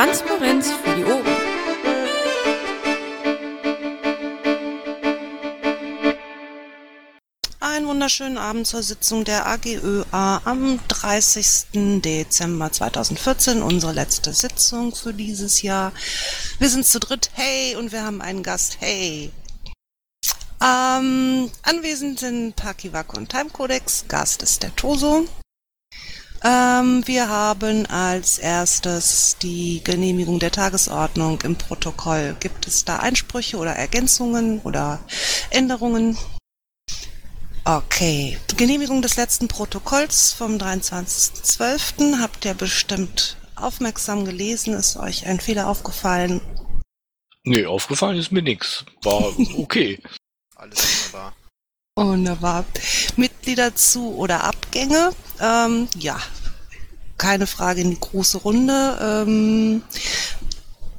Transparenz 0.00 0.70
für 0.70 0.96
die 0.96 1.04
Ohren. 1.04 1.26
Einen 7.60 7.86
wunderschönen 7.86 8.38
Abend 8.38 8.66
zur 8.66 8.82
Sitzung 8.82 9.24
der 9.26 9.46
AGÖA 9.46 10.40
am 10.46 10.80
30. 10.88 12.00
Dezember 12.00 12.72
2014, 12.72 13.60
unsere 13.60 13.92
letzte 13.92 14.32
Sitzung 14.32 14.94
für 14.94 15.12
dieses 15.12 15.60
Jahr. 15.60 15.92
Wir 16.58 16.70
sind 16.70 16.86
zu 16.86 16.98
dritt, 16.98 17.30
hey, 17.34 17.76
und 17.76 17.92
wir 17.92 18.02
haben 18.02 18.22
einen 18.22 18.42
Gast, 18.42 18.78
hey. 18.80 19.30
Ähm, 20.62 21.50
anwesend 21.60 22.20
sind 22.20 22.56
Pakiwak 22.56 23.12
und 23.12 23.28
Timecodex, 23.28 24.06
Gast 24.08 24.42
ist 24.42 24.62
der 24.62 24.74
Toso. 24.76 25.28
Ähm, 26.42 27.06
wir 27.06 27.28
haben 27.28 27.84
als 27.86 28.38
erstes 28.38 29.36
die 29.42 29.82
Genehmigung 29.84 30.38
der 30.38 30.50
Tagesordnung 30.50 31.40
im 31.42 31.56
Protokoll. 31.56 32.34
Gibt 32.40 32.66
es 32.66 32.84
da 32.86 32.96
Einsprüche 32.96 33.58
oder 33.58 33.72
Ergänzungen 33.72 34.60
oder 34.60 35.00
Änderungen? 35.50 36.16
Okay. 37.64 38.38
Genehmigung 38.56 39.02
des 39.02 39.16
letzten 39.16 39.48
Protokolls 39.48 40.32
vom 40.32 40.56
23.12. 40.56 42.18
habt 42.20 42.44
ihr 42.46 42.54
bestimmt 42.54 43.36
aufmerksam 43.54 44.24
gelesen. 44.24 44.72
Ist 44.74 44.96
euch 44.96 45.26
ein 45.26 45.40
Fehler 45.40 45.68
aufgefallen? 45.68 46.40
Nee, 47.44 47.66
aufgefallen 47.66 48.18
ist 48.18 48.32
mir 48.32 48.42
nichts. 48.42 48.84
War 49.02 49.32
okay. 49.58 50.00
Alles 50.56 51.12
wunderbar. 51.12 51.34
Wunderbar. 51.96 52.64
Mitglieder 53.16 53.74
zu 53.74 54.14
oder 54.14 54.44
Abgänge? 54.44 55.10
Ähm, 55.40 55.88
ja, 55.96 56.18
keine 57.20 57.46
Frage 57.46 57.82
in 57.82 57.90
die 57.90 58.00
große 58.00 58.38
Runde. 58.38 58.98
Ähm, 59.00 59.82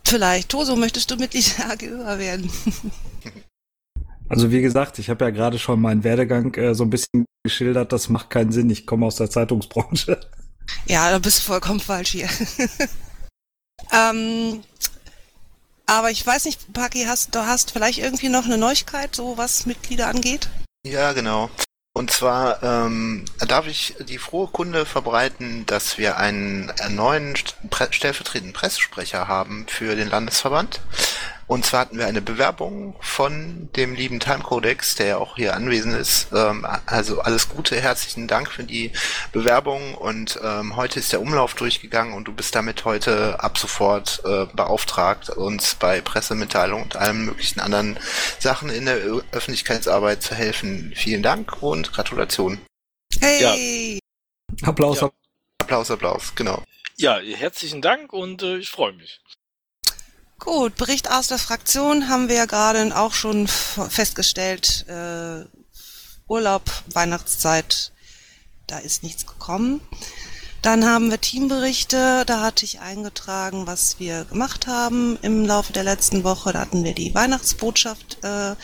vielleicht, 0.05 0.49
Toso, 0.49 0.75
möchtest 0.75 1.09
du 1.09 1.15
Mitglied 1.15 1.57
der 1.57 1.71
AGÖA 1.71 2.19
werden? 2.19 2.49
Also 4.29 4.49
wie 4.49 4.61
gesagt, 4.61 4.97
ich 4.97 5.09
habe 5.09 5.25
ja 5.25 5.31
gerade 5.31 5.59
schon 5.59 5.81
meinen 5.81 6.05
Werdegang 6.05 6.53
äh, 6.53 6.73
so 6.73 6.85
ein 6.85 6.89
bisschen 6.89 7.25
geschildert. 7.43 7.91
Das 7.91 8.07
macht 8.07 8.29
keinen 8.29 8.53
Sinn. 8.53 8.69
Ich 8.69 8.87
komme 8.87 9.05
aus 9.05 9.17
der 9.17 9.29
Zeitungsbranche. 9.29 10.21
Ja, 10.85 11.11
da 11.11 11.19
bist 11.19 11.39
du 11.39 11.43
vollkommen 11.43 11.81
falsch 11.81 12.11
hier. 12.11 12.29
ähm, 13.91 14.63
aber 15.85 16.11
ich 16.11 16.25
weiß 16.25 16.45
nicht, 16.45 16.71
Paki, 16.71 17.03
hast, 17.03 17.35
du 17.35 17.45
hast 17.45 17.71
vielleicht 17.71 17.99
irgendwie 17.99 18.29
noch 18.29 18.45
eine 18.45 18.57
Neuigkeit, 18.57 19.13
so 19.13 19.37
was 19.37 19.65
Mitglieder 19.65 20.07
angeht? 20.07 20.49
Ja, 20.87 21.11
genau. 21.11 21.49
Und 21.93 22.09
zwar 22.09 22.63
ähm, 22.63 23.25
darf 23.47 23.67
ich 23.67 23.95
die 23.99 24.17
frohe 24.17 24.47
Kunde 24.47 24.85
verbreiten, 24.85 25.65
dass 25.65 25.97
wir 25.97 26.17
einen 26.17 26.71
neuen 26.89 27.35
stellvertretenden 27.35 28.53
Pressesprecher 28.53 29.27
haben 29.27 29.65
für 29.67 29.95
den 29.95 30.09
Landesverband. 30.09 30.79
Und 31.51 31.65
zwar 31.65 31.81
hatten 31.81 31.97
wir 31.97 32.07
eine 32.07 32.21
Bewerbung 32.21 32.95
von 33.01 33.67
dem 33.75 33.93
lieben 33.93 34.21
Timecodex, 34.21 34.95
der 34.95 35.05
ja 35.05 35.17
auch 35.17 35.35
hier 35.35 35.53
anwesend 35.53 35.97
ist. 35.97 36.29
Ähm, 36.33 36.65
also 36.85 37.19
alles 37.19 37.49
Gute, 37.49 37.75
herzlichen 37.75 38.29
Dank 38.29 38.49
für 38.49 38.63
die 38.63 38.93
Bewerbung. 39.33 39.95
Und 39.95 40.39
ähm, 40.41 40.77
heute 40.77 41.01
ist 41.01 41.11
der 41.11 41.19
Umlauf 41.19 41.53
durchgegangen 41.53 42.13
und 42.13 42.23
du 42.29 42.31
bist 42.31 42.55
damit 42.55 42.85
heute 42.85 43.43
ab 43.43 43.57
sofort 43.57 44.21
äh, 44.23 44.45
beauftragt, 44.53 45.29
uns 45.29 45.75
bei 45.75 45.99
Pressemitteilungen 45.99 46.85
und 46.85 46.95
allen 46.95 47.25
möglichen 47.25 47.59
anderen 47.59 47.99
Sachen 48.39 48.69
in 48.69 48.85
der 48.85 49.05
Ö 49.05 49.21
Öffentlichkeitsarbeit 49.33 50.23
zu 50.23 50.33
helfen. 50.33 50.93
Vielen 50.95 51.21
Dank 51.21 51.61
und 51.61 51.91
Gratulation. 51.91 52.61
Hey! 53.19 53.99
Ja. 54.61 54.69
Applaus. 54.69 55.01
Ja. 55.01 55.11
Applaus, 55.57 55.91
Applaus, 55.91 56.33
genau. 56.33 56.63
Ja, 56.95 57.17
herzlichen 57.19 57.81
Dank 57.81 58.13
und 58.13 58.41
äh, 58.41 58.57
ich 58.57 58.69
freue 58.69 58.93
mich. 58.93 59.20
Gut, 60.43 60.75
Bericht 60.75 61.11
aus 61.11 61.27
der 61.27 61.37
Fraktion 61.37 62.09
haben 62.09 62.27
wir 62.27 62.35
ja 62.35 62.45
gerade 62.45 62.97
auch 62.97 63.13
schon 63.13 63.47
festgestellt. 63.47 64.87
Äh, 64.87 65.45
Urlaub, 66.27 66.63
Weihnachtszeit, 66.91 67.91
da 68.65 68.79
ist 68.79 69.03
nichts 69.03 69.27
gekommen. 69.27 69.81
Dann 70.63 70.83
haben 70.83 71.11
wir 71.11 71.21
Teamberichte, 71.21 72.23
da 72.25 72.41
hatte 72.41 72.65
ich 72.65 72.79
eingetragen, 72.79 73.67
was 73.67 73.99
wir 73.99 74.25
gemacht 74.25 74.65
haben 74.65 75.19
im 75.21 75.45
Laufe 75.45 75.73
der 75.73 75.83
letzten 75.83 76.23
Woche. 76.23 76.53
Da 76.53 76.61
hatten 76.61 76.83
wir 76.83 76.95
die 76.95 77.13
Weihnachtsbotschaft 77.13 78.17
äh, 78.23 78.55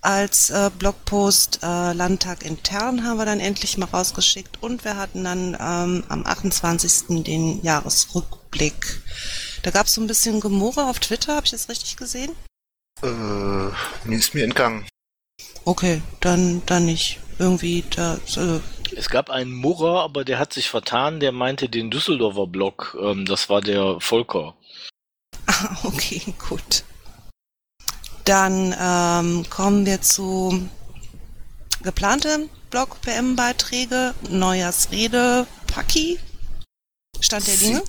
als 0.00 0.50
äh, 0.50 0.70
Blogpost, 0.76 1.60
äh, 1.62 1.92
Landtag 1.92 2.44
intern 2.44 3.04
haben 3.04 3.18
wir 3.18 3.26
dann 3.26 3.38
endlich 3.38 3.78
mal 3.78 3.86
rausgeschickt 3.86 4.60
und 4.60 4.84
wir 4.84 4.96
hatten 4.96 5.22
dann 5.22 5.56
ähm, 5.60 6.04
am 6.08 6.26
28. 6.26 7.22
den 7.22 7.62
Jahresrückblick. 7.62 9.02
Da 9.62 9.70
gab 9.70 9.86
es 9.86 9.94
so 9.94 10.00
ein 10.00 10.06
bisschen 10.06 10.40
Gemurre 10.40 10.86
auf 10.86 10.98
Twitter, 11.00 11.36
habe 11.36 11.44
ich 11.44 11.52
das 11.52 11.68
richtig 11.68 11.96
gesehen? 11.96 12.32
Äh, 13.02 13.06
mir 13.06 14.18
ist 14.18 14.34
mir 14.34 14.44
entgangen. 14.44 14.86
Okay, 15.64 16.02
dann, 16.20 16.62
dann 16.66 16.86
nicht. 16.86 17.18
Irgendwie 17.38 17.84
da. 17.94 18.18
Äh, 18.36 18.60
Es 18.96 19.08
gab 19.08 19.30
einen 19.30 19.52
Murrer, 19.52 20.02
aber 20.02 20.24
der 20.24 20.38
hat 20.38 20.52
sich 20.52 20.68
vertan, 20.68 21.20
der 21.20 21.32
meinte 21.32 21.68
den 21.68 21.90
Düsseldorfer 21.90 22.46
Blog. 22.46 22.96
Ähm, 23.00 23.24
das 23.24 23.48
war 23.48 23.60
der 23.60 24.00
Volker. 24.00 24.54
Ah, 25.46 25.76
okay, 25.84 26.22
gut. 26.48 26.84
Dann 28.24 28.74
ähm, 28.78 29.46
kommen 29.48 29.86
wir 29.86 30.02
zu 30.02 30.68
geplante 31.82 32.48
Blog-PM-Beiträge, 32.70 34.14
Neujahrsrede, 34.28 35.46
Paki. 35.66 36.18
Stand 37.20 37.46
der 37.46 37.56
Dinge? 37.56 37.82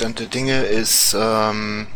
Stand 0.00 0.18
der 0.18 0.28
Dinge 0.28 0.62
ist, 0.62 1.14
ähm, 1.14 1.86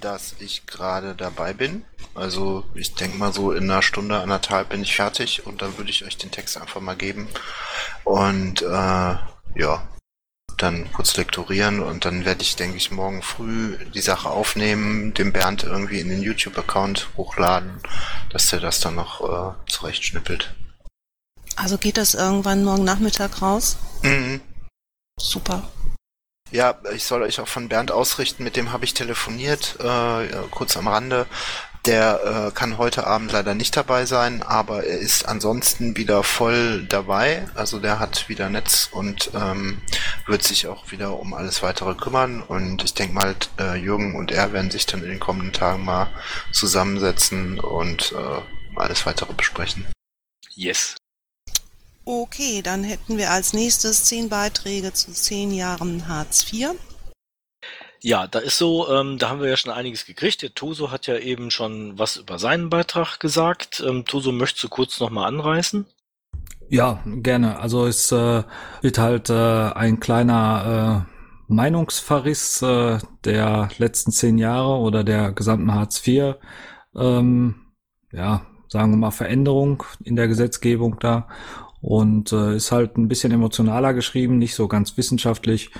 dass 0.00 0.36
ich 0.38 0.64
gerade 0.64 1.14
dabei 1.14 1.52
bin. 1.52 1.84
Also 2.14 2.64
ich 2.72 2.94
denke 2.94 3.18
mal 3.18 3.30
so 3.30 3.52
in 3.52 3.70
einer 3.70 3.82
Stunde, 3.82 4.20
anderthalb 4.20 4.70
bin 4.70 4.80
ich 4.80 4.96
fertig 4.96 5.44
und 5.44 5.60
dann 5.60 5.76
würde 5.76 5.90
ich 5.90 6.02
euch 6.02 6.16
den 6.16 6.30
Text 6.30 6.56
einfach 6.56 6.80
mal 6.80 6.96
geben. 6.96 7.28
Und 8.04 8.62
äh, 8.62 8.64
ja, 8.64 9.88
dann 10.56 10.90
kurz 10.94 11.18
lektorieren 11.18 11.80
und 11.80 12.06
dann 12.06 12.24
werde 12.24 12.40
ich, 12.40 12.56
denke 12.56 12.78
ich, 12.78 12.90
morgen 12.90 13.20
früh 13.20 13.76
die 13.92 14.00
Sache 14.00 14.30
aufnehmen, 14.30 15.12
dem 15.12 15.30
Bernd 15.30 15.64
irgendwie 15.64 16.00
in 16.00 16.08
den 16.08 16.22
YouTube-Account 16.22 17.08
hochladen, 17.18 17.82
dass 18.30 18.48
der 18.48 18.60
das 18.60 18.80
dann 18.80 18.94
noch 18.94 19.20
äh, 19.20 19.70
zurechtschnippelt. 19.70 20.54
Also 21.56 21.76
geht 21.76 21.98
das 21.98 22.14
irgendwann 22.14 22.64
morgen 22.64 22.84
Nachmittag 22.84 23.42
raus? 23.42 23.76
Mhm. 24.00 24.40
Super. 25.18 25.68
Ja, 26.52 26.74
ich 26.94 27.04
soll 27.04 27.22
euch 27.22 27.40
auch 27.40 27.48
von 27.48 27.68
Bernd 27.68 27.92
ausrichten, 27.92 28.42
mit 28.42 28.56
dem 28.56 28.72
habe 28.72 28.84
ich 28.84 28.94
telefoniert, 28.94 29.76
äh, 29.80 30.26
kurz 30.50 30.76
am 30.76 30.88
Rande. 30.88 31.26
Der 31.86 32.48
äh, 32.48 32.50
kann 32.50 32.76
heute 32.76 33.06
Abend 33.06 33.32
leider 33.32 33.54
nicht 33.54 33.74
dabei 33.74 34.04
sein, 34.04 34.42
aber 34.42 34.84
er 34.84 34.98
ist 34.98 35.26
ansonsten 35.26 35.96
wieder 35.96 36.22
voll 36.22 36.84
dabei. 36.86 37.48
Also 37.54 37.78
der 37.78 37.98
hat 37.98 38.28
wieder 38.28 38.50
Netz 38.50 38.90
und 38.92 39.30
ähm, 39.34 39.80
wird 40.26 40.42
sich 40.42 40.66
auch 40.66 40.90
wieder 40.90 41.18
um 41.18 41.32
alles 41.32 41.62
weitere 41.62 41.94
kümmern. 41.94 42.42
Und 42.42 42.84
ich 42.84 42.92
denke 42.92 43.14
mal, 43.14 43.34
äh, 43.58 43.76
Jürgen 43.76 44.14
und 44.14 44.30
er 44.30 44.52
werden 44.52 44.70
sich 44.70 44.84
dann 44.84 45.02
in 45.02 45.08
den 45.08 45.20
kommenden 45.20 45.54
Tagen 45.54 45.84
mal 45.84 46.08
zusammensetzen 46.52 47.58
und 47.58 48.12
äh, 48.12 48.78
alles 48.78 49.06
weitere 49.06 49.32
besprechen. 49.32 49.86
Yes. 50.50 50.96
Okay, 52.04 52.62
dann 52.62 52.82
hätten 52.82 53.18
wir 53.18 53.30
als 53.30 53.52
nächstes 53.52 54.04
zehn 54.04 54.28
Beiträge 54.28 54.92
zu 54.92 55.12
zehn 55.12 55.52
Jahren 55.52 56.08
Hartz 56.08 56.50
IV. 56.52 56.70
Ja, 58.02 58.26
da 58.26 58.38
ist 58.38 58.56
so, 58.56 58.90
ähm, 58.90 59.18
da 59.18 59.28
haben 59.28 59.40
wir 59.40 59.48
ja 59.50 59.56
schon 59.56 59.72
einiges 59.72 60.06
gekriegt. 60.06 60.40
Der 60.40 60.54
Toso 60.54 60.90
hat 60.90 61.06
ja 61.06 61.18
eben 61.18 61.50
schon 61.50 61.98
was 61.98 62.16
über 62.16 62.38
seinen 62.38 62.70
Beitrag 62.70 63.20
gesagt. 63.20 63.84
Ähm, 63.86 64.06
Toso, 64.06 64.32
möchtest 64.32 64.64
du 64.64 64.68
kurz 64.68 65.00
nochmal 65.00 65.28
anreißen? 65.28 65.84
Ja, 66.70 67.02
gerne. 67.04 67.58
Also 67.58 67.86
es 67.86 68.10
äh, 68.12 68.42
wird 68.80 68.98
halt 68.98 69.28
äh, 69.28 69.34
ein 69.72 70.00
kleiner 70.00 71.06
äh, 71.06 71.52
Meinungsverriss 71.52 72.62
äh, 72.62 72.98
der 73.24 73.68
letzten 73.76 74.12
zehn 74.12 74.38
Jahre 74.38 74.78
oder 74.78 75.04
der 75.04 75.32
gesamten 75.32 75.74
Hartz 75.74 76.06
IV, 76.06 76.36
ähm, 76.94 77.66
ja, 78.12 78.46
sagen 78.68 78.92
wir 78.92 78.96
mal 78.96 79.10
Veränderung 79.10 79.82
in 80.04 80.16
der 80.16 80.28
Gesetzgebung 80.28 80.98
da 81.00 81.28
und 81.80 82.32
äh, 82.32 82.56
ist 82.56 82.72
halt 82.72 82.96
ein 82.96 83.08
bisschen 83.08 83.32
emotionaler 83.32 83.94
geschrieben, 83.94 84.38
nicht 84.38 84.54
so 84.54 84.68
ganz 84.68 84.96
wissenschaftlich. 84.96 85.70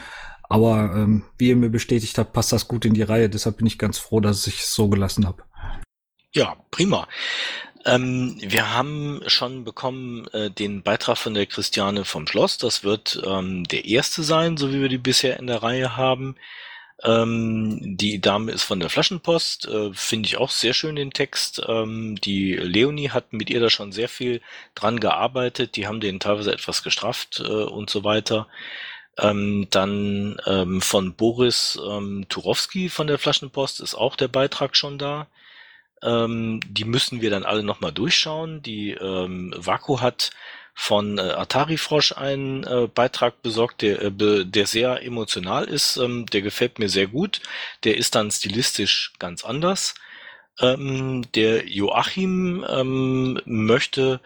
Aber 0.49 0.93
ähm, 0.97 1.25
wie 1.39 1.51
ihr 1.51 1.57
mir 1.57 1.71
bestätigt 1.71 2.19
habt, 2.19 2.33
passt 2.33 2.53
das 2.53 2.67
gut 2.67 2.85
in 2.85 2.95
die 2.95 3.03
Reihe. 3.03 3.31
Deshalb 3.31 3.59
bin 3.59 3.67
ich 3.67 3.79
ganz 3.79 3.99
froh, 3.99 4.21
dass 4.21 4.47
ich 4.47 4.61
es 4.61 4.75
so 4.75 4.89
gelassen 4.89 5.27
habe. 5.27 5.45
Ja, 6.33 6.57
prima. 6.71 7.07
Ähm, 7.87 8.37
wir 8.41 8.75
haben 8.75 9.23
schon 9.27 9.65
bekommen 9.65 10.27
äh, 10.33 10.51
den 10.51 10.83
Beitrag 10.83 11.19
von 11.19 11.35
der 11.35 11.47
Christiane 11.47 12.05
vom 12.05 12.27
Schloss. 12.27 12.59
Das 12.59 12.85
wird 12.85 13.23
ähm, 13.25 13.65
der 13.65 13.85
erste 13.85 14.23
sein, 14.23 14.57
so 14.57 14.73
wie 14.73 14.81
wir 14.81 14.89
die 14.89 14.99
bisher 14.99 15.39
in 15.39 15.47
der 15.47 15.63
Reihe 15.63 15.97
haben. 15.97 16.37
Ähm, 17.03 17.97
die 17.97 18.21
Dame 18.21 18.53
ist 18.53 18.63
von 18.63 18.81
der 18.81 18.91
Flaschenpost, 18.91 19.67
äh, 19.69 19.93
finde 19.95 20.27
ich 20.27 20.37
auch 20.37 20.51
sehr 20.51 20.75
schön 20.75 20.97
den 20.97 21.13
Text. 21.13 21.63
Ähm, 21.67 22.17
die 22.17 22.55
Leonie 22.55 23.11
hat 23.11 23.33
mit 23.33 23.49
ihr 23.51 23.61
da 23.61 23.71
schon 23.71 23.93
sehr 23.93 24.09
viel 24.09 24.43
dran 24.75 25.01
gearbeitet. 25.01 25.77
Die 25.77 25.87
haben 25.87 26.01
den 26.01 26.21
teilweise 26.21 26.53
etwas 26.53 26.83
gestrafft 26.83 27.41
äh, 27.41 27.45
und 27.45 27.89
so 27.91 28.05
weiter. 28.05 28.49
Ähm, 29.19 29.67
dann 29.71 30.41
ähm, 30.47 30.81
von 30.83 31.15
Boris 31.15 31.79
ähm, 31.85 32.27
Turowski 32.29 32.89
von 32.89 33.07
der 33.07 33.19
Flaschenpost 33.19 33.81
ist 33.81 33.95
auch 33.95 34.17
der 34.17 34.29
Beitrag 34.29 34.77
schon 34.77 34.99
da. 34.99 35.27
Ähm, 36.03 36.61
die 36.67 36.85
müssen 36.85 37.21
wir 37.21 37.31
dann 37.31 37.45
alle 37.45 37.63
nochmal 37.63 37.93
durchschauen. 37.93 38.63
Die 38.63 38.91
ähm, 38.93 39.55
Vaku 39.57 40.01
hat 40.01 40.31
von 40.75 41.19
äh, 41.19 41.23
Atari 41.23 41.77
Frosch 41.77 42.13
einen 42.13 42.65
äh, 42.65 42.89
Beitrag 42.93 43.43
besorgt, 43.43 43.83
der, 43.83 44.03
äh, 44.03 44.45
der 44.45 44.67
sehr 44.67 45.03
emotional 45.03 45.65
ist. 45.65 45.97
Ähm, 45.97 46.27
der 46.27 46.43
gefällt 46.43 46.79
mir 46.79 46.89
sehr 46.89 47.07
gut. 47.07 47.41
Der 47.85 47.97
ist 47.97 48.15
dann 48.15 48.31
stilistisch 48.31 49.13
ganz 49.19 49.45
anders. 49.45 49.95
Ähm, 50.61 51.27
der 51.35 51.67
Joachim 51.69 52.65
ähm, 52.69 53.41
möchte, 53.45 54.21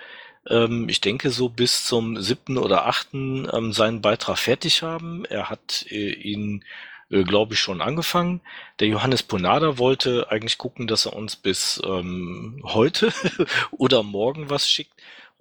ähm, 0.49 0.89
ich 0.89 1.01
denke, 1.01 1.31
so 1.31 1.49
bis 1.49 1.85
zum 1.87 2.21
siebten 2.21 2.59
oder 2.59 2.87
achten 2.87 3.49
ähm, 3.53 3.73
seinen 3.73 4.01
Beitrag 4.01 4.39
fertig 4.39 4.83
haben. 4.83 5.25
Er 5.25 5.51
hat 5.51 5.87
äh, 5.91 6.13
ihn 6.13 6.65
äh, 7.11 7.23
glaube 7.25 7.55
ich, 7.55 7.61
schon 7.61 7.81
angefangen. 7.81 8.41
Der 8.81 8.89
Johannes 8.89 9.23
Ponada 9.23 9.79
wollte 9.79 10.31
eigentlich 10.31 10.59
gucken, 10.59 10.87
dass 10.87 11.07
er 11.07 11.15
uns 11.15 11.37
bis 11.37 11.81
ähm, 11.85 12.61
heute 12.65 13.13
oder 13.71 14.03
morgen 14.03 14.51
was 14.51 14.69
schickt 14.69 14.95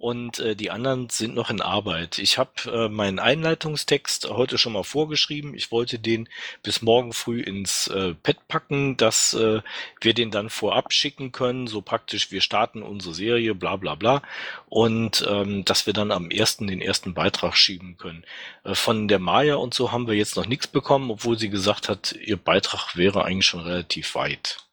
und 0.04 0.38
äh, 0.38 0.54
die 0.54 0.70
anderen 0.70 1.08
sind 1.08 1.34
noch 1.34 1.48
in 1.48 1.62
Arbeit. 1.62 2.18
Ich 2.18 2.36
habe 2.36 2.50
äh, 2.66 2.88
meinen 2.90 3.18
Einleitungstext 3.18 4.28
heute 4.28 4.58
schon 4.58 4.74
mal 4.74 4.84
vorgeschrieben. 4.84 5.54
Ich 5.54 5.72
wollte 5.72 5.98
den 5.98 6.28
bis 6.62 6.82
morgen 6.82 7.14
früh 7.14 7.40
ins 7.40 7.86
äh, 7.86 8.12
Pad 8.12 8.46
packen, 8.46 8.98
dass 8.98 9.32
äh, 9.32 9.62
wir 10.02 10.12
den 10.12 10.30
dann 10.30 10.50
vorab 10.50 10.92
schicken 10.92 11.32
können, 11.32 11.68
so 11.68 11.80
praktisch 11.80 12.30
wir 12.30 12.42
starten 12.42 12.82
unsere 12.82 13.14
Serie, 13.14 13.54
bla 13.54 13.76
bla 13.76 13.94
bla, 13.94 14.20
und 14.68 15.26
ähm, 15.26 15.64
dass 15.64 15.86
wir 15.86 15.94
dann 15.94 16.10
am 16.10 16.30
ersten 16.30 16.66
den 16.66 16.82
ersten 16.82 17.14
Beitrag 17.14 17.56
schieben 17.56 17.96
können. 17.96 18.24
Äh, 18.64 18.74
von 18.74 19.08
der 19.08 19.20
Maya 19.20 19.54
und 19.54 19.72
so 19.72 19.90
haben 19.90 20.06
wir 20.06 20.14
jetzt 20.14 20.36
noch 20.36 20.46
nichts 20.46 20.66
bekommen, 20.66 21.10
obwohl 21.10 21.38
sie 21.38 21.48
gesagt 21.48 21.88
hat, 21.88 22.12
ihr 22.12 22.36
Beitrag 22.36 22.94
wäre 22.94 23.24
eigentlich 23.24 23.46
schon 23.46 23.60
relativ 23.60 24.14
weit. 24.16 24.63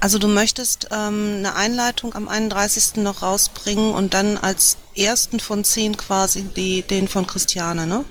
Also 0.00 0.18
du 0.18 0.28
möchtest 0.28 0.88
ähm, 0.92 1.36
eine 1.38 1.54
Einleitung 1.54 2.14
am 2.14 2.28
31. 2.28 2.96
noch 2.96 3.22
rausbringen 3.22 3.94
und 3.94 4.14
dann 4.14 4.36
als 4.36 4.76
ersten 4.94 5.40
von 5.40 5.64
zehn 5.64 5.96
quasi 5.96 6.44
die, 6.44 6.82
den 6.82 7.08
von 7.08 7.26
Christiane, 7.26 7.86
ne? 7.86 8.04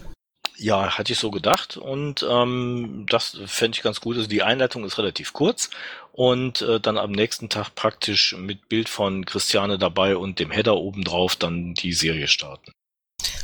Ja, 0.58 0.98
hatte 0.98 1.12
ich 1.12 1.20
so 1.20 1.32
gedacht 1.32 1.76
und 1.76 2.26
ähm, 2.28 3.06
das 3.10 3.38
fände 3.46 3.76
ich 3.76 3.84
ganz 3.84 4.00
gut. 4.00 4.16
Also 4.16 4.30
die 4.30 4.42
Einleitung 4.42 4.86
ist 4.86 4.98
relativ 4.98 5.34
kurz 5.34 5.70
und 6.14 6.62
äh, 6.62 6.80
dann 6.80 6.98
am 6.98 7.12
nächsten 7.12 7.50
Tag 7.50 7.76
praktisch 7.76 8.36
mit 8.38 8.70
Bild 8.70 8.88
von 8.88 9.26
Christiane 9.26 9.78
dabei 9.78 10.16
und 10.16 10.40
dem 10.40 10.52
Header 10.52 10.78
obendrauf 10.78 11.36
dann 11.36 11.74
die 11.74 11.92
Serie 11.92 12.28
starten. 12.28 12.72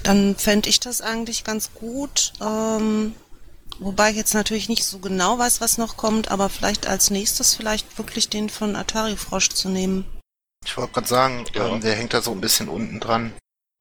Dann 0.04 0.36
fände 0.36 0.70
ich 0.70 0.80
das 0.80 1.02
eigentlich 1.02 1.44
ganz 1.44 1.74
gut. 1.74 2.34
Ähm, 2.42 3.14
Wobei 3.82 4.12
ich 4.12 4.16
jetzt 4.16 4.36
natürlich 4.36 4.70
nicht 4.70 4.86
so 4.86 5.00
genau 5.00 5.40
weiß, 5.40 5.60
was 5.60 5.80
noch 5.80 5.98
kommt, 5.98 6.30
aber 6.30 6.50
vielleicht 6.50 6.86
als 6.86 7.10
nächstes 7.10 7.56
vielleicht 7.56 7.98
wirklich 7.98 8.30
den 8.30 8.50
von 8.50 8.76
Atari 8.76 9.18
Frosch 9.18 9.50
zu 9.50 9.70
nehmen. 9.70 10.06
Ich 10.64 10.78
wollte 10.78 10.94
gerade 10.94 11.08
sagen, 11.08 11.46
ja. 11.56 11.68
ähm, 11.68 11.82
der 11.82 11.96
hängt 11.96 12.14
da 12.14 12.22
so 12.22 12.30
ein 12.32 12.42
bisschen 12.42 12.70
unten 12.70 13.00
dran. 13.00 13.34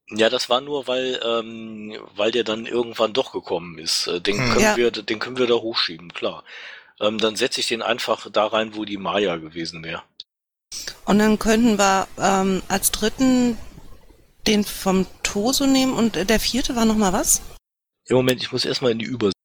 Ja, 0.09 0.31
das 0.31 0.49
war 0.49 0.63
nur, 0.63 0.87
weil, 0.87 1.21
ähm, 1.23 1.99
weil 2.17 2.31
der 2.31 2.45
dann 2.45 2.65
irgendwann 2.65 3.13
doch 3.13 3.31
gekommen 3.33 3.79
ist. 3.79 4.07
Äh, 4.07 4.23
den 4.23 4.39
hm. 4.39 4.49
können 4.49 4.65
ja. 4.65 4.77
wir, 4.79 4.91
den 4.91 5.19
können 5.19 5.37
wir 5.37 5.47
da 5.47 5.55
hochschieben, 5.55 6.15
klar. 6.15 6.45
Ähm, 6.99 7.19
dann 7.19 7.37
setze 7.37 7.61
ich 7.61 7.69
den 7.69 7.83
einfach 7.83 8.31
da 8.33 8.47
rein, 8.47 8.75
wo 8.75 8.87
die 8.87 8.97
Maya 8.97 9.37
gewesen 9.37 9.85
wäre. 9.85 10.03
Und 11.05 11.19
dann 11.19 11.39
könnten 11.39 11.79
wir 11.79 12.09
ähm, 12.19 12.63
als 12.69 12.91
dritten 12.91 13.59
den 14.47 14.65
vom 14.65 15.07
Toso 15.23 15.67
nehmen 15.67 15.93
und 15.93 16.17
der 16.17 16.41
vierte 16.41 16.75
war 16.75 16.87
nochmal 16.87 17.13
was? 17.13 17.43
Im 18.07 18.17
Moment, 18.17 18.43
ich 18.43 18.51
muss 18.51 18.65
erstmal 18.65 18.93
in 18.93 18.99
die 18.99 19.05
Übersicht. 19.05 19.37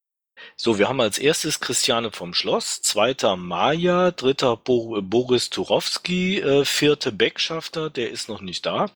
So, 0.57 0.77
wir 0.77 0.87
haben 0.87 1.01
als 1.01 1.17
erstes 1.17 1.59
Christiane 1.59 2.11
vom 2.11 2.33
Schloss, 2.33 2.81
zweiter 2.81 3.35
Maja, 3.35 4.11
dritter 4.11 4.57
Bo 4.57 5.01
Boris 5.01 5.49
Turowski, 5.49 6.39
äh, 6.39 6.65
vierte 6.65 7.11
Beckschafter, 7.11 7.89
der 7.89 8.11
ist 8.11 8.29
noch 8.29 8.41
nicht 8.41 8.65
da. 8.65 8.91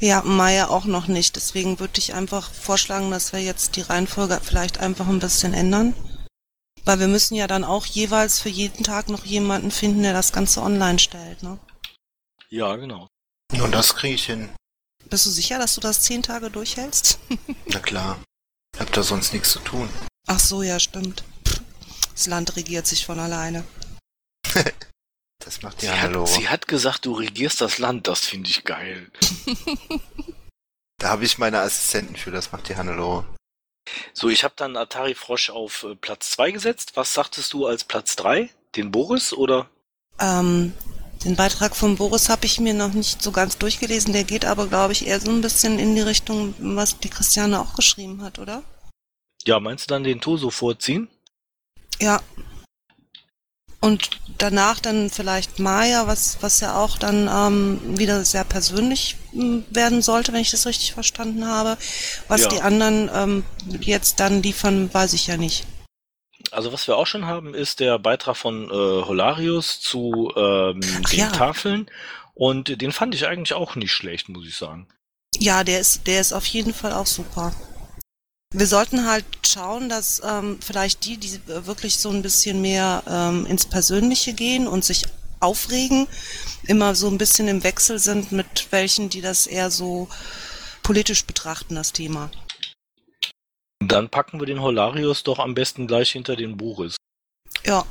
Ja, 0.00 0.22
Maja 0.22 0.68
auch 0.68 0.84
noch 0.84 1.08
nicht. 1.08 1.36
Deswegen 1.36 1.80
würde 1.80 1.98
ich 1.98 2.14
einfach 2.14 2.52
vorschlagen, 2.52 3.10
dass 3.10 3.32
wir 3.32 3.40
jetzt 3.40 3.76
die 3.76 3.82
Reihenfolge 3.82 4.40
vielleicht 4.42 4.78
einfach 4.78 5.08
ein 5.08 5.18
bisschen 5.18 5.54
ändern. 5.54 5.94
Weil 6.84 7.00
wir 7.00 7.08
müssen 7.08 7.34
ja 7.34 7.46
dann 7.46 7.64
auch 7.64 7.84
jeweils 7.84 8.38
für 8.38 8.48
jeden 8.48 8.84
Tag 8.84 9.08
noch 9.08 9.24
jemanden 9.24 9.72
finden, 9.72 10.02
der 10.02 10.12
das 10.12 10.32
Ganze 10.32 10.62
online 10.62 11.00
stellt, 11.00 11.42
ne? 11.42 11.58
Ja, 12.48 12.76
genau. 12.76 13.08
Und 13.52 13.72
das 13.72 13.96
kriege 13.96 14.14
ich 14.14 14.26
hin. 14.26 14.50
Bist 15.10 15.26
du 15.26 15.30
sicher, 15.30 15.58
dass 15.58 15.74
du 15.74 15.80
das 15.80 16.02
zehn 16.02 16.22
Tage 16.22 16.50
durchhältst? 16.50 17.18
Na 17.66 17.80
klar. 17.80 18.22
Ich 18.74 18.80
hab 18.80 18.92
da 18.92 19.02
sonst 19.02 19.32
nichts 19.32 19.50
zu 19.50 19.58
tun. 19.60 19.88
Ach 20.26 20.40
so, 20.40 20.62
ja, 20.62 20.78
stimmt. 20.80 21.24
Das 22.12 22.26
Land 22.26 22.56
regiert 22.56 22.86
sich 22.86 23.06
von 23.06 23.18
alleine. 23.20 23.64
das 25.38 25.62
macht 25.62 25.82
die 25.82 25.86
sie 25.86 25.92
Hat, 25.92 26.28
sie 26.28 26.48
hat 26.48 26.68
gesagt, 26.68 27.06
du 27.06 27.12
regierst 27.12 27.60
das 27.60 27.78
Land, 27.78 28.08
das 28.08 28.20
finde 28.20 28.50
ich 28.50 28.64
geil. 28.64 29.10
da 30.98 31.10
habe 31.10 31.24
ich 31.24 31.38
meine 31.38 31.60
Assistenten 31.60 32.16
für, 32.16 32.30
das 32.30 32.52
macht 32.52 32.68
die 32.68 32.76
Hannelore. 32.76 33.24
So, 34.12 34.28
ich 34.28 34.42
habe 34.42 34.54
dann 34.56 34.76
Atari 34.76 35.14
Frosch 35.14 35.50
auf 35.50 35.84
äh, 35.84 35.94
Platz 35.94 36.30
2 36.30 36.50
gesetzt. 36.50 36.92
Was 36.94 37.14
sagtest 37.14 37.52
du 37.52 37.66
als 37.66 37.84
Platz 37.84 38.16
3? 38.16 38.50
Den 38.74 38.90
Boris 38.90 39.32
oder? 39.32 39.70
Ähm, 40.18 40.72
den 41.24 41.36
Beitrag 41.36 41.76
von 41.76 41.96
Boris 41.96 42.28
habe 42.28 42.46
ich 42.46 42.58
mir 42.58 42.74
noch 42.74 42.92
nicht 42.92 43.22
so 43.22 43.30
ganz 43.30 43.58
durchgelesen. 43.58 44.12
Der 44.12 44.24
geht 44.24 44.44
aber, 44.44 44.66
glaube 44.66 44.92
ich, 44.92 45.06
eher 45.06 45.20
so 45.20 45.30
ein 45.30 45.40
bisschen 45.40 45.78
in 45.78 45.94
die 45.94 46.00
Richtung, 46.00 46.54
was 46.58 46.98
die 46.98 47.10
Christiane 47.10 47.60
auch 47.60 47.74
geschrieben 47.74 48.22
hat, 48.22 48.40
oder? 48.40 48.64
Ja, 49.46 49.60
meinst 49.60 49.88
du 49.88 49.94
dann 49.94 50.04
den 50.04 50.20
Toso 50.20 50.50
vorziehen? 50.50 51.08
Ja. 52.00 52.20
Und 53.80 54.10
danach 54.38 54.80
dann 54.80 55.10
vielleicht 55.10 55.60
Maya, 55.60 56.06
was, 56.08 56.38
was 56.40 56.60
ja 56.60 56.76
auch 56.76 56.98
dann 56.98 57.28
ähm, 57.28 57.98
wieder 57.98 58.24
sehr 58.24 58.42
persönlich 58.42 59.16
werden 59.32 60.02
sollte, 60.02 60.32
wenn 60.32 60.40
ich 60.40 60.50
das 60.50 60.66
richtig 60.66 60.94
verstanden 60.94 61.46
habe. 61.46 61.78
Was 62.26 62.42
ja. 62.42 62.48
die 62.48 62.60
anderen 62.62 63.08
ähm, 63.14 63.44
jetzt 63.80 64.18
dann 64.18 64.42
liefern, 64.42 64.92
weiß 64.92 65.12
ich 65.12 65.28
ja 65.28 65.36
nicht. 65.36 65.66
Also 66.50 66.72
was 66.72 66.88
wir 66.88 66.96
auch 66.96 67.06
schon 67.06 67.26
haben, 67.26 67.54
ist 67.54 67.80
der 67.80 67.98
Beitrag 67.98 68.36
von 68.36 68.64
äh, 68.64 68.72
Holarius 68.72 69.80
zu 69.80 70.32
ähm, 70.36 70.80
den 70.80 71.18
ja. 71.18 71.30
Tafeln. 71.30 71.88
Und 72.34 72.80
den 72.82 72.92
fand 72.92 73.14
ich 73.14 73.26
eigentlich 73.26 73.54
auch 73.54 73.76
nicht 73.76 73.92
schlecht, 73.92 74.28
muss 74.28 74.46
ich 74.46 74.56
sagen. 74.56 74.88
Ja, 75.38 75.64
der 75.64 75.80
ist, 75.80 76.06
der 76.06 76.20
ist 76.20 76.32
auf 76.32 76.46
jeden 76.46 76.74
Fall 76.74 76.92
auch 76.92 77.06
super. 77.06 77.54
Wir 78.54 78.66
sollten 78.66 79.06
halt 79.06 79.24
schauen, 79.44 79.88
dass 79.88 80.22
ähm, 80.24 80.58
vielleicht 80.60 81.04
die, 81.04 81.16
die 81.16 81.40
wirklich 81.46 81.98
so 81.98 82.10
ein 82.10 82.22
bisschen 82.22 82.60
mehr 82.60 83.02
ähm, 83.08 83.44
ins 83.46 83.66
Persönliche 83.66 84.32
gehen 84.32 84.68
und 84.68 84.84
sich 84.84 85.04
aufregen, 85.40 86.06
immer 86.66 86.94
so 86.94 87.08
ein 87.08 87.18
bisschen 87.18 87.48
im 87.48 87.62
Wechsel 87.62 87.98
sind 87.98 88.32
mit 88.32 88.68
welchen, 88.70 89.08
die 89.08 89.20
das 89.20 89.46
eher 89.46 89.70
so 89.70 90.08
politisch 90.82 91.26
betrachten, 91.26 91.74
das 91.74 91.92
Thema. 91.92 92.30
Dann 93.80 94.08
packen 94.08 94.40
wir 94.40 94.46
den 94.46 94.62
Holarius 94.62 95.22
doch 95.22 95.38
am 95.38 95.54
besten 95.54 95.86
gleich 95.86 96.12
hinter 96.12 96.36
den 96.36 96.56
Boris. 96.56 96.96
Ja. 97.64 97.84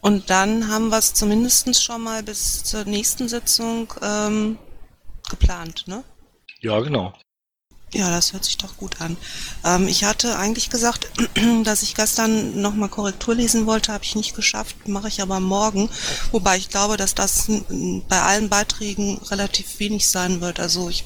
Und 0.00 0.28
dann 0.28 0.68
haben 0.68 0.88
wir 0.88 0.98
es 0.98 1.14
zumindest 1.14 1.82
schon 1.82 2.02
mal 2.02 2.22
bis 2.22 2.64
zur 2.64 2.84
nächsten 2.84 3.28
Sitzung 3.28 3.92
ähm, 4.02 4.58
geplant, 5.30 5.84
ne? 5.86 6.04
Ja, 6.60 6.80
genau. 6.80 7.14
Ja, 7.94 8.10
das 8.10 8.32
hört 8.32 8.44
sich 8.44 8.58
doch 8.58 8.76
gut 8.76 9.00
an. 9.00 9.16
Ähm, 9.64 9.86
ich 9.86 10.02
hatte 10.02 10.36
eigentlich 10.36 10.68
gesagt, 10.68 11.08
dass 11.62 11.84
ich 11.84 11.94
gestern 11.94 12.60
nochmal 12.60 12.88
Korrektur 12.88 13.36
lesen 13.36 13.66
wollte, 13.66 13.92
habe 13.92 14.02
ich 14.02 14.16
nicht 14.16 14.34
geschafft, 14.34 14.88
mache 14.88 15.06
ich 15.06 15.22
aber 15.22 15.38
morgen. 15.38 15.88
Wobei 16.32 16.56
ich 16.56 16.68
glaube, 16.68 16.96
dass 16.96 17.14
das 17.14 17.48
bei 18.08 18.20
allen 18.20 18.48
Beiträgen 18.48 19.18
relativ 19.30 19.78
wenig 19.78 20.08
sein 20.08 20.40
wird. 20.40 20.58
Also 20.58 20.88
ich 20.88 21.04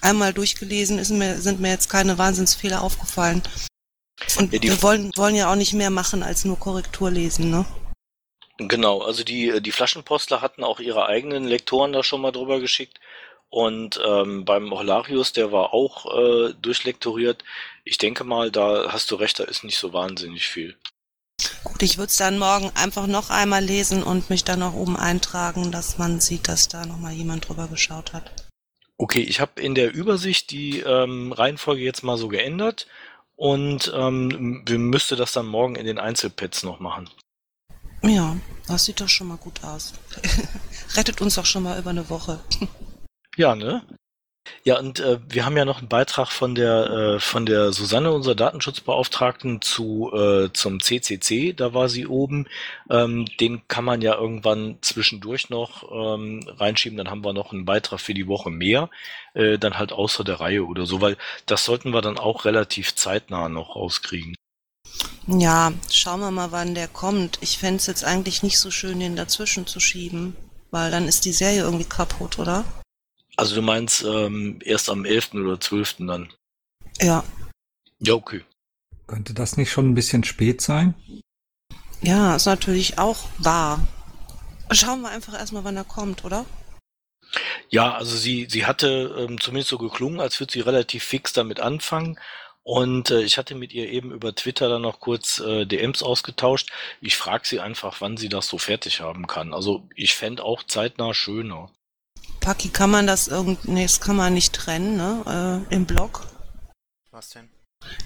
einmal 0.00 0.32
durchgelesen 0.32 0.98
ist 0.98 1.10
mir, 1.10 1.40
sind 1.40 1.60
mir 1.60 1.70
jetzt 1.70 1.88
keine 1.88 2.18
Wahnsinnsfehler 2.18 2.82
aufgefallen. 2.82 3.40
Und 4.38 4.52
ja, 4.52 4.60
wir 4.60 4.82
wollen, 4.82 5.12
wollen 5.14 5.36
ja 5.36 5.52
auch 5.52 5.56
nicht 5.56 5.72
mehr 5.72 5.90
machen 5.90 6.24
als 6.24 6.44
nur 6.44 6.58
Korrektur 6.58 7.12
lesen, 7.12 7.50
ne? 7.50 7.64
Genau, 8.58 9.00
also 9.00 9.24
die, 9.24 9.60
die 9.60 9.72
Flaschenpostler 9.72 10.40
hatten 10.40 10.62
auch 10.64 10.78
ihre 10.80 11.06
eigenen 11.06 11.44
Lektoren 11.44 11.92
da 11.92 12.02
schon 12.02 12.20
mal 12.20 12.32
drüber 12.32 12.60
geschickt. 12.60 13.00
Und 13.52 14.00
ähm, 14.02 14.46
beim 14.46 14.70
Holarius, 14.70 15.34
der 15.34 15.52
war 15.52 15.74
auch 15.74 16.06
äh, 16.06 16.54
durchlektoriert. 16.62 17.44
Ich 17.84 17.98
denke 17.98 18.24
mal, 18.24 18.50
da 18.50 18.90
hast 18.90 19.10
du 19.10 19.16
recht, 19.16 19.38
da 19.38 19.44
ist 19.44 19.62
nicht 19.62 19.76
so 19.76 19.92
wahnsinnig 19.92 20.48
viel. 20.48 20.74
Gut, 21.62 21.82
ich 21.82 21.98
würde 21.98 22.08
es 22.08 22.16
dann 22.16 22.38
morgen 22.38 22.70
einfach 22.76 23.06
noch 23.06 23.28
einmal 23.28 23.62
lesen 23.62 24.02
und 24.02 24.30
mich 24.30 24.44
dann 24.44 24.60
noch 24.60 24.72
oben 24.72 24.96
eintragen, 24.96 25.70
dass 25.70 25.98
man 25.98 26.18
sieht, 26.18 26.48
dass 26.48 26.68
da 26.68 26.86
nochmal 26.86 27.12
jemand 27.12 27.46
drüber 27.46 27.68
geschaut 27.68 28.14
hat. 28.14 28.48
Okay, 28.96 29.20
ich 29.20 29.38
habe 29.38 29.60
in 29.60 29.74
der 29.74 29.92
Übersicht 29.92 30.50
die 30.50 30.80
ähm, 30.80 31.32
Reihenfolge 31.32 31.82
jetzt 31.82 32.02
mal 32.02 32.16
so 32.16 32.28
geändert 32.28 32.86
und 33.36 33.92
ähm, 33.94 34.62
wir 34.64 34.78
müsste 34.78 35.14
das 35.14 35.32
dann 35.32 35.46
morgen 35.46 35.76
in 35.76 35.84
den 35.84 35.98
Einzelpads 35.98 36.62
noch 36.62 36.80
machen. 36.80 37.10
Ja, 38.02 38.34
das 38.66 38.86
sieht 38.86 39.02
doch 39.02 39.10
schon 39.10 39.28
mal 39.28 39.36
gut 39.36 39.62
aus. 39.62 39.92
Rettet 40.96 41.20
uns 41.20 41.34
doch 41.34 41.44
schon 41.44 41.64
mal 41.64 41.78
über 41.78 41.90
eine 41.90 42.08
Woche. 42.08 42.40
Ja, 43.36 43.54
ne? 43.54 43.82
Ja, 44.64 44.78
und 44.78 45.00
äh, 45.00 45.18
wir 45.28 45.44
haben 45.44 45.56
ja 45.56 45.64
noch 45.64 45.78
einen 45.78 45.88
Beitrag 45.88 46.30
von 46.30 46.54
der 46.54 46.90
äh, 46.90 47.20
von 47.20 47.46
der 47.46 47.72
Susanne, 47.72 48.12
unserer 48.12 48.34
Datenschutzbeauftragten, 48.34 49.60
zu 49.60 50.10
äh, 50.12 50.52
zum 50.52 50.80
CCC. 50.80 51.52
Da 51.52 51.74
war 51.74 51.88
sie 51.88 52.06
oben. 52.06 52.48
Ähm, 52.90 53.26
den 53.40 53.66
kann 53.68 53.84
man 53.84 54.02
ja 54.02 54.14
irgendwann 54.14 54.78
zwischendurch 54.80 55.50
noch 55.50 55.90
ähm, 55.92 56.40
reinschieben. 56.58 56.98
Dann 56.98 57.10
haben 57.10 57.24
wir 57.24 57.32
noch 57.32 57.52
einen 57.52 57.64
Beitrag 57.64 58.00
für 58.00 58.14
die 58.14 58.26
Woche 58.26 58.50
mehr, 58.50 58.90
äh, 59.34 59.58
dann 59.58 59.78
halt 59.78 59.92
außer 59.92 60.24
der 60.24 60.40
Reihe 60.40 60.64
oder 60.64 60.86
so, 60.86 61.00
weil 61.00 61.16
das 61.46 61.64
sollten 61.64 61.90
wir 61.92 62.02
dann 62.02 62.18
auch 62.18 62.44
relativ 62.44 62.94
zeitnah 62.94 63.48
noch 63.48 63.76
rauskriegen. 63.76 64.34
Ja, 65.28 65.72
schauen 65.90 66.20
wir 66.20 66.30
mal, 66.32 66.50
wann 66.52 66.74
der 66.74 66.88
kommt. 66.88 67.38
Ich 67.42 67.58
fände 67.58 67.76
es 67.76 67.86
jetzt 67.86 68.04
eigentlich 68.04 68.42
nicht 68.42 68.58
so 68.58 68.70
schön, 68.72 68.98
den 68.98 69.14
dazwischen 69.16 69.66
zu 69.66 69.78
schieben, 69.78 70.36
weil 70.72 70.90
dann 70.90 71.06
ist 71.06 71.24
die 71.24 71.32
Serie 71.32 71.62
irgendwie 71.62 71.84
kaputt, 71.84 72.38
oder? 72.40 72.64
Also 73.36 73.54
du 73.54 73.62
meinst 73.62 74.04
ähm, 74.04 74.58
erst 74.64 74.90
am 74.90 75.04
11. 75.04 75.34
oder 75.34 75.60
12. 75.60 75.96
dann? 76.00 76.32
Ja. 77.00 77.24
Ja, 77.98 78.14
okay. 78.14 78.42
Könnte 79.06 79.34
das 79.34 79.56
nicht 79.56 79.70
schon 79.70 79.90
ein 79.90 79.94
bisschen 79.94 80.24
spät 80.24 80.60
sein? 80.60 80.94
Ja, 82.02 82.36
ist 82.36 82.46
natürlich 82.46 82.98
auch 82.98 83.28
wahr. 83.38 83.86
Schauen 84.70 85.02
wir 85.02 85.10
einfach 85.10 85.34
erstmal, 85.34 85.64
wann 85.64 85.76
er 85.76 85.84
kommt, 85.84 86.24
oder? 86.24 86.46
Ja, 87.68 87.94
also 87.94 88.16
sie, 88.16 88.46
sie 88.50 88.66
hatte 88.66 89.14
ähm, 89.18 89.40
zumindest 89.40 89.70
so 89.70 89.78
geklungen, 89.78 90.20
als 90.20 90.38
würde 90.40 90.52
sie 90.52 90.60
relativ 90.60 91.04
fix 91.04 91.32
damit 91.32 91.60
anfangen. 91.60 92.18
Und 92.64 93.10
äh, 93.10 93.22
ich 93.22 93.38
hatte 93.38 93.54
mit 93.54 93.72
ihr 93.72 93.88
eben 93.88 94.12
über 94.12 94.34
Twitter 94.34 94.68
dann 94.68 94.82
noch 94.82 95.00
kurz 95.00 95.40
äh, 95.40 95.64
DMs 95.66 96.02
ausgetauscht. 96.02 96.70
Ich 97.00 97.16
frage 97.16 97.46
sie 97.46 97.60
einfach, 97.60 98.00
wann 98.00 98.16
sie 98.16 98.28
das 98.28 98.48
so 98.48 98.58
fertig 98.58 99.00
haben 99.00 99.26
kann. 99.26 99.52
Also 99.52 99.88
ich 99.94 100.14
fände 100.14 100.44
auch 100.44 100.62
zeitnah 100.62 101.14
schöner. 101.14 101.70
Paki, 102.42 102.70
kann 102.70 102.90
man 102.90 103.06
das 103.06 103.28
irgendwie, 103.28 103.70
nee, 103.70 103.82
das 103.84 104.00
kann 104.00 104.16
man 104.16 104.34
nicht 104.34 104.52
trennen, 104.52 104.96
ne, 104.96 105.64
äh, 105.70 105.74
im 105.74 105.86
Blog? 105.86 106.26
Was 107.12 107.30
denn? 107.30 107.48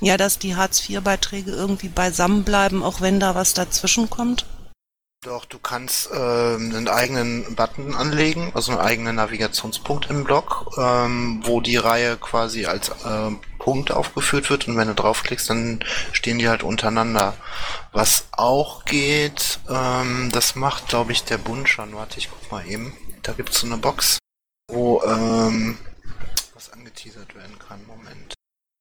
Ja, 0.01 0.19
dass 0.19 0.39
die 0.39 0.57
Hartz-IV-Beiträge 0.57 1.51
irgendwie 1.51 1.89
beisammen 1.89 2.45
bleiben, 2.45 2.83
auch 2.83 3.01
wenn 3.01 3.19
da 3.19 3.35
was 3.35 3.55
dazwischen 3.55 4.11
kommt? 4.11 4.45
Doch, 5.23 5.47
du 5.47 5.59
kannst 5.59 6.11
ähm, 6.13 6.71
einen 6.71 6.89
eigenen 6.89 7.57
Button 7.57 7.95
anlegen, 7.95 8.53
also 8.55 8.73
einen 8.73 8.81
eigenen 8.81 9.17
Navigationspunkt 9.17 10.11
im 10.11 10.25
Blog, 10.25 10.71
ähm, 10.77 11.41
wo 11.45 11.63
die 11.63 11.79
Reihe 11.79 12.19
quasi 12.19 12.67
als 12.67 12.91
äh, 12.91 13.31
Punkt 13.59 13.91
aufgeführt 13.91 14.51
wird 14.51 14.69
und 14.69 14.77
wenn 14.77 14.89
du 14.89 14.95
draufklickst, 14.95 15.49
dann 15.49 15.83
stehen 16.13 16.39
die 16.39 16.49
halt 16.49 16.63
untereinander. 16.63 17.35
Was 17.93 18.29
auch 18.33 18.85
geht, 18.85 19.61
ähm, 19.69 20.29
das 20.31 20.57
macht, 20.57 20.89
glaube 20.89 21.13
ich, 21.13 21.25
der 21.25 21.39
Bund 21.39 21.69
schon. 21.71 21.95
Warte, 21.95 22.19
ich 22.19 22.29
guck 22.31 22.53
mal 22.53 22.67
eben. 22.67 22.95
Da 23.23 23.33
gibt's 23.33 23.61
so 23.61 23.67
eine 23.67 23.79
Box 23.79 24.19
wo 24.69 25.03
ähm, 25.03 25.79
was 26.55 26.73
angeteasert 26.73 27.35
werden 27.35 27.59
kann. 27.59 27.85
Moment. 27.87 28.35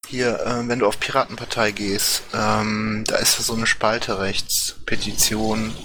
Hier, 0.08 0.40
äh, 0.46 0.68
wenn 0.68 0.80
du 0.80 0.88
auf 0.88 1.00
Piratenpartei 1.00 1.72
gehst, 1.72 2.24
ähm, 2.34 3.04
da 3.08 3.18
ist 3.18 3.38
so 3.38 3.54
eine 3.54 3.66
Spalte 3.66 4.20
rechts, 4.20 4.76
Petition. 4.86 5.76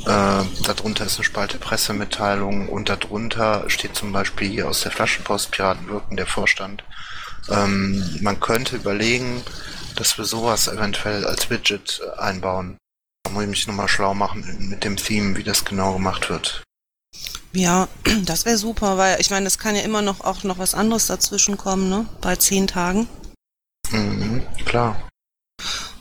Äh, 0.00 0.44
darunter 0.64 1.06
ist 1.06 1.16
eine 1.16 1.24
Spalte 1.24 1.58
Pressemitteilung 1.58 2.68
und 2.68 2.88
darunter 2.88 3.68
steht 3.68 3.96
zum 3.96 4.12
Beispiel 4.12 4.48
hier 4.48 4.68
aus 4.68 4.82
der 4.82 4.92
Flaschenpost 4.92 5.50
Piraten 5.50 5.88
wirken 5.88 6.16
der 6.16 6.26
Vorstand. 6.26 6.84
Ähm, 7.50 8.18
man 8.22 8.40
könnte 8.40 8.76
überlegen, 8.76 9.42
dass 9.96 10.18
wir 10.18 10.24
sowas 10.24 10.68
eventuell 10.68 11.26
als 11.26 11.50
Widget 11.50 12.00
einbauen. 12.18 12.78
Da 13.24 13.30
muss 13.32 13.44
ich 13.44 13.50
mich 13.50 13.66
nochmal 13.66 13.88
schlau 13.88 14.14
machen 14.14 14.68
mit 14.68 14.84
dem 14.84 14.96
Theme, 14.96 15.36
wie 15.36 15.44
das 15.44 15.64
genau 15.64 15.94
gemacht 15.94 16.28
wird. 16.30 16.62
Ja, 17.54 17.88
das 18.24 18.44
wäre 18.44 18.58
super, 18.58 18.98
weil 18.98 19.20
ich 19.20 19.30
meine, 19.30 19.46
es 19.46 19.58
kann 19.58 19.76
ja 19.76 19.82
immer 19.82 20.02
noch 20.02 20.20
auch 20.20 20.42
noch 20.42 20.58
was 20.58 20.74
anderes 20.74 21.06
dazwischen 21.06 21.56
kommen, 21.56 21.88
ne? 21.88 22.06
Bei 22.20 22.36
zehn 22.36 22.66
Tagen. 22.66 23.08
Mhm, 23.90 24.44
klar. 24.64 25.08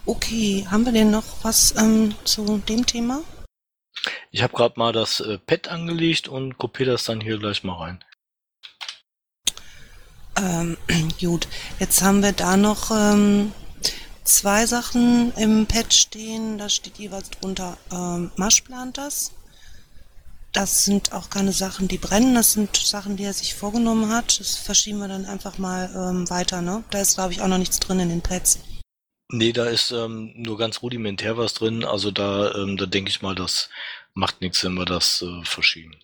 Okay, 0.05 0.67
haben 0.69 0.85
wir 0.85 0.91
denn 0.91 1.11
noch 1.11 1.43
was 1.43 1.75
ähm, 1.77 2.15
zu 2.23 2.57
dem 2.57 2.85
Thema? 2.85 3.21
Ich 4.31 4.41
habe 4.41 4.53
gerade 4.53 4.79
mal 4.79 4.91
das 4.91 5.19
äh, 5.19 5.37
Pad 5.37 5.67
angelegt 5.67 6.27
und 6.27 6.57
kopiere 6.57 6.91
das 6.91 7.05
dann 7.05 7.21
hier 7.21 7.37
gleich 7.37 7.63
mal 7.63 7.77
rein. 7.77 8.03
Ähm, 10.35 10.77
gut, 11.21 11.47
jetzt 11.79 12.01
haben 12.01 12.23
wir 12.23 12.31
da 12.31 12.57
noch 12.57 12.89
ähm, 12.89 13.53
zwei 14.23 14.65
Sachen 14.65 15.31
im 15.35 15.67
Pad 15.67 15.93
stehen. 15.93 16.57
Da 16.57 16.67
steht 16.67 16.97
jeweils 16.97 17.29
drunter 17.29 17.77
ähm, 17.91 18.31
Marsch 18.37 18.61
plant 18.61 18.97
das 18.97 19.31
das 20.53 20.85
sind 20.85 21.13
auch 21.13 21.29
keine 21.29 21.51
Sachen, 21.51 21.87
die 21.87 21.97
brennen, 21.97 22.35
das 22.35 22.53
sind 22.53 22.77
Sachen, 22.77 23.17
die 23.17 23.23
er 23.23 23.33
sich 23.33 23.55
vorgenommen 23.55 24.11
hat. 24.11 24.39
Das 24.39 24.55
verschieben 24.55 24.99
wir 24.99 25.07
dann 25.07 25.25
einfach 25.25 25.57
mal 25.57 25.89
ähm, 25.95 26.29
weiter, 26.29 26.61
ne? 26.61 26.83
Da 26.91 27.01
ist, 27.01 27.15
glaube 27.15 27.33
ich, 27.33 27.41
auch 27.41 27.47
noch 27.47 27.57
nichts 27.57 27.79
drin 27.79 27.99
in 27.99 28.09
den 28.09 28.21
Pads. 28.21 28.59
Nee, 29.31 29.51
da 29.51 29.65
ist 29.65 29.91
ähm, 29.91 30.31
nur 30.35 30.59
ganz 30.59 30.83
rudimentär 30.83 31.37
was 31.37 31.55
drin. 31.55 31.83
Also 31.83 32.11
da, 32.11 32.53
ähm, 32.53 32.77
da 32.77 32.85
denke 32.85 33.09
ich 33.09 33.23
mal, 33.23 33.33
das 33.33 33.69
macht 34.13 34.41
nichts, 34.41 34.63
wenn 34.63 34.75
wir 34.75 34.85
das 34.85 35.23
äh, 35.23 35.43
verschieben. 35.43 35.95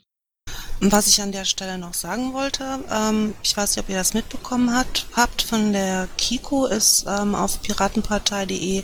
Was 0.81 1.07
ich 1.07 1.21
an 1.21 1.31
der 1.31 1.45
Stelle 1.45 1.77
noch 1.77 1.93
sagen 1.93 2.33
wollte, 2.33 2.79
ähm, 2.91 3.35
ich 3.43 3.55
weiß 3.55 3.75
nicht, 3.75 3.85
ob 3.85 3.89
ihr 3.89 3.97
das 3.97 4.15
mitbekommen 4.15 4.75
habt, 4.75 5.05
habt 5.15 5.43
von 5.43 5.73
der 5.73 6.07
Kiko 6.17 6.65
ist 6.65 7.05
ähm, 7.07 7.35
auf 7.35 7.61
piratenpartei.de 7.61 8.83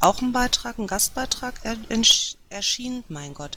auch 0.00 0.20
ein 0.20 0.32
Beitrag, 0.32 0.78
ein 0.78 0.86
Gastbeitrag 0.86 1.54
er, 2.50 2.56
erschienen, 2.56 3.04
mein 3.08 3.34
Gott. 3.34 3.56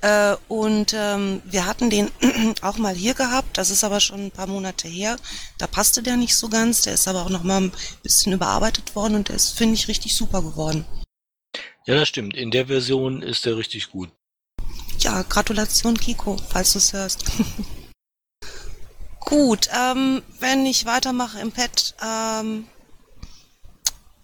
Äh, 0.00 0.36
und 0.48 0.92
ähm, 0.94 1.40
wir 1.44 1.66
hatten 1.66 1.90
den 1.90 2.10
auch 2.62 2.76
mal 2.76 2.94
hier 2.94 3.14
gehabt, 3.14 3.56
das 3.56 3.70
ist 3.70 3.84
aber 3.84 4.00
schon 4.00 4.26
ein 4.26 4.30
paar 4.30 4.46
Monate 4.46 4.88
her. 4.88 5.16
Da 5.58 5.66
passte 5.66 6.02
der 6.02 6.16
nicht 6.16 6.36
so 6.36 6.48
ganz, 6.48 6.82
der 6.82 6.94
ist 6.94 7.08
aber 7.08 7.22
auch 7.22 7.30
noch 7.30 7.42
mal 7.42 7.60
ein 7.60 7.72
bisschen 8.02 8.32
überarbeitet 8.32 8.94
worden 8.94 9.14
und 9.16 9.28
der 9.28 9.36
ist, 9.36 9.56
finde 9.56 9.74
ich, 9.74 9.88
richtig 9.88 10.14
super 10.16 10.42
geworden. 10.42 10.84
Ja, 11.86 11.94
das 11.94 12.08
stimmt. 12.08 12.34
In 12.34 12.50
der 12.50 12.66
Version 12.66 13.22
ist 13.22 13.44
der 13.44 13.56
richtig 13.56 13.90
gut. 13.90 14.10
Ja, 14.98 15.22
Gratulation 15.22 15.98
Kiko, 15.98 16.36
falls 16.48 16.72
du 16.72 16.78
es 16.78 16.92
hörst. 16.92 17.24
Gut, 19.20 19.68
ähm, 19.74 20.22
wenn 20.38 20.66
ich 20.66 20.84
weitermache 20.84 21.40
im 21.40 21.50
Pad, 21.50 21.94
ähm, 22.04 22.66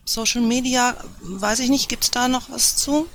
Social 0.05 0.43
Media, 0.43 0.97
weiß 1.21 1.61
ich 1.61 1.71
nicht, 1.71 1.89
gibt 1.89 2.05
es 2.05 2.11
da 2.11 2.29
noch 2.29 2.51
was 2.51 2.77
zu? 2.77 3.09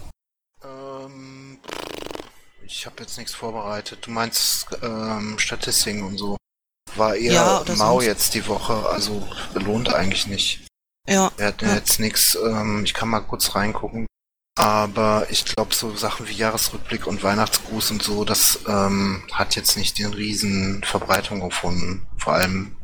Ich 2.78 2.86
habe 2.86 3.04
jetzt 3.04 3.18
nichts 3.18 3.34
vorbereitet. 3.34 4.06
Du 4.06 4.12
meinst 4.12 4.68
ähm, 4.84 5.40
Statistiken 5.40 6.04
und 6.04 6.18
so. 6.18 6.36
War 6.96 7.16
eher 7.16 7.34
ja, 7.34 7.76
mau 7.78 7.94
sonst. 7.94 8.06
jetzt 8.06 8.34
die 8.34 8.48
Woche, 8.48 8.74
also 8.90 9.26
lohnt 9.54 9.94
eigentlich 9.94 10.28
nicht. 10.28 10.68
Ja. 11.08 11.32
Wir 11.38 11.48
hatten 11.48 11.68
ja. 11.68 11.76
jetzt 11.76 12.02
nichts, 12.02 12.36
ähm, 12.36 12.84
ich 12.84 12.94
kann 12.94 13.08
mal 13.08 13.22
kurz 13.22 13.56
reingucken. 13.56 14.08
Aber 14.58 15.26
ich 15.30 15.46
glaube, 15.46 15.74
so 15.74 15.96
Sachen 15.96 16.28
wie 16.28 16.34
Jahresrückblick 16.34 17.08
und 17.08 17.24
Weihnachtsgruß 17.24 17.92
und 17.92 18.04
so, 18.04 18.26
das 18.26 18.60
ähm, 18.68 19.26
hat 19.32 19.56
jetzt 19.56 19.78
nicht 19.78 19.98
den 19.98 20.14
riesen 20.14 20.84
Verbreitung 20.84 21.40
gefunden. 21.40 22.06
Vor 22.18 22.34
allem, 22.34 22.76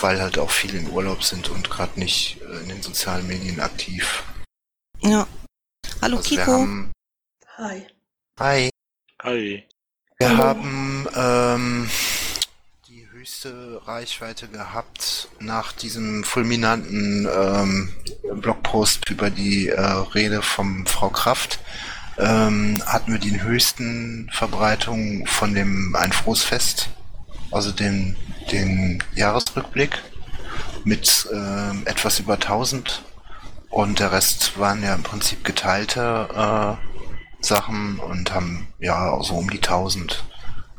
weil 0.00 0.20
halt 0.20 0.38
auch 0.38 0.50
viele 0.50 0.78
in 0.78 0.90
Urlaub 0.90 1.24
sind 1.24 1.48
und 1.48 1.70
gerade 1.70 1.98
nicht 1.98 2.40
äh, 2.42 2.60
in 2.60 2.68
den 2.68 2.82
sozialen 2.82 3.26
Medien 3.26 3.58
aktiv. 3.58 4.22
Ja. 5.00 5.26
Hallo 6.00 6.18
also 6.18 6.28
Kiko. 6.28 6.52
Haben, 6.52 6.92
Hi. 7.56 7.86
Hi. 8.38 8.70
Hi. 9.24 9.64
Wir 10.18 10.28
Hallo. 10.28 10.44
haben 10.44 11.08
ähm, 11.16 11.90
die 12.86 13.08
höchste 13.10 13.80
Reichweite 13.86 14.48
gehabt 14.48 15.28
nach 15.40 15.72
diesem 15.72 16.24
fulminanten 16.24 17.26
ähm, 17.34 17.88
Blogpost 18.42 19.08
über 19.08 19.30
die 19.30 19.70
äh, 19.70 19.80
Rede 19.80 20.42
von 20.42 20.84
Frau 20.84 21.08
Kraft. 21.08 21.58
Ähm, 22.18 22.82
hatten 22.84 23.12
wir 23.12 23.18
die 23.18 23.40
höchsten 23.40 24.28
Verbreitungen 24.30 25.26
von 25.26 25.54
dem 25.54 25.96
Ein 25.96 26.12
frohes 26.12 26.42
Fest, 26.42 26.90
also 27.50 27.72
den, 27.72 28.16
den 28.52 29.02
Jahresrückblick 29.14 30.02
mit 30.84 31.26
ähm, 31.32 31.80
etwas 31.86 32.20
über 32.20 32.34
1000 32.34 33.02
und 33.70 34.00
der 34.00 34.12
Rest 34.12 34.58
waren 34.58 34.82
ja 34.82 34.94
im 34.94 35.02
Prinzip 35.02 35.44
geteilte 35.44 36.28
äh, 36.78 36.93
Sachen 37.44 37.98
und 37.98 38.32
haben 38.34 38.68
ja 38.78 39.22
so 39.22 39.34
um 39.36 39.50
die 39.50 39.62
1000 39.62 40.24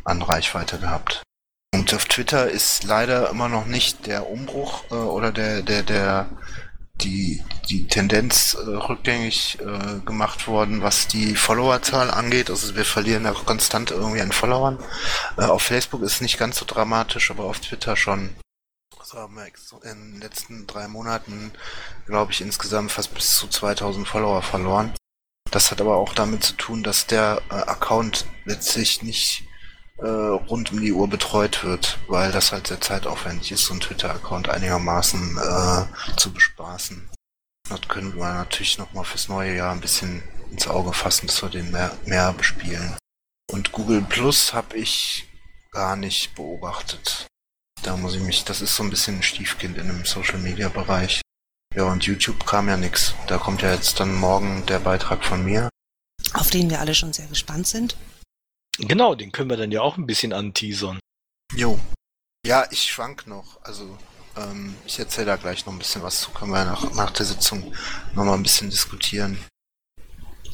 an 0.03 0.21
Reichweite 0.21 0.79
gehabt. 0.79 1.23
Und 1.73 1.93
auf 1.93 2.05
Twitter 2.05 2.49
ist 2.49 2.83
leider 2.83 3.29
immer 3.29 3.49
noch 3.49 3.65
nicht 3.65 4.07
der 4.07 4.29
Umbruch 4.29 4.83
äh, 4.91 4.95
oder 4.95 5.31
der 5.31 5.61
der 5.61 5.83
der 5.83 6.29
die 7.01 7.43
die 7.69 7.87
Tendenz 7.87 8.53
äh, 8.53 8.69
rückgängig 8.69 9.57
äh, 9.59 9.99
gemacht 10.05 10.47
worden, 10.47 10.81
was 10.81 11.07
die 11.07 11.35
Followerzahl 11.35 12.11
angeht. 12.11 12.49
Also 12.49 12.75
wir 12.75 12.85
verlieren 12.85 13.25
ja 13.25 13.33
konstant 13.33 13.91
irgendwie 13.91 14.21
an 14.21 14.31
Followern. 14.31 14.79
Äh, 15.37 15.43
auf 15.43 15.63
Facebook 15.63 16.01
ist 16.03 16.13
es 16.13 16.21
nicht 16.21 16.37
ganz 16.37 16.57
so 16.57 16.65
dramatisch, 16.65 17.31
aber 17.31 17.43
auf 17.45 17.59
Twitter 17.59 17.95
schon. 17.95 18.35
Also 18.99 19.19
haben 19.19 19.35
wir 19.35 19.45
in 19.91 20.13
den 20.13 20.21
letzten 20.21 20.65
drei 20.67 20.87
Monaten, 20.87 21.51
glaube 22.05 22.31
ich, 22.31 22.41
insgesamt 22.41 22.91
fast 22.91 23.13
bis 23.13 23.37
zu 23.37 23.47
2000 23.47 24.07
Follower 24.07 24.41
verloren. 24.41 24.93
Das 25.51 25.71
hat 25.71 25.81
aber 25.81 25.97
auch 25.97 26.13
damit 26.13 26.43
zu 26.43 26.53
tun, 26.53 26.83
dass 26.83 27.07
der 27.07 27.41
äh, 27.49 27.53
Account 27.53 28.25
letztlich 28.45 29.01
nicht 29.01 29.43
äh, 29.97 30.07
rund 30.07 30.71
um 30.71 30.81
die 30.81 30.91
Uhr 30.91 31.07
betreut 31.07 31.63
wird, 31.63 31.99
weil 32.07 32.31
das 32.31 32.51
halt 32.51 32.67
sehr 32.67 32.81
zeitaufwendig 32.81 33.51
ist, 33.51 33.65
so 33.65 33.73
einen 33.73 33.81
Twitter-Account 33.81 34.49
einigermaßen 34.49 35.37
äh, 35.37 36.15
zu 36.17 36.33
bespaßen. 36.33 37.09
Das 37.69 37.81
können 37.87 38.15
wir 38.15 38.33
natürlich 38.33 38.77
nochmal 38.77 39.05
fürs 39.05 39.29
neue 39.29 39.55
Jahr 39.55 39.71
ein 39.71 39.81
bisschen 39.81 40.21
ins 40.51 40.67
Auge 40.67 40.93
fassen, 40.93 41.27
dass 41.27 41.41
wir 41.41 41.49
den 41.49 41.71
mehr, 41.71 41.97
mehr 42.05 42.33
bespielen. 42.33 42.95
Und 43.51 43.71
Google 43.71 44.01
Plus 44.01 44.53
habe 44.53 44.77
ich 44.77 45.27
gar 45.71 45.95
nicht 45.95 46.35
beobachtet. 46.35 47.27
Da 47.83 47.97
muss 47.97 48.15
ich 48.15 48.21
mich, 48.21 48.45
das 48.45 48.61
ist 48.61 48.75
so 48.75 48.83
ein 48.83 48.89
bisschen 48.89 49.17
ein 49.17 49.23
Stiefkind 49.23 49.77
in 49.77 49.87
dem 49.87 50.05
Social 50.05 50.39
Media 50.39 50.69
Bereich. 50.69 51.21
Ja, 51.75 51.83
und 51.91 52.05
YouTube 52.05 52.45
kam 52.45 52.69
ja 52.69 52.77
nix. 52.77 53.13
Da 53.27 53.37
kommt 53.37 53.61
ja 53.61 53.73
jetzt 53.73 53.99
dann 53.99 54.15
morgen 54.15 54.65
der 54.65 54.79
Beitrag 54.79 55.25
von 55.25 55.43
mir. 55.43 55.69
Auf 56.33 56.49
den 56.49 56.69
wir 56.69 56.79
alle 56.79 56.95
schon 56.95 57.11
sehr 57.11 57.27
gespannt 57.27 57.67
sind. 57.67 57.97
Genau, 58.77 59.13
den 59.13 59.33
können 59.33 59.49
wir 59.49 59.57
dann 59.57 59.71
ja 59.71 59.81
auch 59.81 59.97
ein 59.97 60.05
bisschen 60.05 60.31
anteasern. 60.31 60.99
Jo. 61.53 61.79
Ja, 62.45 62.65
ich 62.71 62.83
schwank 62.83 63.27
noch. 63.27 63.61
Also, 63.63 63.97
ähm, 64.37 64.75
ich 64.85 64.99
erzähle 64.99 65.27
da 65.27 65.35
gleich 65.35 65.65
noch 65.65 65.73
ein 65.73 65.79
bisschen 65.79 66.01
was 66.01 66.21
zu. 66.21 66.31
Können 66.31 66.51
wir 66.51 66.63
nach, 66.63 66.93
nach 66.93 67.11
der 67.11 67.25
Sitzung 67.25 67.73
nochmal 68.13 68.35
ein 68.35 68.43
bisschen 68.43 68.69
diskutieren. 68.69 69.37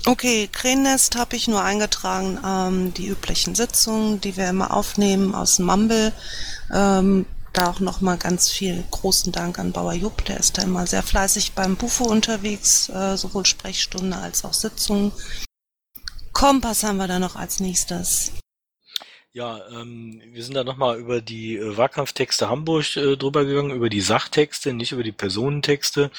Okay, 0.06 0.50
Krähennest 0.52 1.16
habe 1.16 1.36
ich 1.36 1.48
nur 1.48 1.62
eingetragen, 1.62 2.40
ähm, 2.44 2.94
die 2.96 3.08
üblichen 3.08 3.54
Sitzungen, 3.54 4.20
die 4.22 4.38
wir 4.38 4.50
immer 4.50 4.74
aufnehmen 4.76 5.36
aus 5.36 5.58
dem 5.58 5.68
Mumble. 5.68 6.14
Ähm, 6.74 7.28
da 7.54 7.70
auch 7.70 7.80
nochmal 7.80 8.18
ganz 8.18 8.50
viel 8.50 8.84
großen 8.92 9.32
Dank 9.32 9.60
an 9.60 9.72
Bauer 9.72 9.94
Jupp, 9.94 10.26
der 10.26 10.40
ist 10.40 10.58
da 10.58 10.64
immer 10.64 10.88
sehr 10.88 11.04
fleißig 11.04 11.54
beim 11.54 11.76
Bufo 11.76 12.06
unterwegs, 12.06 12.90
äh, 12.90 13.18
sowohl 13.18 13.46
Sprechstunde 13.46 14.18
als 14.18 14.46
auch 14.46 14.54
Sitzungen. 14.54 15.12
Kompass 16.32 16.84
haben 16.84 16.98
wir 16.98 17.08
da 17.08 17.20
noch 17.20 17.36
als 17.36 17.60
nächstes. 17.60 18.32
Ja, 19.34 19.62
ähm, 19.70 20.22
wir 20.34 20.44
sind 20.44 20.56
da 20.56 20.66
nochmal 20.66 21.00
über 21.00 21.22
die 21.22 21.56
äh, 21.56 21.78
Wahlkampftexte 21.78 22.50
Hamburg 22.50 22.98
äh, 22.98 23.16
drüber 23.16 23.46
gegangen, 23.46 23.72
über 23.72 23.88
die 23.88 24.02
Sachtexte, 24.02 24.74
nicht 24.74 24.92
über 24.92 25.04
die 25.04 25.14
Personentexte. 25.14 26.12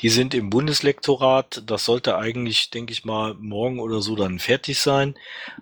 Die 0.00 0.10
sind 0.10 0.34
im 0.34 0.50
Bundeslektorat. 0.50 1.62
Das 1.64 1.86
sollte 1.86 2.18
eigentlich, 2.18 2.68
denke 2.68 2.92
ich 2.92 3.06
mal, 3.06 3.32
morgen 3.40 3.80
oder 3.80 4.02
so 4.02 4.16
dann 4.16 4.38
fertig 4.38 4.80
sein. 4.80 5.14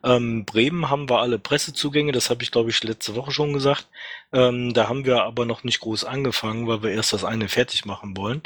Ähm, 0.03 0.45
Bremen 0.47 0.91
haben 0.91 1.09
wir 1.09 1.21
alle 1.21 1.39
Pressezugänge, 1.39 2.11
das 2.11 2.29
habe 2.29 2.43
ich, 2.43 2.51
glaube 2.51 2.71
ich, 2.71 2.83
letzte 2.83 3.15
Woche 3.15 3.31
schon 3.31 3.53
gesagt. 3.53 3.87
Ähm, 4.33 4.75
da 4.75 4.89
haben 4.89 5.05
wir 5.05 5.23
aber 5.23 5.47
noch 5.47 5.63
nicht 5.63 5.79
groß 5.79 6.03
angefangen, 6.05 6.67
weil 6.67 6.83
wir 6.83 6.91
erst 6.91 7.13
das 7.13 7.23
eine 7.23 7.49
fertig 7.49 7.85
machen 7.85 8.17
wollen. 8.17 8.43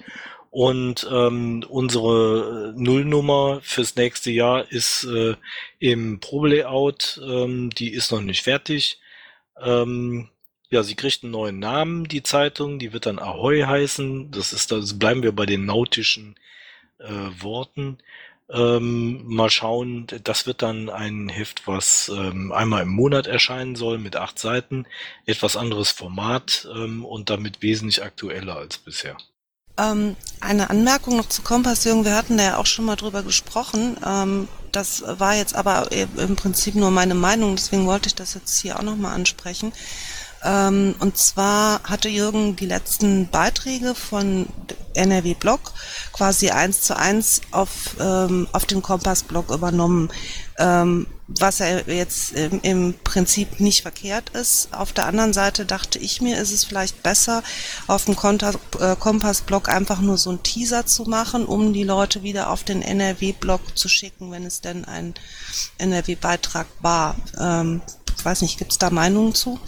Und 0.50 1.06
ähm, 1.10 1.64
unsere 1.68 2.72
äh, 2.76 2.80
Nullnummer 2.80 3.60
fürs 3.62 3.94
nächste 3.94 4.32
Jahr 4.32 4.70
ist 4.70 5.04
äh, 5.04 5.36
im 5.78 6.18
Probelayout. 6.20 7.20
Ähm, 7.24 7.70
die 7.70 7.92
ist 7.92 8.10
noch 8.10 8.20
nicht 8.20 8.42
fertig. 8.42 8.98
Ähm, 9.60 10.28
ja, 10.70 10.82
sie 10.82 10.96
kriegt 10.96 11.22
einen 11.22 11.32
neuen 11.32 11.58
Namen, 11.60 12.08
die 12.08 12.22
Zeitung. 12.24 12.78
Die 12.80 12.92
wird 12.92 13.06
dann 13.06 13.20
Ahoy 13.20 13.62
heißen. 13.62 14.32
Das 14.32 14.52
ist, 14.52 14.72
also 14.72 14.96
bleiben 14.98 15.22
wir 15.22 15.32
bei 15.32 15.46
den 15.46 15.66
nautischen 15.66 16.36
äh, 16.98 17.08
Worten. 17.40 17.98
Ähm, 18.48 19.22
mal 19.26 19.50
schauen, 19.50 20.08
das 20.24 20.46
wird 20.46 20.62
dann 20.62 20.90
ein 20.90 21.28
Heft, 21.28 21.68
was 21.68 22.08
ähm, 22.08 22.50
einmal 22.50 22.82
im 22.82 22.88
Monat 22.88 23.28
erscheinen 23.28 23.76
soll 23.76 23.98
mit 23.98 24.16
acht 24.16 24.40
Seiten, 24.40 24.86
etwas 25.26 25.56
anderes 25.56 25.92
Format 25.92 26.66
ähm, 26.74 27.04
und 27.04 27.30
damit 27.30 27.62
wesentlich 27.62 28.02
aktueller 28.02 28.56
als 28.56 28.78
bisher. 28.78 29.16
Ähm, 29.80 30.16
eine 30.40 30.70
Anmerkung 30.70 31.16
noch 31.16 31.28
zu 31.28 31.42
Kompassierung. 31.42 32.04
Wir 32.04 32.16
hatten 32.16 32.36
da 32.38 32.44
ja 32.44 32.56
auch 32.56 32.66
schon 32.66 32.84
mal 32.84 32.96
drüber 32.96 33.22
gesprochen. 33.22 33.96
Ähm, 34.04 34.48
das 34.72 35.02
war 35.06 35.34
jetzt 35.34 35.54
aber 35.54 35.90
im 35.92 36.36
Prinzip 36.36 36.74
nur 36.76 36.90
meine 36.90 37.14
Meinung, 37.14 37.56
deswegen 37.56 37.86
wollte 37.86 38.06
ich 38.06 38.14
das 38.14 38.34
jetzt 38.34 38.60
hier 38.60 38.78
auch 38.78 38.82
nochmal 38.82 39.14
ansprechen. 39.14 39.72
Ähm, 40.42 40.94
und 41.00 41.18
zwar 41.18 41.82
hatte 41.82 42.08
Jürgen 42.08 42.56
die 42.56 42.66
letzten 42.66 43.28
Beiträge 43.28 43.94
von 43.94 44.46
NRW 44.94 45.34
Blog 45.34 45.72
quasi 46.12 46.50
eins 46.50 46.82
zu 46.82 46.96
eins 46.96 47.42
auf, 47.50 47.96
ähm, 48.00 48.48
auf 48.52 48.64
den 48.64 48.82
Kompass 48.82 49.22
Blog 49.22 49.50
übernommen, 49.50 50.10
ähm, 50.58 51.06
was 51.28 51.60
er 51.60 51.88
jetzt 51.88 52.32
im, 52.32 52.60
im, 52.62 52.94
Prinzip 53.04 53.60
nicht 53.60 53.82
verkehrt 53.82 54.30
ist. 54.30 54.68
Auf 54.72 54.92
der 54.92 55.06
anderen 55.06 55.32
Seite 55.32 55.64
dachte 55.64 55.98
ich 55.98 56.20
mir, 56.20 56.38
ist 56.38 56.52
es 56.52 56.64
vielleicht 56.64 57.02
besser, 57.02 57.42
auf 57.86 58.06
dem 58.06 58.14
äh, 58.14 58.96
Kompass 58.96 59.42
Blog 59.42 59.68
einfach 59.68 60.00
nur 60.00 60.18
so 60.18 60.30
einen 60.30 60.42
Teaser 60.42 60.86
zu 60.86 61.04
machen, 61.04 61.44
um 61.44 61.72
die 61.72 61.84
Leute 61.84 62.22
wieder 62.22 62.50
auf 62.50 62.64
den 62.64 62.82
NRW 62.82 63.32
Blog 63.32 63.60
zu 63.76 63.88
schicken, 63.88 64.30
wenn 64.32 64.44
es 64.44 64.60
denn 64.60 64.84
ein 64.84 65.14
NRW 65.78 66.16
Beitrag 66.16 66.66
war. 66.80 67.14
Ähm, 67.38 67.82
ich 68.16 68.24
weiß 68.24 68.42
nicht, 68.42 68.58
gibt 68.58 68.72
es 68.72 68.78
da 68.78 68.90
Meinungen 68.90 69.34
zu? 69.34 69.60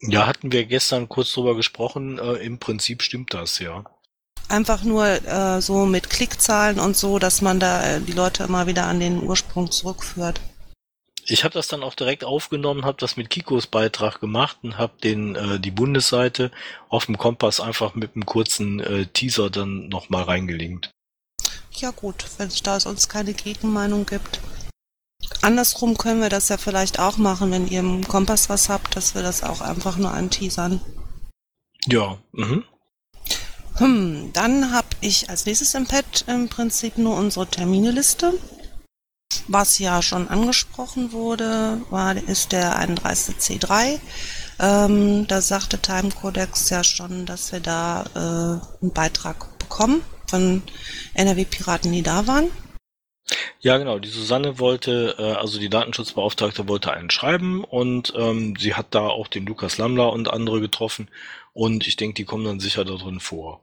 Ja, 0.00 0.26
hatten 0.26 0.52
wir 0.52 0.64
gestern 0.64 1.08
kurz 1.08 1.32
drüber 1.32 1.56
gesprochen. 1.56 2.18
Äh, 2.18 2.34
Im 2.34 2.58
Prinzip 2.58 3.02
stimmt 3.02 3.34
das, 3.34 3.58
ja. 3.58 3.84
Einfach 4.48 4.82
nur 4.82 5.06
äh, 5.06 5.60
so 5.60 5.84
mit 5.86 6.08
Klickzahlen 6.08 6.78
und 6.78 6.96
so, 6.96 7.18
dass 7.18 7.42
man 7.42 7.60
da 7.60 7.84
äh, 7.84 8.00
die 8.00 8.12
Leute 8.12 8.44
immer 8.44 8.66
wieder 8.66 8.86
an 8.86 9.00
den 9.00 9.22
Ursprung 9.22 9.70
zurückführt. 9.70 10.40
Ich 11.30 11.44
habe 11.44 11.52
das 11.52 11.68
dann 11.68 11.82
auch 11.82 11.94
direkt 11.94 12.24
aufgenommen, 12.24 12.86
habe 12.86 12.96
das 12.98 13.18
mit 13.18 13.28
Kikos 13.28 13.66
Beitrag 13.66 14.18
gemacht 14.20 14.58
und 14.62 14.78
habe 14.78 14.94
den 15.02 15.36
äh, 15.36 15.60
die 15.60 15.70
Bundesseite 15.70 16.50
auf 16.88 17.04
dem 17.04 17.18
Kompass 17.18 17.60
einfach 17.60 17.94
mit 17.94 18.14
einem 18.14 18.24
kurzen 18.24 18.80
äh, 18.80 19.04
Teaser 19.06 19.50
dann 19.50 19.88
nochmal 19.88 20.22
reingelinkt. 20.22 20.90
Ja 21.72 21.90
gut, 21.90 22.24
wenn 22.38 22.48
es 22.48 22.62
da 22.62 22.80
sonst 22.80 23.08
keine 23.10 23.34
Gegenmeinung 23.34 24.06
gibt. 24.06 24.40
Andersrum 25.42 25.96
können 25.96 26.20
wir 26.20 26.28
das 26.28 26.48
ja 26.48 26.56
vielleicht 26.56 26.98
auch 26.98 27.16
machen, 27.16 27.50
wenn 27.50 27.68
ihr 27.68 27.80
im 27.80 28.06
Kompass 28.06 28.48
was 28.48 28.68
habt, 28.68 28.96
dass 28.96 29.14
wir 29.14 29.22
das 29.22 29.42
auch 29.42 29.60
einfach 29.60 29.96
nur 29.96 30.12
anteasern. 30.12 30.80
Ja, 31.86 32.18
mhm. 32.32 32.64
Hm, 33.76 34.30
dann 34.32 34.72
habe 34.72 34.88
ich 35.00 35.30
als 35.30 35.46
nächstes 35.46 35.74
im 35.74 35.86
Pad 35.86 36.24
im 36.26 36.48
Prinzip 36.48 36.98
nur 36.98 37.16
unsere 37.16 37.46
Termineliste. 37.46 38.34
Was 39.46 39.78
ja 39.78 40.02
schon 40.02 40.28
angesprochen 40.28 41.12
wurde, 41.12 41.80
war, 41.90 42.16
ist 42.16 42.52
der 42.52 42.76
31C3. 42.76 44.00
Ähm, 44.58 45.26
da 45.28 45.40
sagte 45.40 45.78
Time 45.78 46.10
Codex 46.10 46.70
ja 46.70 46.82
schon, 46.82 47.24
dass 47.24 47.52
wir 47.52 47.60
da 47.60 48.04
äh, 48.14 48.82
einen 48.82 48.92
Beitrag 48.92 49.58
bekommen 49.58 50.02
von 50.26 50.62
NRW-Piraten, 51.14 51.92
die 51.92 52.02
da 52.02 52.26
waren. 52.26 52.50
Ja, 53.60 53.76
genau. 53.78 53.98
Die 53.98 54.08
Susanne 54.08 54.58
wollte, 54.58 55.16
äh, 55.18 55.32
also 55.32 55.58
die 55.58 55.68
Datenschutzbeauftragte 55.68 56.68
wollte 56.68 56.92
einen 56.92 57.10
schreiben 57.10 57.64
und 57.64 58.12
ähm, 58.16 58.54
sie 58.58 58.74
hat 58.74 58.86
da 58.90 59.08
auch 59.08 59.28
den 59.28 59.46
Lukas 59.46 59.78
Lammler 59.78 60.12
und 60.12 60.30
andere 60.30 60.60
getroffen 60.60 61.08
und 61.52 61.86
ich 61.86 61.96
denke, 61.96 62.14
die 62.14 62.24
kommen 62.24 62.44
dann 62.44 62.60
sicher 62.60 62.84
da 62.84 62.94
drin 62.94 63.20
vor. 63.20 63.60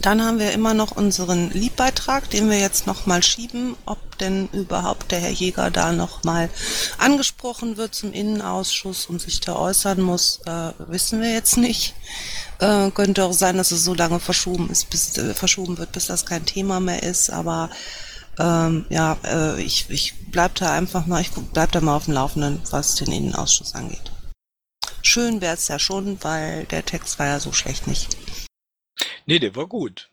Dann 0.00 0.22
haben 0.22 0.38
wir 0.38 0.52
immer 0.52 0.74
noch 0.74 0.92
unseren 0.92 1.50
Liebbeitrag, 1.50 2.28
den 2.30 2.50
wir 2.50 2.58
jetzt 2.58 2.86
nochmal 2.86 3.22
schieben. 3.22 3.76
Ob 3.86 4.18
denn 4.18 4.48
überhaupt 4.52 5.10
der 5.10 5.20
Herr 5.20 5.30
Jäger 5.30 5.70
da 5.70 5.92
nochmal 5.92 6.48
angesprochen 6.98 7.76
wird 7.76 7.94
zum 7.94 8.12
Innenausschuss 8.12 9.06
und 9.06 9.20
sich 9.20 9.40
da 9.40 9.56
äußern 9.56 10.00
muss, 10.00 10.40
äh, 10.46 10.72
wissen 10.78 11.20
wir 11.20 11.32
jetzt 11.32 11.56
nicht. 11.56 11.94
Äh, 12.60 12.90
könnte 12.90 13.24
auch 13.24 13.32
sein, 13.32 13.56
dass 13.56 13.70
es 13.70 13.84
so 13.84 13.94
lange 13.94 14.20
verschoben 14.20 14.70
ist, 14.70 14.90
bis 14.90 15.16
äh, 15.18 15.34
verschoben 15.34 15.78
wird, 15.78 15.92
bis 15.92 16.06
das 16.06 16.26
kein 16.26 16.46
Thema 16.46 16.80
mehr 16.80 17.02
ist. 17.02 17.30
Aber 17.30 17.70
ähm, 18.38 18.86
ja, 18.88 19.16
äh, 19.24 19.62
ich, 19.62 19.88
ich 19.90 20.14
bleib 20.30 20.54
da 20.56 20.72
einfach 20.72 21.06
mal, 21.06 21.20
ich 21.20 21.30
bleib 21.30 21.72
da 21.72 21.80
mal 21.80 21.96
auf 21.96 22.04
dem 22.04 22.14
Laufenden, 22.14 22.60
was 22.70 22.96
den 22.96 23.12
Innenausschuss 23.12 23.74
angeht. 23.74 24.12
Schön 25.02 25.40
wäre 25.40 25.54
es 25.54 25.68
ja 25.68 25.78
schon, 25.78 26.22
weil 26.22 26.64
der 26.66 26.84
Text 26.84 27.18
war 27.18 27.26
ja 27.26 27.40
so 27.40 27.52
schlecht 27.52 27.86
nicht. 27.86 28.16
Nee, 29.26 29.38
der 29.38 29.54
war 29.54 29.66
gut. 29.66 30.10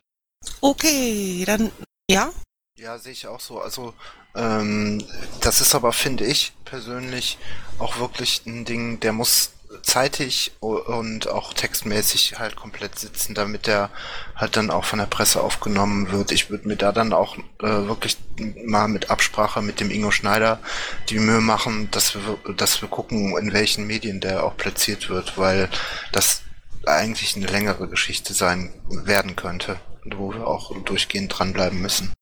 Okay, 0.60 1.44
dann 1.46 1.70
ja. 2.10 2.32
Ja, 2.78 2.98
sehe 2.98 3.12
ich 3.12 3.26
auch 3.26 3.40
so. 3.40 3.60
Also 3.60 3.94
ähm, 4.34 5.04
das 5.40 5.60
ist 5.60 5.74
aber, 5.74 5.92
finde 5.92 6.24
ich 6.24 6.52
persönlich, 6.64 7.38
auch 7.78 7.98
wirklich 7.98 8.42
ein 8.46 8.64
Ding, 8.64 9.00
der 9.00 9.12
muss 9.12 9.52
zeitig 9.82 10.52
und 10.60 11.28
auch 11.28 11.54
textmäßig 11.54 12.38
halt 12.38 12.56
komplett 12.56 12.98
sitzen, 12.98 13.34
damit 13.34 13.66
der 13.66 13.90
halt 14.36 14.56
dann 14.56 14.70
auch 14.70 14.84
von 14.84 14.98
der 14.98 15.06
Presse 15.06 15.42
aufgenommen 15.42 16.12
wird. 16.12 16.30
Ich 16.30 16.50
würde 16.50 16.68
mir 16.68 16.76
da 16.76 16.92
dann 16.92 17.12
auch 17.12 17.36
äh, 17.36 17.86
wirklich 17.86 18.16
mal 18.64 18.88
mit 18.88 19.10
Absprache 19.10 19.62
mit 19.62 19.80
dem 19.80 19.90
Ingo 19.90 20.10
Schneider 20.10 20.60
die 21.08 21.18
Mühe 21.18 21.40
machen, 21.40 21.88
dass 21.90 22.14
wir, 22.14 22.38
dass 22.54 22.80
wir 22.80 22.88
gucken, 22.88 23.36
in 23.36 23.52
welchen 23.52 23.86
Medien 23.86 24.20
der 24.20 24.44
auch 24.44 24.56
platziert 24.56 25.08
wird, 25.08 25.36
weil 25.36 25.68
das 26.12 26.42
eigentlich 26.86 27.36
eine 27.36 27.46
längere 27.46 27.88
Geschichte 27.88 28.34
sein 28.34 28.72
werden 28.88 29.36
könnte, 29.36 29.78
wo 30.04 30.32
wir 30.32 30.46
auch 30.46 30.74
durchgehend 30.84 31.36
dranbleiben 31.36 31.80
müssen. 31.80 32.12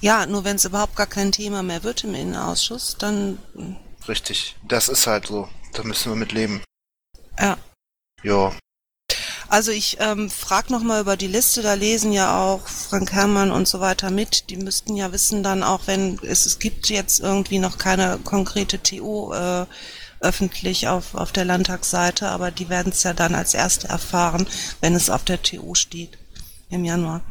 Ja, 0.00 0.26
nur 0.26 0.44
wenn 0.44 0.56
es 0.56 0.64
überhaupt 0.64 0.96
gar 0.96 1.06
kein 1.06 1.32
Thema 1.32 1.62
mehr 1.62 1.82
wird 1.82 2.04
im 2.04 2.14
Innenausschuss, 2.14 2.96
dann. 2.98 3.38
Richtig, 4.08 4.56
das 4.66 4.88
ist 4.88 5.06
halt 5.06 5.26
so. 5.26 5.48
Da 5.74 5.84
müssen 5.84 6.10
wir 6.10 6.16
mit 6.16 6.32
leben. 6.32 6.62
Ja. 7.38 7.56
Ja. 8.22 8.52
Also 9.48 9.72
ich 9.72 9.96
ähm, 9.98 10.30
frage 10.30 10.72
nochmal 10.72 11.00
über 11.00 11.16
die 11.16 11.26
Liste, 11.26 11.60
da 11.60 11.74
lesen 11.74 12.12
ja 12.12 12.40
auch 12.40 12.68
Frank 12.68 13.12
Herrmann 13.12 13.50
und 13.50 13.66
so 13.66 13.80
weiter 13.80 14.10
mit. 14.10 14.48
Die 14.48 14.56
müssten 14.56 14.94
ja 14.94 15.10
wissen 15.10 15.42
dann 15.42 15.64
auch, 15.64 15.86
wenn 15.86 16.20
es, 16.22 16.46
es 16.46 16.60
gibt 16.60 16.88
jetzt 16.88 17.18
irgendwie 17.18 17.58
noch 17.58 17.76
keine 17.76 18.18
konkrete 18.22 18.80
TO, 18.80 19.32
äh, 19.34 19.66
öffentlich 20.20 20.86
auf, 20.86 21.14
auf 21.14 21.32
der 21.32 21.46
Landtagsseite, 21.46 22.28
aber 22.28 22.50
die 22.52 22.68
werden 22.68 22.92
es 22.92 23.02
ja 23.02 23.12
dann 23.12 23.34
als 23.34 23.54
Erste 23.54 23.88
erfahren, 23.88 24.46
wenn 24.80 24.94
es 24.94 25.10
auf 25.10 25.24
der 25.24 25.42
TU 25.42 25.74
steht 25.74 26.16
im 26.68 26.84
Januar. 26.84 27.22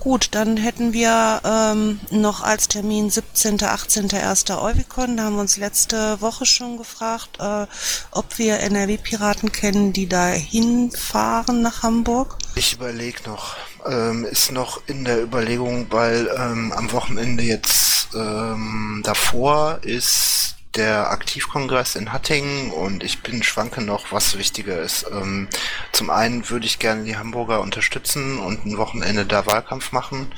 Gut, 0.00 0.28
dann 0.32 0.56
hätten 0.56 0.92
wir 0.92 1.40
ähm, 1.44 2.00
noch 2.10 2.42
als 2.42 2.68
Termin 2.68 3.10
17., 3.10 3.62
18., 3.62 4.12
1. 4.12 4.50
Euvicon. 4.50 5.16
Da 5.16 5.24
haben 5.24 5.34
wir 5.34 5.40
uns 5.40 5.56
letzte 5.56 6.20
Woche 6.20 6.46
schon 6.46 6.76
gefragt, 6.76 7.38
äh, 7.40 7.66
ob 8.10 8.38
wir 8.38 8.60
NRW-Piraten 8.60 9.52
kennen, 9.52 9.92
die 9.92 10.08
da 10.08 10.26
hinfahren 10.28 11.62
nach 11.62 11.82
Hamburg. 11.82 12.38
Ich 12.54 12.74
überlege 12.74 13.18
noch. 13.26 13.56
Ähm, 13.86 14.24
ist 14.24 14.50
noch 14.50 14.80
in 14.86 15.04
der 15.04 15.22
Überlegung, 15.22 15.86
weil 15.90 16.28
ähm, 16.36 16.72
am 16.72 16.90
Wochenende 16.92 17.42
jetzt 17.42 18.08
ähm, 18.14 19.02
davor 19.04 19.78
ist 19.82 20.55
der 20.76 21.10
Aktivkongress 21.10 21.96
in 21.96 22.12
Hattingen 22.12 22.70
und 22.70 23.02
ich 23.02 23.22
bin 23.22 23.42
schwanke 23.42 23.80
noch, 23.80 24.12
was 24.12 24.38
wichtiger 24.38 24.80
ist. 24.80 25.06
Ähm, 25.10 25.48
zum 25.92 26.10
einen 26.10 26.48
würde 26.50 26.66
ich 26.66 26.78
gerne 26.78 27.04
die 27.04 27.16
Hamburger 27.16 27.60
unterstützen 27.60 28.38
und 28.38 28.66
ein 28.66 28.76
Wochenende 28.76 29.24
da 29.24 29.46
Wahlkampf 29.46 29.92
machen, 29.92 30.32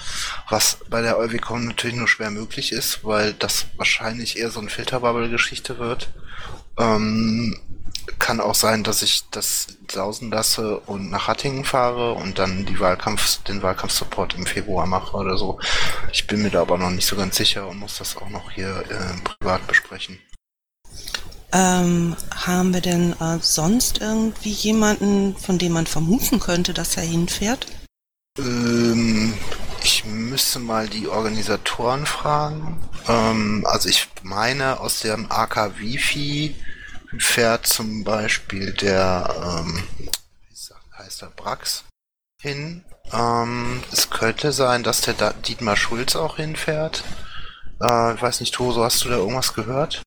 was 0.49 0.79
bei 0.89 1.03
der 1.03 1.19
Euwicon 1.19 1.67
natürlich 1.67 1.97
nur 1.97 2.09
schwer 2.09 2.31
möglich 2.31 2.73
ist, 2.73 3.05
weil 3.05 3.35
das 3.35 3.67
wahrscheinlich 3.77 4.39
eher 4.39 4.51
so 4.51 4.61
eine 4.61 4.71
Filterbubble-Geschichte 4.71 5.79
wird. 5.79 6.09
Ähm, 6.79 7.59
kann 8.19 8.41
auch 8.41 8.55
sein, 8.55 8.85
dass 8.85 9.03
ich 9.03 9.25
das 9.31 9.67
sausen 9.91 10.31
lasse 10.31 10.79
und 10.81 11.11
nach 11.11 11.29
Hattingen 11.29 11.65
fahre 11.65 12.13
und 12.13 12.39
dann 12.39 12.67
die 12.67 12.81
Wahlkampf, 12.81 13.43
den 13.45 13.63
Wahlkampfsupport 13.63 14.35
im 14.35 14.47
Februar 14.47 14.87
mache 14.87 15.17
oder 15.17 15.37
so. 15.37 15.59
Ich 16.13 16.27
bin 16.27 16.43
mir 16.43 16.51
da 16.51 16.63
aber 16.63 16.79
noch 16.79 16.91
nicht 16.91 17.07
so 17.07 17.17
ganz 17.17 17.37
sicher 17.37 17.69
und 17.69 17.79
muss 17.79 17.99
das 17.99 18.17
auch 18.17 18.31
noch 18.31 18.51
hier 18.51 18.85
äh, 18.91 19.21
privat 19.23 19.67
besprechen. 19.67 20.19
Ähm, 21.53 22.15
haben 22.35 22.75
wir 22.75 22.83
denn 22.83 23.15
äh, 23.21 23.39
sonst 23.41 24.01
irgendwie 24.01 24.51
jemanden, 24.51 25.35
von 25.37 25.59
dem 25.59 25.73
man 25.73 25.87
vermuten 25.87 26.41
könnte, 26.41 26.75
dass 26.75 26.97
er 26.97 27.05
hinfährt? 27.05 27.67
Ähm, 28.39 29.33
ich 29.83 30.05
müsste 30.05 30.59
mal 30.59 30.89
die 30.89 31.09
Organisatoren 31.09 32.05
fragen. 32.05 32.79
Ähm, 33.09 33.65
also 33.67 33.89
ich 33.89 34.09
meine, 34.23 34.81
aus 34.81 35.01
dem 35.01 35.31
AK 35.31 35.79
Wifi 35.79 36.55
fährt 37.17 37.67
zum 37.67 38.05
Beispiel 38.05 38.73
der, 38.73 39.63
ähm, 39.65 39.83
wie 39.99 40.99
heißt 40.99 41.23
der, 41.23 41.29
Brax 41.29 41.85
hin. 42.41 42.85
Ähm, 43.13 43.83
es 43.91 44.11
könnte 44.11 44.53
sein, 44.53 44.83
dass 44.83 45.01
der 45.01 45.15
da 45.15 45.33
Dietmar 45.33 45.77
Schulz 45.77 46.17
auch 46.17 46.37
hinfährt. 46.37 47.03
Äh, 47.81 48.15
ich 48.15 48.23
weiß 48.23 48.41
nicht, 48.41 48.55
Toso, 48.55 48.85
hast 48.85 49.05
du 49.05 49.09
da 49.09 49.17
irgendwas 49.17 49.55
gehört? 49.55 50.03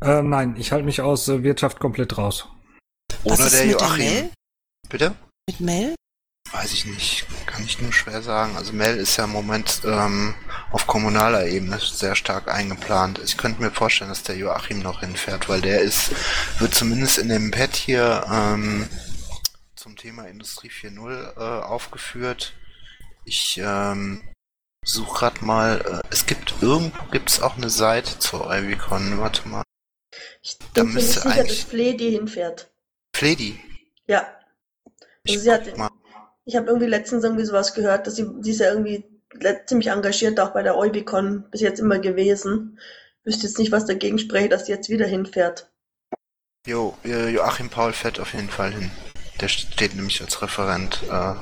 Äh, 0.00 0.22
nein, 0.22 0.56
ich 0.56 0.72
halte 0.72 0.84
mich 0.84 1.00
aus 1.02 1.28
äh, 1.28 1.42
Wirtschaft 1.42 1.78
komplett 1.78 2.16
raus. 2.16 2.48
Was 3.24 3.38
Oder 3.38 3.46
ist 3.46 3.58
der 3.58 3.66
mit 3.66 3.80
Joachim. 3.80 3.98
Mel? 3.98 4.30
Bitte? 4.88 5.14
Mit 5.46 5.60
Mel? 5.60 5.94
Weiß 6.52 6.72
ich 6.72 6.84
nicht. 6.84 7.26
Kann 7.46 7.64
ich 7.64 7.80
nur 7.80 7.92
schwer 7.92 8.22
sagen. 8.22 8.56
Also 8.56 8.72
Mel 8.72 8.96
ist 8.96 9.16
ja 9.16 9.24
im 9.24 9.30
Moment 9.30 9.82
ähm, 9.84 10.34
auf 10.72 10.86
kommunaler 10.86 11.46
Ebene 11.46 11.78
sehr 11.78 12.16
stark 12.16 12.48
eingeplant. 12.48 13.20
Ich 13.24 13.36
könnte 13.36 13.62
mir 13.62 13.70
vorstellen, 13.70 14.10
dass 14.10 14.24
der 14.24 14.36
Joachim 14.36 14.80
noch 14.80 15.00
hinfährt, 15.00 15.48
weil 15.48 15.60
der 15.60 15.80
ist, 15.80 16.10
wird 16.58 16.74
zumindest 16.74 17.18
in 17.18 17.28
dem 17.28 17.52
Pad 17.52 17.76
hier 17.76 18.26
ähm, 18.30 18.88
zum 19.76 19.96
Thema 19.96 20.26
Industrie 20.26 20.70
4.0 20.70 21.36
äh, 21.36 21.62
aufgeführt. 21.62 22.52
Ich 23.24 23.60
ähm, 23.62 24.22
suche 24.84 25.18
gerade 25.18 25.44
mal, 25.44 26.02
äh, 26.02 26.08
es 26.10 26.26
gibt 26.26 26.54
irgendwo 26.60 27.04
gibt 27.12 27.30
es 27.30 27.40
auch 27.40 27.56
eine 27.56 27.70
Seite 27.70 28.18
zur 28.18 28.52
Ivicon. 28.52 29.18
Warte 29.18 29.48
mal. 29.48 29.62
Ich 30.42 30.58
Da 30.74 30.82
bin 30.82 30.94
mir 30.94 31.00
nicht 31.00 31.12
sicher, 31.12 31.44
dass 31.44 31.58
Fledi 31.60 32.10
hinfährt. 32.10 32.70
Fledi. 33.14 33.60
Ja. 34.06 34.26
Ich 35.22 35.34
Also 35.34 35.44
sie 35.44 35.52
hat, 35.52 35.64
guck 35.66 35.78
mal. 35.78 35.90
Ich 36.50 36.56
habe 36.56 36.66
irgendwie 36.66 36.88
letztens 36.88 37.22
irgendwie 37.22 37.44
sowas 37.44 37.74
gehört, 37.74 38.08
dass 38.08 38.16
sie, 38.16 38.26
sie 38.40 38.50
ist 38.50 38.58
ja 38.58 38.70
irgendwie 38.70 39.04
ziemlich 39.66 39.86
engagiert 39.86 40.40
auch 40.40 40.50
bei 40.50 40.64
der 40.64 40.76
Eubicon 40.76 41.48
bis 41.48 41.60
jetzt 41.60 41.78
immer 41.78 42.00
gewesen. 42.00 42.76
Wüsste 43.22 43.46
jetzt 43.46 43.58
nicht, 43.60 43.70
was 43.70 43.84
dagegen 43.84 44.18
spricht, 44.18 44.50
dass 44.50 44.66
sie 44.66 44.72
jetzt 44.72 44.88
wieder 44.88 45.06
hinfährt. 45.06 45.70
Jo, 46.66 46.96
Joachim 47.04 47.70
Paul 47.70 47.92
fährt 47.92 48.18
auf 48.18 48.34
jeden 48.34 48.48
Fall 48.48 48.72
hin. 48.72 48.90
Der 49.40 49.46
steht 49.46 49.94
nämlich 49.94 50.20
als 50.20 50.42
Referent 50.42 51.04
äh, 51.04 51.34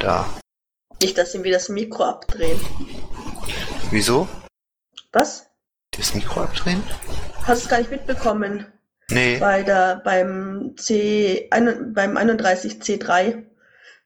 da. 0.00 0.28
Nicht, 1.00 1.16
dass 1.16 1.30
sie 1.30 1.44
wieder 1.44 1.58
das 1.58 1.68
Mikro 1.68 2.02
abdrehen. 2.02 2.58
Wieso? 3.92 4.28
Was? 5.12 5.46
Das 5.96 6.14
Mikro 6.14 6.42
abdrehen? 6.42 6.82
Hast 7.44 7.62
du 7.62 7.64
es 7.64 7.68
gar 7.68 7.78
nicht 7.78 7.92
mitbekommen? 7.92 8.66
Nee. 9.08 9.38
Bei 9.38 9.62
der, 9.62 10.02
beim 10.04 10.74
C, 10.76 11.46
ein, 11.52 11.94
beim 11.94 12.16
31C3, 12.16 13.44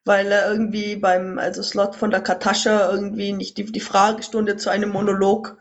weil 0.05 0.31
er 0.31 0.51
irgendwie 0.51 0.97
beim, 0.97 1.39
also 1.39 1.63
Slot 1.63 1.97
von 1.97 2.11
der 2.11 2.21
Katascha 2.21 2.91
irgendwie 2.91 3.33
nicht 3.33 3.57
die, 3.57 3.65
die 3.65 3.81
Fragestunde 3.81 4.57
zu 4.57 4.71
einem 4.71 4.91
Monolog 4.91 5.57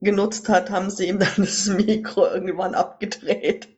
genutzt 0.00 0.48
hat, 0.48 0.70
haben 0.70 0.90
sie 0.90 1.08
ihm 1.08 1.18
dann 1.18 1.32
das 1.36 1.66
Mikro 1.66 2.26
irgendwann 2.26 2.74
abgedreht. 2.74 3.68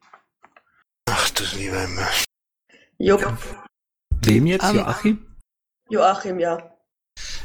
Ach 1.10 1.30
du 1.30 1.44
lieber 1.56 1.80
Himmel. 1.80 2.06
Jupp, 2.98 3.32
Wem 4.22 4.46
jetzt? 4.46 4.64
Ähm, 4.64 4.76
Joachim? 4.76 5.26
Joachim, 5.88 6.38
ja. 6.38 6.58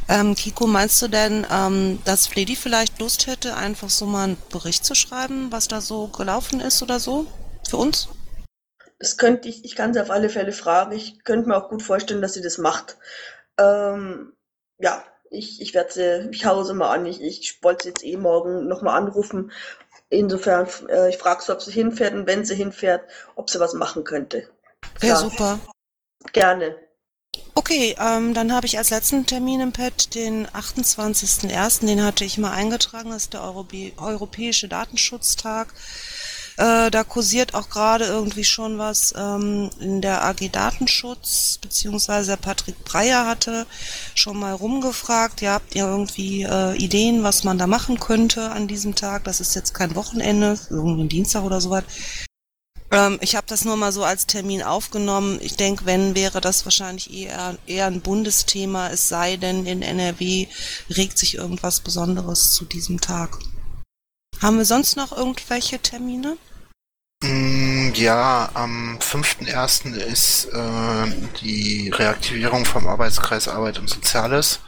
Ähm, 0.09 0.35
Kiko, 0.35 0.67
meinst 0.67 1.01
du 1.01 1.07
denn, 1.07 1.45
ähm, 1.49 1.99
dass 2.03 2.27
Fledi 2.27 2.55
vielleicht 2.55 2.99
Lust 2.99 3.27
hätte, 3.27 3.55
einfach 3.55 3.89
so 3.89 4.05
mal 4.05 4.25
einen 4.25 4.37
Bericht 4.51 4.83
zu 4.83 4.95
schreiben, 4.95 5.51
was 5.51 5.67
da 5.67 5.79
so 5.79 6.07
gelaufen 6.07 6.59
ist 6.59 6.83
oder 6.83 6.99
so? 6.99 7.25
Für 7.67 7.77
uns? 7.77 8.09
Das 9.03 9.17
könnte 9.17 9.49
ich, 9.49 9.65
ich 9.65 9.75
kann 9.75 9.93
sie 9.93 10.01
auf 10.01 10.11
alle 10.11 10.29
Fälle 10.29 10.53
fragen. 10.53 10.93
Ich 10.93 11.25
könnte 11.25 11.49
mir 11.49 11.57
auch 11.57 11.67
gut 11.67 11.83
vorstellen, 11.83 12.21
dass 12.21 12.35
sie 12.35 12.41
das 12.41 12.57
macht. 12.57 12.95
Ähm, 13.57 14.31
ja, 14.79 15.03
ich, 15.29 15.59
ich 15.61 15.73
werde 15.73 15.91
sie, 15.91 16.29
ich 16.31 16.45
hau 16.45 16.63
sie 16.63 16.73
mal 16.73 16.89
an. 16.89 17.05
Ich, 17.05 17.21
ich 17.21 17.61
wollte 17.63 17.83
sie 17.83 17.89
jetzt 17.89 18.05
eh 18.05 18.15
morgen 18.15 18.65
nochmal 18.69 18.97
anrufen. 18.97 19.51
Insofern, 20.07 20.69
äh, 20.87 21.09
ich 21.09 21.17
frage 21.17 21.43
sie, 21.43 21.51
ob 21.51 21.61
sie 21.61 21.73
hinfährt 21.73 22.13
und 22.13 22.27
wenn 22.27 22.45
sie 22.45 22.55
hinfährt, 22.55 23.03
ob 23.35 23.49
sie 23.49 23.59
was 23.59 23.73
machen 23.73 24.05
könnte. 24.05 24.47
Wäre 25.01 25.17
Klar. 25.17 25.17
super. 25.17 25.59
Gerne. 26.31 26.77
Okay, 27.55 27.97
ähm, 27.99 28.33
dann 28.33 28.53
habe 28.53 28.67
ich 28.67 28.77
als 28.77 28.89
letzten 28.89 29.25
Termin 29.25 29.59
im 29.59 29.73
Pad 29.73 30.15
den 30.15 30.47
28.01., 30.47 31.85
den 31.87 32.05
hatte 32.05 32.23
ich 32.23 32.37
mal 32.37 32.51
eingetragen, 32.51 33.09
das 33.09 33.23
ist 33.23 33.33
der 33.33 33.43
Europä 33.43 33.91
Europäische 33.97 34.69
Datenschutztag. 34.69 35.73
Äh, 36.57 36.91
da 36.91 37.03
kursiert 37.03 37.55
auch 37.55 37.69
gerade 37.69 38.05
irgendwie 38.05 38.43
schon 38.43 38.77
was 38.77 39.13
ähm, 39.17 39.71
in 39.79 40.01
der 40.01 40.23
AG 40.23 40.49
Datenschutz, 40.51 41.57
beziehungsweise 41.59 42.31
der 42.31 42.37
Patrick 42.37 42.83
Breyer 42.85 43.25
hatte 43.25 43.65
schon 44.13 44.39
mal 44.39 44.53
rumgefragt, 44.53 45.41
ja, 45.41 45.53
habt 45.53 45.73
ihr 45.75 45.85
irgendwie 45.85 46.43
äh, 46.43 46.75
Ideen, 46.75 47.23
was 47.23 47.43
man 47.43 47.57
da 47.57 47.65
machen 47.65 47.99
könnte 47.99 48.51
an 48.51 48.67
diesem 48.67 48.93
Tag? 48.93 49.23
Das 49.23 49.39
ist 49.39 49.55
jetzt 49.55 49.73
kein 49.73 49.95
Wochenende, 49.95 50.59
irgendwie 50.69 51.07
Dienstag 51.07 51.43
oder 51.43 51.59
sowas. 51.59 51.83
Ähm, 52.91 53.17
ich 53.21 53.35
habe 53.35 53.47
das 53.47 53.65
nur 53.65 53.75
mal 53.75 53.91
so 53.91 54.03
als 54.03 54.27
Termin 54.27 54.61
aufgenommen. 54.61 55.39
Ich 55.41 55.55
denke, 55.55 55.85
wenn, 55.85 56.15
wäre 56.15 56.39
das 56.39 56.65
wahrscheinlich 56.65 57.11
eher, 57.11 57.57
eher 57.65 57.87
ein 57.87 58.01
Bundesthema, 58.01 58.89
es 58.89 59.09
sei 59.09 59.37
denn, 59.37 59.65
in 59.65 59.81
NRW 59.81 60.47
regt 60.95 61.17
sich 61.17 61.35
irgendwas 61.35 61.79
Besonderes 61.79 62.53
zu 62.53 62.65
diesem 62.65 63.01
Tag. 63.01 63.39
Haben 64.43 64.57
wir 64.57 64.65
sonst 64.65 64.97
noch 64.97 65.15
irgendwelche 65.15 65.79
Termine? 65.79 66.35
Mm, 67.23 67.93
Ja, 67.93 68.49
am 68.55 68.97
5.1. 68.99 69.95
ist 69.95 70.49
äh, 70.51 71.29
die 71.41 71.89
Reaktivierung 71.89 72.65
vom 72.65 72.85
Arbeitskreis 72.87 73.47
Arbeit 73.47 73.79
und 73.79 73.89
Soziales. 73.89 74.59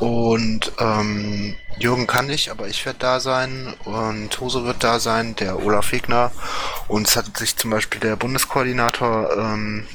Und 0.00 0.72
ähm, 0.80 1.54
Jürgen 1.78 2.08
kann 2.08 2.26
nicht, 2.26 2.48
aber 2.48 2.66
ich 2.66 2.84
werde 2.84 2.98
da 2.98 3.20
sein 3.20 3.72
und 3.84 4.40
Hose 4.40 4.64
wird 4.64 4.82
da 4.82 4.98
sein, 4.98 5.36
der 5.36 5.64
Olaf 5.64 5.92
Wegner. 5.92 6.32
Und 6.88 7.06
es 7.06 7.14
hat 7.16 7.36
sich 7.38 7.56
zum 7.56 7.70
Beispiel 7.70 8.00
der 8.00 8.16
Bundeskoordinator 8.16 9.30
ähm, 9.38 9.86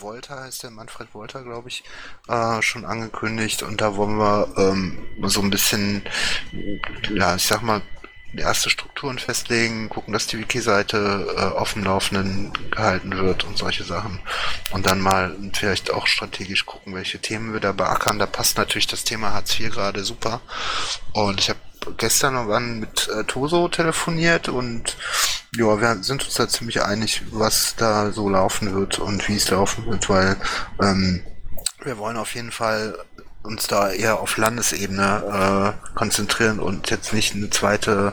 Wolter 0.00 0.40
heißt 0.42 0.62
der, 0.62 0.70
Manfred 0.70 1.14
Wolter, 1.14 1.42
glaube 1.42 1.68
ich, 1.68 1.84
äh, 2.28 2.60
schon 2.62 2.84
angekündigt. 2.84 3.62
Und 3.62 3.80
da 3.80 3.96
wollen 3.96 4.18
wir 4.18 4.48
ähm, 4.56 4.98
so 5.24 5.40
ein 5.40 5.50
bisschen, 5.50 6.02
ja, 7.14 7.36
ich 7.36 7.46
sag 7.46 7.62
mal, 7.62 7.82
erste 8.34 8.70
Strukturen 8.70 9.18
festlegen, 9.18 9.88
gucken, 9.88 10.12
dass 10.12 10.26
die 10.26 10.38
Wiki-Seite 10.38 11.54
äh, 11.56 11.72
dem 11.74 11.84
Laufenden 11.84 12.52
gehalten 12.70 13.16
wird 13.16 13.44
und 13.44 13.56
solche 13.56 13.84
Sachen. 13.84 14.20
Und 14.72 14.86
dann 14.86 15.00
mal 15.00 15.34
vielleicht 15.52 15.92
auch 15.92 16.06
strategisch 16.06 16.66
gucken, 16.66 16.94
welche 16.94 17.18
Themen 17.18 17.52
wir 17.52 17.60
da 17.60 17.72
beackern. 17.72 18.18
Da 18.18 18.26
passt 18.26 18.58
natürlich 18.58 18.86
das 18.86 19.04
Thema 19.04 19.32
Hartz 19.32 19.58
IV 19.58 19.70
gerade 19.70 20.04
super. 20.04 20.40
Und 21.12 21.40
ich 21.40 21.48
habe 21.50 21.60
gestern 21.98 22.34
noch 22.34 22.48
wann 22.48 22.80
mit 22.80 23.08
äh, 23.08 23.24
Toso 23.24 23.68
telefoniert 23.68 24.48
und 24.48 24.96
ja, 25.54 25.80
wir 25.80 26.02
sind 26.02 26.24
uns 26.24 26.34
da 26.34 26.48
ziemlich 26.48 26.82
einig, 26.82 27.22
was 27.30 27.76
da 27.76 28.10
so 28.10 28.28
laufen 28.28 28.74
wird 28.74 28.98
und 28.98 29.28
wie 29.28 29.36
es 29.36 29.50
laufen 29.50 29.86
wird, 29.86 30.08
weil 30.08 30.36
ähm, 30.82 31.22
wir 31.84 31.98
wollen 31.98 32.16
auf 32.16 32.34
jeden 32.34 32.50
Fall 32.50 32.98
uns 33.46 33.66
da 33.66 33.90
eher 33.90 34.20
auf 34.20 34.36
Landesebene 34.36 35.74
äh, 35.78 35.96
konzentrieren 35.96 36.58
und 36.58 36.90
jetzt 36.90 37.12
nicht 37.12 37.34
eine 37.34 37.48
zweite, 37.50 38.12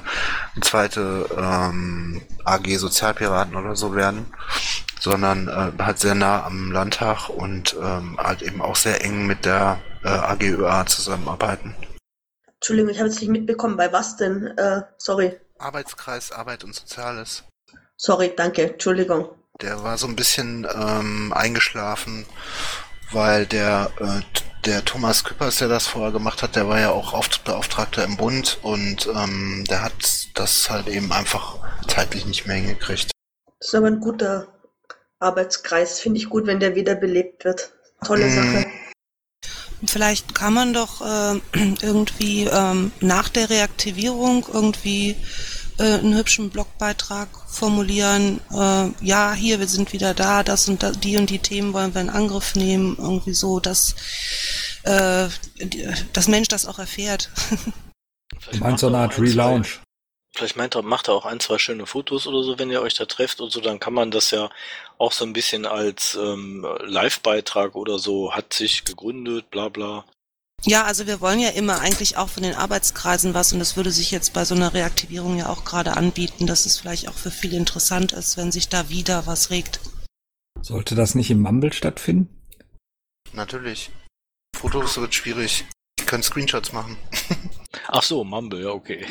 eine 0.53 0.61
zweite 0.61 1.25
ähm, 1.37 2.21
AG 2.45 2.77
Sozialpiraten 2.77 3.55
oder 3.55 3.75
so 3.75 3.95
werden, 3.95 4.25
sondern 4.99 5.47
äh, 5.47 5.83
halt 5.83 5.99
sehr 5.99 6.15
nah 6.15 6.45
am 6.45 6.71
Landtag 6.71 7.29
und 7.29 7.75
ähm, 7.81 8.17
halt 8.17 8.41
eben 8.41 8.61
auch 8.61 8.75
sehr 8.75 9.03
eng 9.03 9.25
mit 9.25 9.45
der 9.45 9.79
äh, 10.03 10.07
AGÖA 10.07 10.85
zusammenarbeiten. 10.85 11.75
Entschuldigung, 12.55 12.91
ich 12.91 12.99
habe 12.99 13.09
jetzt 13.09 13.19
nicht 13.19 13.29
mitbekommen, 13.29 13.75
bei 13.75 13.91
was 13.91 14.15
denn? 14.15 14.47
Äh, 14.57 14.83
sorry. 14.97 15.37
Arbeitskreis 15.59 16.31
Arbeit 16.31 16.63
und 16.63 16.73
Soziales. 16.73 17.43
Sorry, 17.97 18.33
danke, 18.35 18.71
Entschuldigung. 18.71 19.29
Der 19.61 19.83
war 19.83 19.97
so 19.97 20.07
ein 20.07 20.15
bisschen 20.15 20.67
ähm, 20.73 21.31
eingeschlafen, 21.33 22.25
weil 23.11 23.45
der, 23.45 23.91
äh, 23.99 24.21
der 24.65 24.85
Thomas 24.85 25.23
Küppers, 25.23 25.57
der 25.57 25.67
das 25.67 25.87
vorher 25.87 26.11
gemacht 26.11 26.41
hat, 26.41 26.55
der 26.55 26.67
war 26.67 26.79
ja 26.79 26.91
auch 26.91 27.13
Beauftragter 27.39 28.03
im 28.03 28.17
Bund 28.17 28.59
und 28.61 29.07
ähm, 29.13 29.65
der 29.69 29.83
hat 29.83 30.27
das 30.35 30.69
halt 30.69 30.87
eben 30.87 31.11
einfach 31.11 31.59
zeitlich 31.87 32.25
nicht 32.25 32.47
mehr 32.47 32.55
hingekriegt. 32.55 33.11
Das 33.59 33.69
ist 33.69 33.75
aber 33.75 33.87
ein 33.87 33.99
guter 33.99 34.47
Arbeitskreis. 35.19 35.99
Finde 35.99 36.19
ich 36.19 36.29
gut, 36.29 36.47
wenn 36.47 36.59
der 36.59 36.75
wiederbelebt 36.75 37.45
wird. 37.45 37.71
Tolle 38.05 38.25
Mm. 38.25 38.35
Sache. 38.35 38.65
Vielleicht 39.85 40.33
kann 40.33 40.53
man 40.53 40.73
doch 40.73 41.01
äh, 41.01 41.39
irgendwie 41.81 42.45
ähm, 42.45 42.91
nach 43.01 43.29
der 43.29 43.49
Reaktivierung 43.49 44.45
irgendwie 44.51 45.17
äh, 45.77 45.99
einen 45.99 46.15
hübschen 46.15 46.49
Blogbeitrag 46.49 47.29
formulieren. 47.47 48.39
Äh, 48.51 48.89
ja, 49.05 49.33
hier, 49.33 49.59
wir 49.59 49.67
sind 49.67 49.93
wieder 49.93 50.13
da, 50.13 50.43
das 50.43 50.67
und 50.67 50.83
da, 50.83 50.91
die 50.91 51.17
und 51.17 51.29
die 51.29 51.39
Themen 51.39 51.73
wollen 51.73 51.93
wir 51.93 52.01
in 52.01 52.09
Angriff 52.09 52.55
nehmen. 52.55 52.95
Irgendwie 52.97 53.33
so, 53.33 53.59
dass 53.59 53.95
äh, 54.83 55.27
das 56.13 56.27
Mensch 56.27 56.47
das 56.47 56.65
auch 56.65 56.79
erfährt. 56.79 57.29
Du 58.51 58.57
meinst 58.57 58.81
so 58.81 58.87
eine 58.87 58.97
Art 58.97 59.17
Relaunch. 59.19 59.79
Vielleicht 60.35 60.55
meint 60.55 60.75
er, 60.75 60.81
macht 60.81 61.09
er 61.09 61.13
auch 61.13 61.25
ein, 61.25 61.39
zwei 61.39 61.59
schöne 61.59 61.85
Fotos 61.85 62.25
oder 62.25 62.41
so, 62.41 62.57
wenn 62.57 62.71
ihr 62.71 62.81
euch 62.81 62.95
da 62.95 63.05
trefft 63.05 63.39
und 63.39 63.51
so, 63.51 63.61
dann 63.61 63.79
kann 63.79 63.93
man 63.93 64.09
das 64.09 64.31
ja 64.31 64.49
auch 64.97 65.11
so 65.11 65.25
ein 65.25 65.33
bisschen 65.33 65.67
als 65.67 66.15
ähm, 66.19 66.65
Live-Beitrag 66.85 67.75
oder 67.75 67.99
so, 67.99 68.33
hat 68.33 68.51
sich 68.51 68.83
gegründet, 68.83 69.51
bla 69.51 69.69
bla. 69.69 70.05
Ja, 70.65 70.85
also 70.85 71.07
wir 71.07 71.19
wollen 71.19 71.39
ja 71.39 71.49
immer 71.49 71.81
eigentlich 71.81 72.15
auch 72.17 72.29
von 72.29 72.43
den 72.43 72.55
Arbeitskreisen 72.55 73.33
was 73.33 73.51
und 73.51 73.59
das 73.59 73.75
würde 73.75 73.91
sich 73.91 74.11
jetzt 74.11 74.31
bei 74.33 74.45
so 74.45 74.55
einer 74.55 74.73
Reaktivierung 74.73 75.37
ja 75.37 75.49
auch 75.49 75.65
gerade 75.65 75.97
anbieten, 75.97 76.47
dass 76.47 76.65
es 76.65 76.79
vielleicht 76.79 77.09
auch 77.09 77.13
für 77.15 77.31
viele 77.31 77.57
interessant 77.57 78.13
ist, 78.13 78.37
wenn 78.37 78.51
sich 78.51 78.69
da 78.69 78.87
wieder 78.89 79.27
was 79.27 79.49
regt. 79.49 79.81
Sollte 80.61 80.95
das 80.95 81.15
nicht 81.15 81.29
im 81.31 81.41
Mumble 81.41 81.73
stattfinden? 81.73 82.29
Natürlich. 83.33 83.91
Fotos 84.55 84.95
wird 84.97 85.13
schwierig. 85.13 85.65
Ich 85.99 86.05
kann 86.05 86.23
Screenshots 86.23 86.71
machen. 86.71 86.97
Ach 87.87 88.03
so, 88.03 88.23
Mumble, 88.23 88.63
ja, 88.63 88.69
okay. 88.69 89.05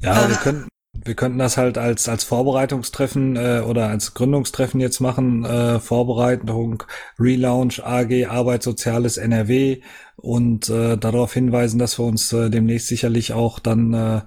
Ja, 0.00 0.24
Ähm. 0.24 0.30
wir 0.30 0.36
könnten, 0.38 0.68
wir 1.08 1.14
könnten 1.14 1.38
das 1.38 1.56
halt 1.56 1.78
als, 1.78 2.08
als 2.08 2.22
Vorbereitungstreffen 2.22 3.36
äh, 3.36 3.62
oder 3.66 3.88
als 3.88 4.14
Gründungstreffen 4.14 4.78
jetzt 4.78 5.00
machen. 5.00 5.44
Äh, 5.44 5.80
Vorbereitung, 5.80 6.84
Relaunch, 7.18 7.82
AG, 7.82 8.26
Arbeit, 8.28 8.62
Soziales, 8.62 9.16
NRW 9.16 9.80
und 10.16 10.68
äh, 10.68 10.96
darauf 10.96 11.32
hinweisen, 11.32 11.78
dass 11.78 11.98
wir 11.98 12.04
uns 12.04 12.32
äh, 12.32 12.50
demnächst 12.50 12.88
sicherlich 12.88 13.32
auch 13.32 13.58
dann 13.58 13.94
äh, 13.94 14.20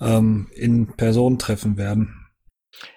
ähm, 0.00 0.46
in 0.54 0.86
Person 0.86 1.38
treffen 1.38 1.76
werden. 1.76 2.25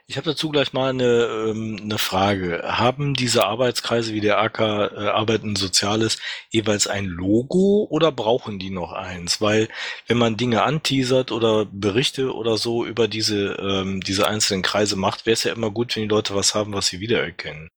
Ich 0.10 0.18
habe 0.18 0.32
dazu 0.32 0.50
gleich 0.50 0.74
mal 0.74 0.90
eine, 0.90 1.06
ähm, 1.52 1.78
eine 1.84 2.00
Frage. 2.00 2.64
Haben 2.64 3.14
diese 3.14 3.46
Arbeitskreise 3.46 4.12
wie 4.12 4.22
der 4.22 4.40
AK 4.40 4.60
äh, 4.60 5.08
Arbeit 5.10 5.44
und 5.44 5.56
Soziales 5.56 6.18
jeweils 6.50 6.88
ein 6.88 7.06
Logo 7.06 7.86
oder 7.92 8.12
brauchen 8.12 8.58
die 8.58 8.72
noch 8.72 8.92
eins? 8.92 9.40
Weil 9.40 9.68
wenn 10.08 10.18
man 10.18 10.36
Dinge 10.36 10.64
anteasert 10.64 11.32
oder 11.32 11.66
Berichte 11.66 12.34
oder 12.34 12.58
so 12.58 12.86
über 12.86 13.08
diese, 13.08 13.52
ähm, 13.62 14.02
diese 14.02 14.28
einzelnen 14.28 14.64
Kreise 14.64 14.96
macht, 14.96 15.28
wäre 15.28 15.34
es 15.34 15.44
ja 15.44 15.54
immer 15.54 15.70
gut, 15.70 15.96
wenn 15.96 16.04
die 16.04 16.10
Leute 16.10 16.34
was 16.34 16.56
haben, 16.56 16.74
was 16.74 16.88
sie 16.88 17.02
wiedererkennen. 17.02 17.70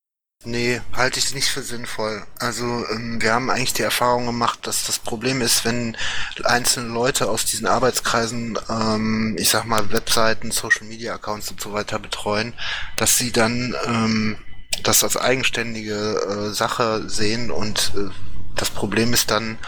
Nee, 0.44 0.80
halte 0.92 1.20
ich 1.20 1.34
nicht 1.34 1.48
für 1.48 1.62
sinnvoll. 1.62 2.26
Also 2.40 2.64
ähm, 2.64 3.22
wir 3.22 3.32
haben 3.32 3.48
eigentlich 3.48 3.74
die 3.74 3.82
Erfahrung 3.82 4.26
gemacht, 4.26 4.66
dass 4.66 4.84
das 4.84 4.98
Problem 4.98 5.40
ist, 5.40 5.64
wenn 5.64 5.96
einzelne 6.42 6.88
Leute 6.88 7.30
aus 7.30 7.44
diesen 7.44 7.68
Arbeitskreisen, 7.68 8.58
ähm, 8.68 9.36
ich 9.38 9.50
sag 9.50 9.66
mal, 9.66 9.92
Webseiten, 9.92 10.50
Social 10.50 10.86
Media 10.86 11.14
Accounts 11.14 11.50
und 11.52 11.60
so 11.60 11.72
weiter 11.72 12.00
betreuen, 12.00 12.54
dass 12.96 13.16
sie 13.18 13.30
dann 13.30 13.76
ähm, 13.86 14.36
das 14.82 15.04
als 15.04 15.16
eigenständige 15.16 16.50
äh, 16.50 16.52
Sache 16.52 17.08
sehen 17.08 17.52
und 17.52 17.92
äh, 17.96 18.10
das 18.56 18.70
Problem 18.70 19.12
ist 19.12 19.30
dann, 19.30 19.58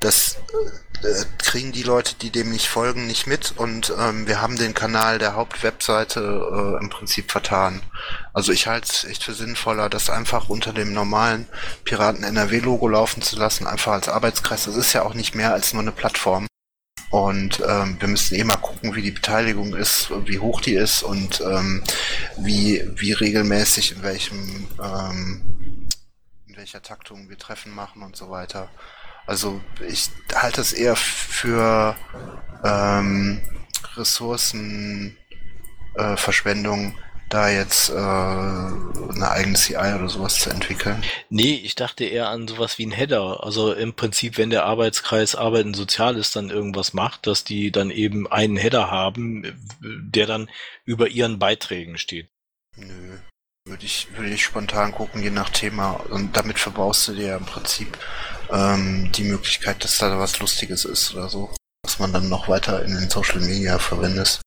dass 0.00 0.34
äh, 0.34 0.70
kriegen 1.38 1.72
die 1.72 1.82
Leute, 1.82 2.14
die 2.16 2.30
dem 2.30 2.50
nicht 2.50 2.68
folgen, 2.68 3.06
nicht 3.06 3.26
mit 3.26 3.54
und 3.56 3.92
ähm, 3.98 4.26
wir 4.26 4.40
haben 4.40 4.56
den 4.56 4.74
Kanal 4.74 5.18
der 5.18 5.34
Hauptwebseite 5.34 6.20
äh, 6.20 6.82
im 6.82 6.90
Prinzip 6.90 7.30
vertan. 7.30 7.82
Also 8.32 8.52
ich 8.52 8.66
halte 8.66 8.88
es 8.90 9.04
echt 9.04 9.24
für 9.24 9.34
sinnvoller, 9.34 9.88
das 9.88 10.10
einfach 10.10 10.48
unter 10.48 10.72
dem 10.72 10.92
normalen 10.92 11.46
Piraten 11.84 12.24
NRW-Logo 12.24 12.88
laufen 12.88 13.22
zu 13.22 13.36
lassen, 13.36 13.66
einfach 13.66 13.92
als 13.92 14.08
Arbeitskreis. 14.08 14.64
Das 14.64 14.76
ist 14.76 14.92
ja 14.92 15.02
auch 15.02 15.14
nicht 15.14 15.34
mehr 15.34 15.52
als 15.52 15.72
nur 15.72 15.82
eine 15.82 15.92
Plattform. 15.92 16.46
Und 17.10 17.62
ähm, 17.66 17.96
wir 18.00 18.08
müssen 18.08 18.34
eh 18.34 18.44
mal 18.44 18.56
gucken, 18.56 18.94
wie 18.94 19.02
die 19.02 19.12
Beteiligung 19.12 19.74
ist, 19.74 20.10
wie 20.26 20.38
hoch 20.38 20.60
die 20.60 20.74
ist 20.74 21.02
und 21.02 21.40
ähm, 21.40 21.84
wie, 22.36 22.84
wie 22.96 23.12
regelmäßig 23.12 23.92
in 23.92 24.02
welchem 24.02 24.68
ähm, 24.82 25.88
in 26.46 26.56
welcher 26.56 26.82
Taktung 26.82 27.28
wir 27.28 27.38
Treffen 27.38 27.74
machen 27.74 28.02
und 28.02 28.16
so 28.16 28.30
weiter. 28.30 28.68
Also 29.26 29.60
ich 29.88 30.10
halte 30.34 30.60
es 30.60 30.72
eher 30.72 30.96
für 30.96 31.94
ähm, 32.64 33.40
Ressourcenverschwendung, 33.96 36.90
äh, 36.90 36.94
da 37.28 37.48
jetzt 37.48 37.90
äh, 37.90 37.94
eine 37.94 39.30
eigene 39.30 39.58
CI 39.58 39.74
oder 39.74 40.08
sowas 40.08 40.38
zu 40.38 40.48
entwickeln. 40.50 41.02
Nee, 41.28 41.60
ich 41.64 41.74
dachte 41.74 42.04
eher 42.04 42.28
an 42.28 42.46
sowas 42.46 42.78
wie 42.78 42.86
ein 42.86 42.92
Header. 42.92 43.42
Also 43.42 43.72
im 43.72 43.94
Prinzip, 43.94 44.38
wenn 44.38 44.50
der 44.50 44.64
Arbeitskreis 44.64 45.34
Arbeit 45.34 45.66
und 45.66 45.74
Soziales 45.74 46.30
dann 46.30 46.50
irgendwas 46.50 46.92
macht, 46.92 47.26
dass 47.26 47.42
die 47.42 47.72
dann 47.72 47.90
eben 47.90 48.30
einen 48.30 48.56
Header 48.56 48.92
haben, 48.92 49.42
der 49.80 50.26
dann 50.26 50.48
über 50.84 51.08
ihren 51.08 51.40
Beiträgen 51.40 51.98
steht. 51.98 52.28
Nö. 52.76 53.18
Würde 53.64 53.84
ich, 53.84 54.06
würde 54.14 54.30
ich 54.30 54.44
spontan 54.44 54.92
gucken, 54.92 55.20
je 55.20 55.30
nach 55.30 55.50
Thema. 55.50 55.90
Und 55.90 56.36
damit 56.36 56.60
verbaust 56.60 57.08
du 57.08 57.14
dir 57.14 57.26
ja 57.26 57.36
im 57.36 57.46
Prinzip 57.46 57.98
ähm, 58.50 59.10
die 59.12 59.24
Möglichkeit, 59.24 59.82
dass 59.84 59.98
da 59.98 60.18
was 60.18 60.38
Lustiges 60.38 60.84
ist 60.84 61.14
oder 61.14 61.28
so. 61.28 61.50
Was 61.84 61.98
man 61.98 62.12
dann 62.12 62.28
noch 62.28 62.48
weiter 62.48 62.84
in 62.84 62.94
den 62.94 63.10
Social 63.10 63.40
Media 63.40 63.78
verwendet. 63.78 64.40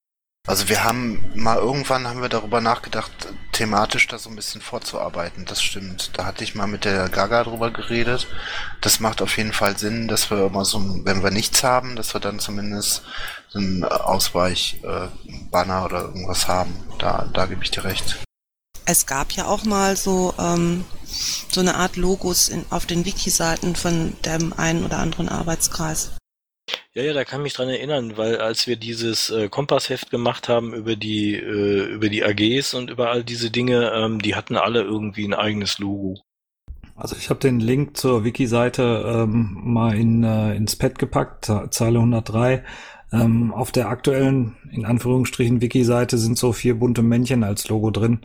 Also 0.48 0.68
wir 0.68 0.84
haben 0.84 1.24
mal 1.36 1.58
irgendwann 1.58 2.08
haben 2.08 2.22
wir 2.22 2.30
darüber 2.30 2.60
nachgedacht, 2.60 3.12
thematisch 3.52 4.08
da 4.08 4.18
so 4.18 4.30
ein 4.30 4.36
bisschen 4.36 4.62
vorzuarbeiten. 4.62 5.46
Das 5.46 5.62
stimmt. 5.62 6.18
Da 6.18 6.26
hatte 6.26 6.44
ich 6.44 6.56
mal 6.56 6.66
mit 6.66 6.86
der 6.86 7.08
Gaga 7.10 7.44
drüber 7.44 7.72
geredet. 7.72 8.28
Das 8.82 9.00
macht 9.00 9.22
auf 9.22 9.38
jeden 9.38 9.54
Fall 9.54 9.78
Sinn, 9.78 10.08
dass 10.08 10.32
wir 10.32 10.48
immer 10.48 10.66
so, 10.66 10.82
wenn 11.06 11.24
wir 11.24 11.32
nichts 11.32 11.64
haben, 11.64 11.96
dass 11.96 12.16
wir 12.16 12.22
dann 12.22 12.40
zumindest 12.40 13.04
einen 13.54 13.84
Ausweich-Banner 13.84 15.82
äh, 15.82 15.86
oder 15.86 16.02
irgendwas 16.02 16.48
haben. 16.48 16.74
Da, 16.98 17.30
da 17.32 17.46
gebe 17.46 17.64
ich 17.64 17.72
dir 17.72 17.84
recht. 17.84 18.18
Es 18.92 19.06
gab 19.06 19.32
ja 19.34 19.46
auch 19.46 19.66
mal 19.66 19.96
so 19.96 20.34
ähm, 20.40 20.84
so 21.52 21.62
eine 21.62 21.76
Art 21.76 21.96
Logos 21.96 22.50
in, 22.50 22.66
auf 22.72 22.88
den 22.88 23.06
Wiki-Seiten 23.06 23.76
von 23.76 24.14
dem 24.26 24.52
einen 24.54 24.84
oder 24.84 24.98
anderen 24.98 25.30
Arbeitskreis. 25.30 26.18
Ja, 26.96 27.04
ja, 27.04 27.14
da 27.14 27.24
kann 27.24 27.42
ich 27.42 27.44
mich 27.44 27.54
dran 27.54 27.70
erinnern, 27.70 28.18
weil 28.18 28.38
als 28.38 28.66
wir 28.66 28.78
dieses 28.78 29.30
äh, 29.30 29.48
Kompassheft 29.48 30.10
gemacht 30.10 30.50
haben 30.50 30.74
über 30.74 30.96
die 30.96 31.36
äh, 31.36 31.84
über 31.86 32.10
die 32.10 32.24
AGs 32.24 32.74
und 32.74 32.90
über 32.90 33.12
all 33.12 33.24
diese 33.24 33.52
Dinge, 33.52 33.92
ähm, 33.94 34.24
die 34.24 34.34
hatten 34.34 34.58
alle 34.58 34.82
irgendwie 34.82 35.26
ein 35.28 35.36
eigenes 35.36 35.78
Logo. 35.78 36.20
Also 36.96 37.16
ich 37.16 37.30
habe 37.30 37.40
den 37.40 37.60
Link 37.60 37.96
zur 37.96 38.24
Wiki-Seite 38.24 39.04
ähm, 39.06 39.60
mal 39.66 39.96
in, 39.96 40.24
äh, 40.24 40.56
ins 40.56 40.76
Pad 40.76 40.98
gepackt, 40.98 41.46
Ze- 41.46 41.68
Zeile 41.70 42.00
103. 42.00 42.64
Ähm, 43.12 43.54
auf 43.54 43.72
der 43.72 43.88
aktuellen, 43.90 44.56
in 44.72 44.86
Anführungsstrichen, 44.86 45.62
Wiki-Seite 45.62 46.18
sind 46.18 46.38
so 46.40 46.54
vier 46.54 46.78
bunte 46.78 47.02
Männchen 47.04 47.44
als 47.44 47.68
Logo 47.70 47.90
drin. 47.92 48.20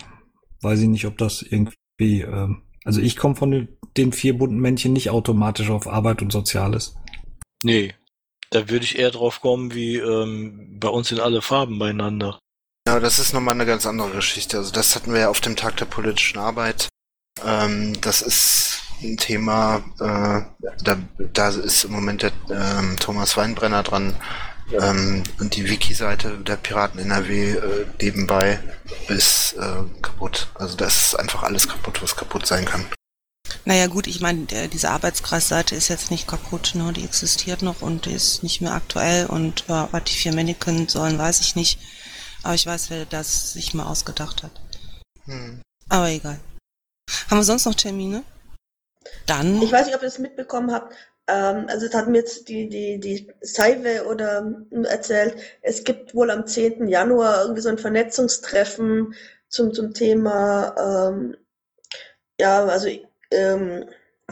Weiß 0.65 0.81
ich 0.81 0.89
nicht, 0.89 1.07
ob 1.07 1.19
das 1.19 1.43
irgendwie, 1.43 2.23
ähm, 2.23 2.63
also 2.85 3.01
ich 3.01 3.17
komme 3.17 3.37
von 3.37 3.69
den, 3.97 4.13
vier 4.13 4.37
bunten 4.37 4.59
Männchen 4.59 4.93
nicht 4.93 5.11
automatisch 5.11 5.71
auf 5.71 5.87
Arbeit 5.87 6.23
und 6.23 6.33
Soziales. 6.33 6.97
Nee, 7.63 7.95
da 8.51 8.69
würde 8.69 8.85
ich 8.85 8.99
eher 8.99 9.11
drauf 9.11 9.41
kommen, 9.41 9.75
wie 9.75 9.97
ähm, 9.97 10.79
bei 10.81 10.89
uns 10.89 11.09
sind 11.09 11.21
alle 11.21 11.43
Farben 11.43 11.79
beieinander. 11.79 12.39
Ja, 12.89 13.01
das 13.01 13.19
ist 13.19 13.33
nochmal 13.33 13.55
eine 13.55 13.67
ganz 13.67 13.87
andere 13.87 14.11
Geschichte. 14.11 14.59
Also 14.59 14.73
das 14.73 14.95
hatten 14.95 15.13
wir 15.13 15.21
ja 15.21 15.29
auf 15.29 15.41
dem 15.41 15.57
Tag 15.57 15.77
der 15.77 15.87
politischen 15.87 16.39
Arbeit. 16.39 16.89
Ähm, 17.45 18.01
das 18.01 18.23
ist 18.23 18.81
ein 19.03 19.17
Thema, 19.17 19.85
äh, 20.01 20.43
da, 20.83 20.97
da 21.33 21.49
ist 21.49 21.85
im 21.85 21.93
Moment 21.93 22.23
der 22.23 22.33
ähm, 22.51 22.97
Thomas 22.99 23.37
Weinbrenner 23.37 23.83
dran. 23.83 24.15
Ähm, 24.73 25.23
und 25.41 25.57
die 25.57 25.69
Wiki-Seite 25.69 26.39
der 26.39 26.57
Piraten 26.57 26.99
NRW 26.99 27.53
äh, 27.53 27.87
nebenbei 28.01 28.59
ist 29.09 29.55
äh, 29.55 29.85
kaputt. 30.01 30.49
Also 30.55 30.77
das 30.77 31.09
ist 31.09 31.15
einfach 31.19 31.43
alles 31.43 31.69
kaputt, 31.69 32.03
was 32.03 32.17
kaputt 32.17 32.47
sein 32.47 32.65
kann. 32.65 32.87
Naja 33.67 33.87
gut, 33.87 34.07
ich 34.07 34.21
meine, 34.21 34.47
diese 34.69 34.91
Arbeitskreisseite 34.91 35.75
ist 35.75 35.89
jetzt 35.89 36.11
nicht 36.11 36.27
kaputt, 36.27 36.73
ne? 36.75 36.93
die 36.93 37.05
existiert 37.05 37.63
noch 37.63 37.83
und 37.83 38.07
die 38.07 38.13
ist 38.13 38.43
nicht 38.43 38.61
mehr 38.61 38.73
aktuell 38.73 39.27
und 39.27 39.65
äh, 39.69 39.87
was 39.91 40.05
die 40.05 40.15
vier 40.15 40.35
Männer 40.35 40.55
können 40.55 40.89
sollen, 40.89 41.19
weiß 41.19 41.41
ich 41.41 41.57
nicht. 41.57 41.79
Aber 42.43 42.55
ich 42.55 42.67
weiß, 42.67 42.91
wer 42.91 43.07
das 43.07 43.53
sich 43.53 43.73
mal 43.73 43.87
ausgedacht 43.87 44.43
hat. 44.43 44.61
Hm. 45.25 45.63
Aber 45.89 46.09
egal. 46.09 46.41
Haben 47.31 47.39
wir 47.39 47.45
sonst 47.45 47.65
noch 47.65 47.75
Termine? 47.75 48.23
Dann. 49.27 49.63
Ich 49.63 49.73
weiß 49.73 49.87
nicht, 49.87 49.97
ob 49.97 50.03
ihr 50.03 50.09
es 50.09 50.19
mitbekommen 50.19 50.73
habt. 50.73 50.95
Ähm, 51.29 51.67
also, 51.69 51.87
es 51.87 51.95
hat 51.95 52.09
mir 52.09 52.19
jetzt 52.19 52.49
die, 52.49 52.69
die, 52.69 53.01
die 53.01 53.33
Seive 53.41 54.07
oder 54.07 54.41
hm, 54.71 54.85
erzählt, 54.85 55.37
es 55.63 55.85
gibt 55.85 56.15
wohl 56.15 56.31
am 56.31 56.47
10. 56.47 56.89
Januar 56.89 57.43
irgendwie 57.43 57.63
so 57.63 57.69
ein 57.71 57.79
Vernetzungstreffen 57.79 59.15
zum, 59.49 59.73
zum 59.73 59.95
Thema, 59.95 60.75
ähm, 61.11 61.37
ja, 62.41 62.65
also, 62.65 62.89
ähm, 63.31 63.87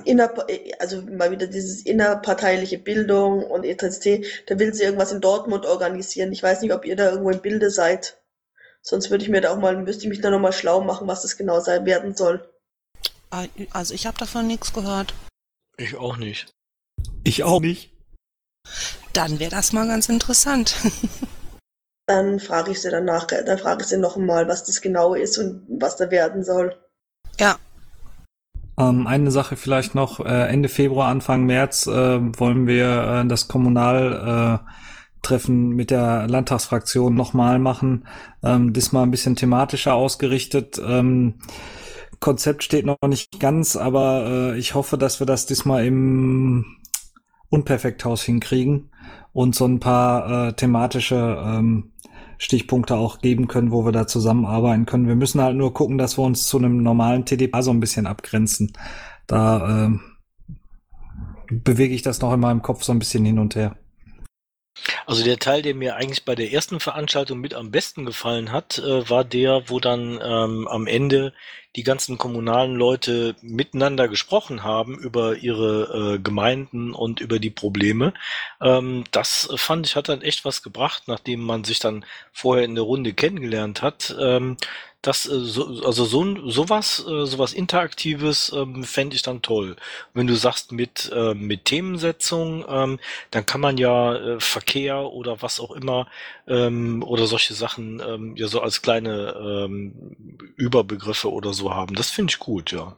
inner, 0.05 0.33
also 0.79 1.03
mal 1.03 1.31
wieder 1.31 1.47
dieses 1.47 1.85
innerparteiliche 1.85 2.79
Bildung 2.79 3.45
und 3.45 3.65
etc. 3.65 4.27
Da 4.47 4.59
will 4.59 4.75
sie 4.75 4.85
irgendwas 4.85 5.13
in 5.13 5.21
Dortmund 5.21 5.67
organisieren. 5.67 6.33
Ich 6.33 6.43
weiß 6.43 6.63
nicht, 6.63 6.73
ob 6.73 6.85
ihr 6.85 6.97
da 6.97 7.11
irgendwo 7.11 7.31
im 7.31 7.43
Bilde 7.43 7.71
seid. 7.71 8.19
Sonst 8.81 9.11
würde 9.11 9.25
ich 9.25 9.31
mir 9.31 9.41
da 9.41 9.53
auch 9.53 9.59
mal, 9.59 9.77
müsste 9.77 10.05
ich 10.05 10.09
mich 10.09 10.21
da 10.21 10.31
nochmal 10.31 10.53
schlau 10.53 10.81
machen, 10.81 11.07
was 11.07 11.23
das 11.23 11.37
genau 11.37 11.61
sein 11.61 11.87
werden 11.87 12.17
soll. 12.17 12.49
Also 13.71 13.95
ich 13.95 14.07
habe 14.07 14.19
davon 14.19 14.47
nichts 14.47 14.73
gehört. 14.73 15.15
Ich 15.79 15.97
auch 15.97 16.17
nicht. 16.17 16.53
Ich 17.25 17.45
auch 17.45 17.61
nicht. 17.61 17.93
Dann 19.13 19.39
wäre 19.39 19.51
das 19.51 19.73
mal 19.73 19.87
ganz 19.87 20.09
interessant. 20.09 20.75
dann 22.07 22.41
frage 22.41 22.73
ich 22.73 22.81
sie 22.81 22.91
danach, 22.91 23.27
dann 23.27 23.59
frage 23.59 23.83
ich 23.83 23.89
sie 23.89 23.99
nochmal, 23.99 24.49
was 24.49 24.65
das 24.65 24.81
genau 24.81 25.15
ist 25.15 25.39
und 25.39 25.65
was 25.69 25.97
da 25.97 26.11
werden 26.11 26.45
soll. 26.45 26.77
Ja. 27.39 27.57
Ähm, 28.79 29.07
eine 29.07 29.31
Sache 29.31 29.57
vielleicht 29.57 29.95
noch, 29.95 30.21
äh, 30.21 30.49
Ende 30.49 30.69
Februar, 30.69 31.09
Anfang 31.09 31.45
März 31.45 31.87
äh, 31.87 32.21
wollen 32.39 32.67
wir 32.67 33.23
äh, 33.25 33.29
das 33.29 33.49
Kommunaltreffen 33.49 35.69
mit 35.69 35.91
der 35.91 36.27
Landtagsfraktion 36.27 37.15
nochmal 37.15 37.59
machen. 37.59 38.07
Ähm, 38.43 38.73
diesmal 38.73 39.05
ein 39.05 39.11
bisschen 39.11 39.37
thematischer 39.37 39.95
ausgerichtet. 39.95 40.81
Ähm, 40.85 41.35
Konzept 42.21 42.63
steht 42.63 42.87
noch 42.87 42.97
nicht 43.07 43.41
ganz, 43.41 43.77
aber 43.77 44.55
äh, 44.55 44.59
ich 44.59 44.75
hoffe, 44.75 44.97
dass 44.97 45.21
wir 45.21 45.27
das 45.27 45.45
diesmal 45.45 45.85
im 45.85 46.79
Unperfekthaus 47.53 48.23
hinkriegen 48.23 48.91
und 49.35 49.55
so 49.55 49.67
ein 49.67 49.79
paar 49.79 50.49
äh, 50.49 50.53
thematische 50.55 51.39
ähm, 51.45 51.93
Stichpunkte 52.39 52.97
auch 52.97 53.21
geben 53.21 53.47
können, 53.47 53.71
wo 53.71 53.85
wir 53.85 53.93
da 53.93 54.07
zusammenarbeiten 54.07 54.87
können. 54.87 55.07
Wir 55.07 55.17
müssen 55.17 55.41
halt 55.41 55.57
nur 55.57 55.75
gucken, 55.75 55.99
dass 55.99 56.19
wir 56.19 56.25
uns 56.25 56.47
zu 56.47 56.57
einem 56.57 56.83
normalen 56.83 57.27
TDP 57.27 57.61
so 57.61 57.71
ein 57.71 57.81
bisschen 57.81 58.07
abgrenzen. 58.07 58.73
Da 59.27 59.87
äh, 59.87 59.91
bewege 61.51 61.95
ich 61.95 62.03
das 62.03 62.21
noch 62.23 62.33
in 62.33 62.41
meinem 62.41 62.63
Kopf 62.63 62.83
so 62.83 62.93
ein 62.93 62.99
bisschen 62.99 63.25
hin 63.25 63.39
und 63.39 63.55
her. 63.55 63.77
Also 65.07 65.25
der 65.25 65.39
Teil, 65.39 65.63
der 65.63 65.75
mir 65.75 65.97
eigentlich 65.97 66.25
bei 66.25 66.35
der 66.35 66.53
ersten 66.53 66.81
Veranstaltung 66.81 67.39
mit 67.41 67.55
am 67.55 67.71
besten 67.71 68.07
gefallen 68.07 68.53
hat, 68.53 68.79
äh, 68.79 69.09
war 69.09 69.25
der, 69.25 69.69
wo 69.69 69.81
dann 69.81 70.19
ähm, 70.23 70.67
am 70.69 70.87
Ende 70.87 71.33
die 71.77 71.83
ganzen 71.83 72.19
kommunalen 72.19 72.75
Leute 72.75 73.35
miteinander 73.41 74.09
gesprochen 74.09 74.63
haben 74.63 74.99
über 74.99 75.37
ihre 75.37 76.15
äh, 76.15 76.19
Gemeinden 76.19 76.93
und 76.93 77.21
über 77.21 77.39
die 77.39 77.51
Probleme. 77.51 78.13
Ähm, 78.61 79.05
das 79.11 79.49
fand 79.57 79.87
ich 79.87 79.97
hat 79.97 80.09
dann 80.09 80.23
echt 80.23 80.45
was 80.45 80.63
gebracht, 80.63 81.05
nachdem 81.07 81.41
man 81.41 81.65
sich 81.65 81.79
dann 81.79 82.05
vorher 82.33 82.65
in 82.65 82.75
der 82.75 82.85
Runde 82.85 83.15
kennengelernt 83.15 83.81
hat. 83.83 84.15
Ähm, 84.21 84.57
das, 85.03 85.27
äh, 85.27 85.41
so, 85.41 85.83
also 85.85 86.05
so 86.05 86.23
sowas, 86.51 87.05
äh, 87.07 87.27
sowas 87.27 87.53
Interaktives 87.53 88.53
ähm, 88.55 88.85
fände 88.85 89.17
ich 89.17 89.23
dann 89.23 89.43
toll. 89.43 89.77
Wenn 90.15 90.27
du 90.27 90.35
sagst 90.37 90.73
mit, 90.73 91.11
äh, 91.15 91.35
mit 91.35 91.65
Themensetzung, 91.67 92.65
ähm, 92.69 92.99
dann 93.31 93.47
kann 93.47 93.61
man 93.61 93.79
ja 93.79 94.15
äh, 94.15 94.41
Verkehr 94.41 95.01
oder 95.13 95.43
was 95.43 95.61
auch 95.61 95.73
immer 95.73 96.07
ähm, 96.47 97.03
oder 97.03 97.27
solche 97.27 97.55
Sachen 97.55 98.01
ähm, 98.01 98.37
ja 98.37 98.47
so 98.49 98.61
als 98.61 98.83
kleine 98.83 99.35
ähm, 99.67 100.17
Überbegriffe 100.57 101.31
oder 101.33 101.53
so 101.53 101.75
haben. 101.75 101.95
Das 101.95 102.11
finde 102.11 102.31
ich 102.33 102.39
gut, 102.39 102.73
ja. 102.73 102.95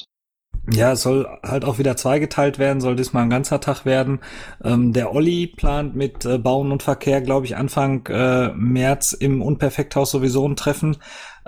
Ja, 0.73 0.93
es 0.93 1.03
soll 1.03 1.27
halt 1.43 1.67
auch 1.67 1.79
wieder 1.79 1.95
zweigeteilt 1.95 2.59
werden, 2.59 2.81
soll 2.81 2.97
diesmal 2.97 3.25
ein 3.25 3.31
ganzer 3.31 3.61
Tag 3.61 3.85
werden. 3.85 4.21
Ähm, 4.65 4.95
der 4.95 5.13
Olli 5.13 5.47
plant 5.47 5.95
mit 5.95 6.25
äh, 6.25 6.39
Bauen 6.39 6.73
und 6.73 6.83
Verkehr, 6.83 7.21
glaube 7.21 7.45
ich, 7.45 7.57
Anfang 7.57 8.07
äh, 8.07 8.49
März 8.55 9.13
im 9.13 9.43
Unperfekthaus 9.43 10.11
sowieso 10.11 10.49
ein 10.49 10.57
Treffen. 10.57 10.97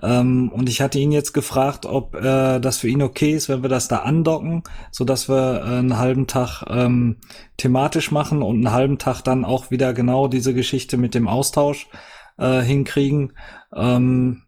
Ähm, 0.02 0.50
und 0.52 0.68
ich 0.68 0.82
hatte 0.82 0.98
ihn 0.98 1.12
jetzt 1.12 1.32
gefragt, 1.32 1.86
ob 1.86 2.14
äh, 2.14 2.60
das 2.60 2.76
für 2.76 2.88
ihn 2.88 3.00
okay 3.00 3.32
ist, 3.32 3.48
wenn 3.48 3.62
wir 3.62 3.70
das 3.70 3.88
da 3.88 4.00
andocken, 4.00 4.64
so 4.90 5.04
dass 5.04 5.30
wir 5.30 5.62
äh, 5.62 5.78
einen 5.78 5.96
halben 5.96 6.26
Tag 6.26 6.64
ähm, 6.68 7.16
thematisch 7.56 8.10
machen 8.10 8.42
und 8.42 8.56
einen 8.56 8.72
halben 8.72 8.98
Tag 8.98 9.22
dann 9.22 9.46
auch 9.46 9.70
wieder 9.70 9.94
genau 9.94 10.28
diese 10.28 10.52
Geschichte 10.52 10.98
mit 10.98 11.14
dem 11.14 11.26
Austausch 11.26 11.88
äh, 12.36 12.60
hinkriegen. 12.60 13.32
Ähm, 13.74 14.42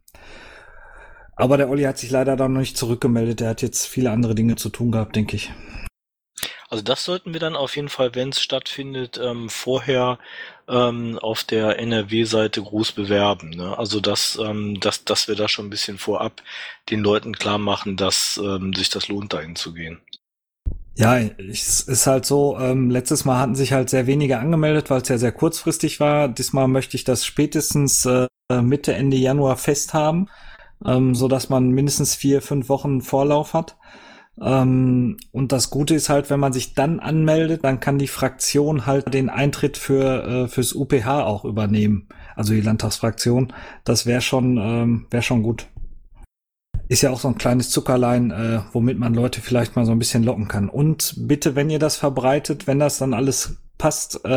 aber 1.38 1.56
der 1.56 1.70
Olli 1.70 1.84
hat 1.84 1.98
sich 1.98 2.10
leider 2.10 2.36
dann 2.36 2.52
noch 2.52 2.60
nicht 2.60 2.76
zurückgemeldet. 2.76 3.40
Er 3.40 3.50
hat 3.50 3.62
jetzt 3.62 3.86
viele 3.86 4.10
andere 4.10 4.34
Dinge 4.34 4.56
zu 4.56 4.68
tun 4.68 4.90
gehabt, 4.90 5.16
denke 5.16 5.36
ich. 5.36 5.52
Also 6.70 6.84
das 6.84 7.04
sollten 7.04 7.32
wir 7.32 7.40
dann 7.40 7.56
auf 7.56 7.76
jeden 7.76 7.88
Fall, 7.88 8.14
wenn 8.14 8.28
es 8.28 8.42
stattfindet, 8.42 9.18
ähm, 9.22 9.48
vorher 9.48 10.18
ähm, 10.68 11.18
auf 11.18 11.42
der 11.44 11.78
NRW-Seite 11.78 12.60
groß 12.60 12.92
bewerben. 12.92 13.50
Ne? 13.50 13.78
Also 13.78 14.00
dass, 14.00 14.38
ähm, 14.42 14.78
dass, 14.80 15.04
dass 15.04 15.28
wir 15.28 15.34
da 15.34 15.48
schon 15.48 15.66
ein 15.66 15.70
bisschen 15.70 15.96
vorab 15.96 16.42
den 16.90 17.00
Leuten 17.00 17.32
klar 17.32 17.56
machen, 17.56 17.96
dass 17.96 18.38
ähm, 18.42 18.74
sich 18.74 18.90
das 18.90 19.08
lohnt, 19.08 19.32
dahin 19.32 19.56
zu 19.56 19.72
gehen. 19.72 20.00
Ja, 20.94 21.18
es 21.18 21.80
ist 21.80 22.06
halt 22.06 22.26
so, 22.26 22.58
ähm, 22.58 22.90
letztes 22.90 23.24
Mal 23.24 23.38
hatten 23.38 23.54
sich 23.54 23.72
halt 23.72 23.88
sehr 23.88 24.06
wenige 24.06 24.38
angemeldet, 24.38 24.90
weil 24.90 25.00
es 25.00 25.08
ja 25.08 25.16
sehr 25.16 25.32
kurzfristig 25.32 26.00
war. 26.00 26.28
Diesmal 26.28 26.68
möchte 26.68 26.96
ich 26.96 27.04
das 27.04 27.24
spätestens 27.24 28.04
äh, 28.04 28.26
Mitte, 28.60 28.94
Ende 28.94 29.16
Januar 29.16 29.56
festhaben, 29.56 30.28
ähm, 30.84 31.14
so 31.14 31.28
dass 31.28 31.48
man 31.48 31.70
mindestens 31.70 32.14
vier, 32.14 32.42
fünf 32.42 32.68
Wochen 32.68 33.00
Vorlauf 33.00 33.54
hat. 33.54 33.76
Ähm, 34.40 35.16
und 35.32 35.52
das 35.52 35.70
Gute 35.70 35.94
ist 35.94 36.08
halt, 36.08 36.30
wenn 36.30 36.40
man 36.40 36.52
sich 36.52 36.74
dann 36.74 37.00
anmeldet, 37.00 37.64
dann 37.64 37.80
kann 37.80 37.98
die 37.98 38.08
Fraktion 38.08 38.86
halt 38.86 39.12
den 39.12 39.30
Eintritt 39.30 39.76
für 39.76 40.24
äh, 40.24 40.48
fürs 40.48 40.74
UPH 40.74 41.24
auch 41.24 41.44
übernehmen, 41.44 42.08
also 42.36 42.52
die 42.52 42.60
Landtagsfraktion. 42.60 43.52
Das 43.84 44.06
wäre 44.06 44.20
schon 44.20 44.58
ähm, 44.58 45.06
wäre 45.10 45.22
schon 45.22 45.42
gut. 45.42 45.66
Ist 46.88 47.02
ja 47.02 47.10
auch 47.10 47.20
so 47.20 47.28
ein 47.28 47.36
kleines 47.36 47.68
Zuckerlein, 47.68 48.30
äh, 48.30 48.60
womit 48.72 48.98
man 48.98 49.12
Leute 49.12 49.42
vielleicht 49.42 49.76
mal 49.76 49.84
so 49.84 49.92
ein 49.92 49.98
bisschen 49.98 50.22
locken 50.22 50.48
kann. 50.48 50.70
Und 50.70 51.14
bitte, 51.18 51.54
wenn 51.54 51.68
ihr 51.68 51.78
das 51.78 51.96
verbreitet, 51.96 52.66
wenn 52.66 52.78
das 52.78 52.96
dann 52.96 53.12
alles 53.12 53.58
passt, 53.78 54.24
äh, 54.24 54.28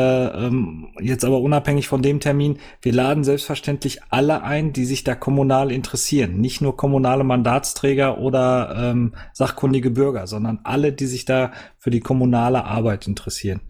ähm, 0.45 0.93
jetzt 0.99 1.25
aber 1.25 1.41
unabhängig 1.41 1.87
von 1.87 2.01
dem 2.01 2.19
Termin, 2.19 2.59
wir 2.81 2.93
laden 2.93 3.23
selbstverständlich 3.23 4.01
alle 4.09 4.43
ein, 4.43 4.71
die 4.71 4.85
sich 4.85 5.03
da 5.03 5.15
kommunal 5.15 5.71
interessieren. 5.71 6.37
Nicht 6.37 6.61
nur 6.61 6.77
kommunale 6.77 7.23
Mandatsträger 7.23 8.19
oder 8.19 8.75
ähm, 8.77 9.15
sachkundige 9.33 9.89
Bürger, 9.89 10.27
sondern 10.27 10.59
alle, 10.63 10.93
die 10.93 11.07
sich 11.07 11.25
da 11.25 11.51
für 11.77 11.89
die 11.89 11.99
kommunale 11.99 12.63
Arbeit 12.63 13.07
interessieren. 13.07 13.61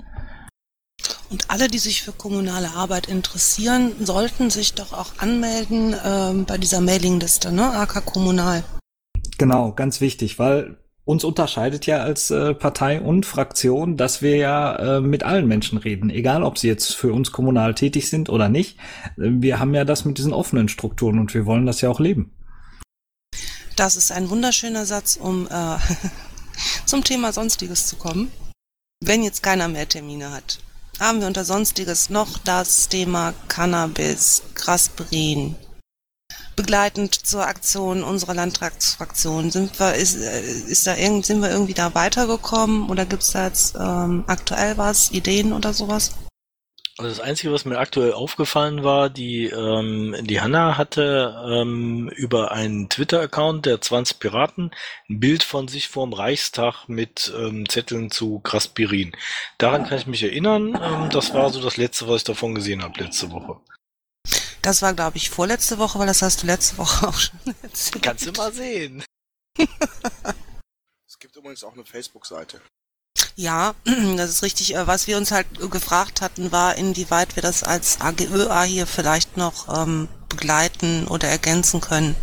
Und 1.30 1.50
alle, 1.50 1.70
die 1.70 1.80
sich 1.80 2.04
für 2.04 2.12
kommunale 2.12 2.72
Arbeit 2.76 3.08
interessieren, 3.08 3.94
sollten 4.02 4.50
sich 4.50 4.74
doch 4.74 4.92
auch 4.92 5.14
anmelden 5.18 5.96
ähm, 6.06 6.44
bei 6.46 6.58
dieser 6.58 6.82
Mailingliste, 6.82 7.54
ne? 7.54 7.72
AK 7.72 8.06
Kommunal. 8.06 8.64
Genau, 9.38 9.72
ganz 9.72 10.02
wichtig, 10.02 10.40
weil 10.40 10.78
uns 11.04 11.24
unterscheidet 11.24 11.86
ja 11.88 11.98
als 11.98 12.32
äh, 12.32 12.54
Partei 12.54 13.02
und 13.02 13.26
Fraktion, 13.26 13.98
dass 13.98 14.22
wir 14.22 14.38
ja 14.38 14.98
äh, 14.98 15.02
mit 15.02 15.24
allen 15.24 15.48
Menschen 15.48 15.78
reden, 15.78 16.10
egal 16.10 16.44
ob 16.44 16.58
sie 16.58 16.68
jetzt 16.68 16.96
für 16.96 17.12
uns 17.12 17.32
kommunal 17.32 17.74
tätig 17.74 18.10
sind 18.10 18.30
oder 18.30 18.50
nicht. 18.50 18.78
Wir 19.18 19.60
haben 19.60 19.74
ja 19.74 19.84
das 19.84 20.06
mit 20.06 20.18
diesen 20.18 20.34
offenen 20.34 20.70
Strukturen 20.70 21.20
und 21.20 21.34
wir 21.34 21.46
wollen 21.46 21.66
das 21.66 21.82
ja 21.82 21.90
auch 21.90 22.00
leben. 22.00 22.32
Das 23.76 23.96
ist 23.96 24.12
ein 24.12 24.30
wunderschöner 24.30 24.86
Satz, 24.86 25.16
um 25.16 25.48
äh, 25.48 25.78
zum 26.86 27.04
Thema 27.04 27.34
Sonstiges 27.34 27.88
zu 27.88 27.96
kommen. 27.96 28.32
Wenn 29.04 29.24
jetzt 29.24 29.42
keiner 29.42 29.68
mehr 29.68 29.90
Termine 29.90 30.32
hat, 30.32 30.60
haben 31.00 31.20
wir 31.20 31.28
unter 31.28 31.46
Sonstiges 31.46 32.12
noch 32.12 32.38
das 32.38 32.90
Thema 32.90 33.34
Cannabis, 33.48 34.44
Grasprin, 34.54 35.56
begleitend 36.56 37.14
zur 37.16 37.48
Aktion 37.48 38.04
unserer 38.04 38.34
Landtagsfraktion. 38.34 39.52
Sind 39.52 39.80
wir, 39.80 39.96
ist, 39.96 40.16
äh, 40.16 40.42
ist 40.42 40.88
da 40.88 40.96
irgend, 40.96 41.26
sind 41.26 41.42
wir 41.42 41.50
irgendwie 41.50 41.74
da 41.74 41.94
weitergekommen 41.96 42.90
oder 42.90 43.06
gibt 43.06 43.24
es 43.24 43.32
da 43.32 43.48
jetzt 43.48 43.76
ähm, 43.76 44.24
aktuell 44.28 44.78
was, 44.78 45.12
Ideen 45.12 45.54
oder 45.54 45.74
sowas? 45.74 46.12
Also 46.98 47.10
das 47.10 47.20
Einzige, 47.20 47.52
was 47.52 47.66
mir 47.66 47.80
aktuell 47.80 48.14
aufgefallen 48.14 48.84
war, 48.84 49.10
die, 49.10 49.46
ähm, 49.46 50.16
die 50.22 50.40
Hanna 50.40 50.78
hatte 50.78 51.36
ähm, 51.50 52.10
über 52.16 52.52
einen 52.52 52.90
Twitter-Account 52.90 53.66
der 53.66 53.82
20 53.82 54.20
Piraten 54.20 54.72
ein 55.10 55.20
Bild 55.20 55.42
von 55.42 55.68
sich 55.68 55.88
vorm 55.88 56.14
Reichstag 56.14 56.88
mit 56.88 57.34
ähm, 57.36 57.68
Zetteln 57.68 58.12
zu 58.12 58.40
Kraspirin. 58.40 59.14
Daran 59.58 59.88
kann 59.88 59.98
ich 59.98 60.06
mich 60.06 60.22
erinnern. 60.22 60.80
Ähm, 60.80 61.10
das 61.10 61.34
war 61.34 61.50
so 61.50 61.60
das 61.62 61.78
Letzte, 61.78 62.08
was 62.08 62.18
ich 62.18 62.24
davon 62.26 62.54
gesehen 62.54 62.84
habe 62.84 63.04
letzte 63.04 63.32
Woche. 63.32 63.58
Das 64.62 64.82
war, 64.82 64.94
glaube 64.94 65.18
ich, 65.18 65.30
vorletzte 65.30 65.78
Woche, 65.80 65.98
weil 66.00 66.08
das 66.08 66.22
hast 66.22 66.44
du 66.44 66.48
letzte 66.48 66.78
Woche 66.78 67.08
auch 67.08 67.20
schon 67.20 67.40
erzählt. 67.64 68.04
Kannst 68.04 68.26
du 68.28 68.32
mal 68.34 68.54
sehen. 68.54 69.04
es 69.58 71.20
gibt 71.20 71.36
übrigens 71.36 71.64
auch 71.64 71.74
eine 71.74 71.86
Facebook-Seite. 71.86 72.62
Ja, 73.36 73.74
das 73.86 74.30
ist 74.30 74.44
richtig. 74.44 74.76
Äh, 74.76 74.88
was 74.88 75.08
wir 75.08 75.18
uns 75.18 75.32
halt 75.32 75.48
gefragt 75.72 76.22
hatten, 76.22 76.52
war, 76.52 76.76
inwieweit 76.76 77.36
wir 77.36 77.44
das 77.44 77.64
als 77.64 78.02
AGÖA 78.02 78.64
hier 78.64 78.88
vielleicht 78.88 79.38
noch 79.38 79.68
ähm, 79.84 80.08
begleiten 80.30 81.08
oder 81.08 81.28
ergänzen 81.28 81.82
können. 81.82 82.16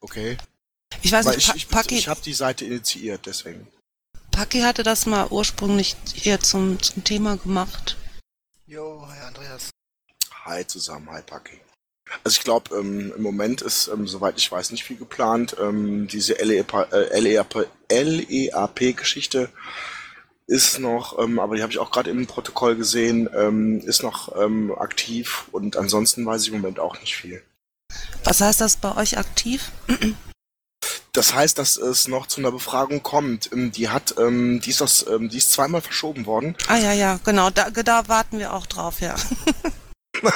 Okay. 0.00 0.36
Ich 1.02 1.12
weiß 1.12 1.26
Aber 1.26 1.36
nicht, 1.36 1.48
ich, 1.48 1.52
Pa- 1.52 1.56
ich, 1.56 1.68
Paki, 1.68 1.98
ich 1.98 2.08
habe 2.08 2.20
die 2.22 2.34
Seite 2.34 2.64
initiiert, 2.64 3.26
deswegen. 3.26 3.68
Paki 4.32 4.60
hatte 4.60 4.82
das 4.82 5.06
mal 5.06 5.28
ursprünglich 5.28 5.96
hier 6.12 6.40
zum, 6.40 6.80
zum 6.82 7.04
Thema 7.04 7.36
gemacht. 7.36 7.96
Jo, 8.66 9.06
Herr 9.10 9.28
Andreas. 9.28 9.70
Hi 10.46 10.64
zusammen, 10.64 11.08
hi 11.10 11.22
Paki. 11.22 11.60
Also 12.22 12.38
ich 12.38 12.44
glaube, 12.44 12.76
ähm, 12.76 13.12
im 13.16 13.22
Moment 13.22 13.62
ist, 13.62 13.88
ähm, 13.88 14.06
soweit 14.06 14.38
ich 14.38 14.50
weiß, 14.50 14.70
nicht 14.70 14.84
viel 14.84 14.96
geplant. 14.96 15.56
Ähm, 15.60 16.06
diese 16.06 16.34
LEAP, 16.34 16.72
äh, 16.92 17.18
LEAP, 17.18 17.66
LEAP-Geschichte 17.90 19.48
ist 20.46 20.78
noch, 20.78 21.18
ähm, 21.18 21.40
aber 21.40 21.56
die 21.56 21.62
habe 21.62 21.72
ich 21.72 21.80
auch 21.80 21.90
gerade 21.90 22.10
im 22.10 22.28
Protokoll 22.28 22.76
gesehen, 22.76 23.28
ähm, 23.36 23.80
ist 23.80 24.04
noch 24.04 24.40
ähm, 24.40 24.72
aktiv 24.78 25.46
und 25.50 25.76
ansonsten 25.76 26.24
weiß 26.24 26.42
ich 26.42 26.48
im 26.52 26.60
Moment 26.60 26.78
auch 26.78 27.00
nicht 27.00 27.16
viel. 27.16 27.42
Was 28.22 28.40
heißt 28.40 28.60
das 28.60 28.76
bei 28.76 28.96
euch 28.96 29.18
aktiv? 29.18 29.72
Das 31.12 31.34
heißt, 31.34 31.58
dass 31.58 31.76
es 31.76 32.06
noch 32.06 32.28
zu 32.28 32.40
einer 32.40 32.52
Befragung 32.52 33.02
kommt. 33.02 33.50
Die 33.52 33.88
hat, 33.88 34.14
ähm, 34.18 34.60
die 34.60 34.70
ist 34.70 34.80
das, 34.80 35.04
ähm, 35.08 35.28
die 35.28 35.38
ist 35.38 35.50
zweimal 35.50 35.80
verschoben 35.80 36.26
worden. 36.26 36.54
Ah 36.68 36.76
ja, 36.76 36.92
ja, 36.92 37.18
genau, 37.24 37.50
da, 37.50 37.70
da 37.70 38.06
warten 38.06 38.38
wir 38.38 38.52
auch 38.52 38.66
drauf, 38.66 39.00
ja. 39.00 39.16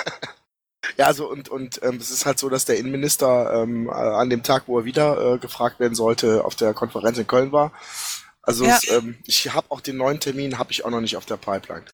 Ja, 0.96 1.06
also 1.06 1.30
und 1.30 1.48
und 1.48 1.80
ähm, 1.82 1.96
es 1.96 2.10
ist 2.10 2.26
halt 2.26 2.38
so, 2.38 2.48
dass 2.48 2.64
der 2.64 2.78
Innenminister 2.78 3.62
ähm, 3.62 3.88
äh, 3.88 3.92
an 3.92 4.30
dem 4.30 4.42
Tag, 4.42 4.64
wo 4.66 4.78
er 4.78 4.84
wieder 4.84 5.34
äh, 5.34 5.38
gefragt 5.38 5.78
werden 5.78 5.94
sollte, 5.94 6.44
auf 6.44 6.56
der 6.56 6.74
Konferenz 6.74 7.16
in 7.18 7.26
Köln 7.26 7.52
war. 7.52 7.72
Also 8.42 8.64
Ja. 8.64 8.76
es, 8.76 8.90
ähm, 8.90 9.16
ich 9.26 9.52
habe 9.52 9.70
auch 9.70 9.80
den 9.80 9.96
neuen 9.96 10.20
Termin, 10.20 10.58
habe 10.58 10.72
ich 10.72 10.84
auch 10.84 10.90
noch 10.90 11.00
nicht 11.00 11.16
auf 11.16 11.26
der 11.26 11.36
Pipeline. 11.36 11.84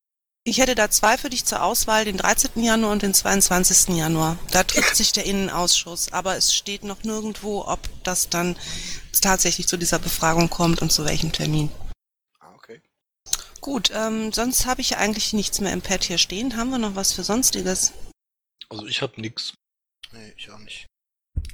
Ich 0.45 0.59
hätte 0.59 0.77
da 0.77 0.91
zwei 0.91 1.19
für 1.19 1.29
dich 1.29 1.45
zur 1.45 1.63
Auswahl, 1.63 2.05
den 2.05 2.17
13. 2.17 2.63
Januar 2.63 2.93
und 2.93 3.03
den 3.03 3.13
22. 3.15 3.97
Januar. 3.97 4.39
Da 4.53 4.63
trifft 4.63 4.95
sich 4.97 5.13
der 5.13 5.25
Innenausschuss, 5.27 6.13
aber 6.13 6.37
es 6.37 6.55
steht 6.55 6.85
noch 6.85 7.03
nirgendwo, 7.03 7.65
ob 7.67 7.81
das 8.05 8.29
dann 8.29 8.57
tatsächlich 9.21 9.67
zu 9.67 9.77
dieser 9.77 9.99
Befragung 9.99 10.49
kommt 10.49 10.83
und 10.83 10.93
zu 10.93 11.05
welchem 11.05 11.33
Termin. 11.33 11.71
Gut, 13.67 13.91
ähm, 13.93 14.33
sonst 14.33 14.65
habe 14.65 14.81
ich 14.81 14.97
eigentlich 14.97 15.33
nichts 15.33 15.61
mehr 15.61 15.73
im 15.73 15.83
Pad 15.83 16.05
hier 16.05 16.19
stehen. 16.19 16.57
Haben 16.57 16.71
wir 16.71 16.79
noch 16.79 16.95
was 16.95 17.13
für 17.13 17.25
Sonstiges? 17.25 17.93
Also 18.71 18.87
ich 18.87 19.03
habe 19.03 19.21
nix. 19.21 19.55
Nee, 20.13 20.33
ich 20.37 20.49
auch 20.53 20.59
nicht. 20.61 20.87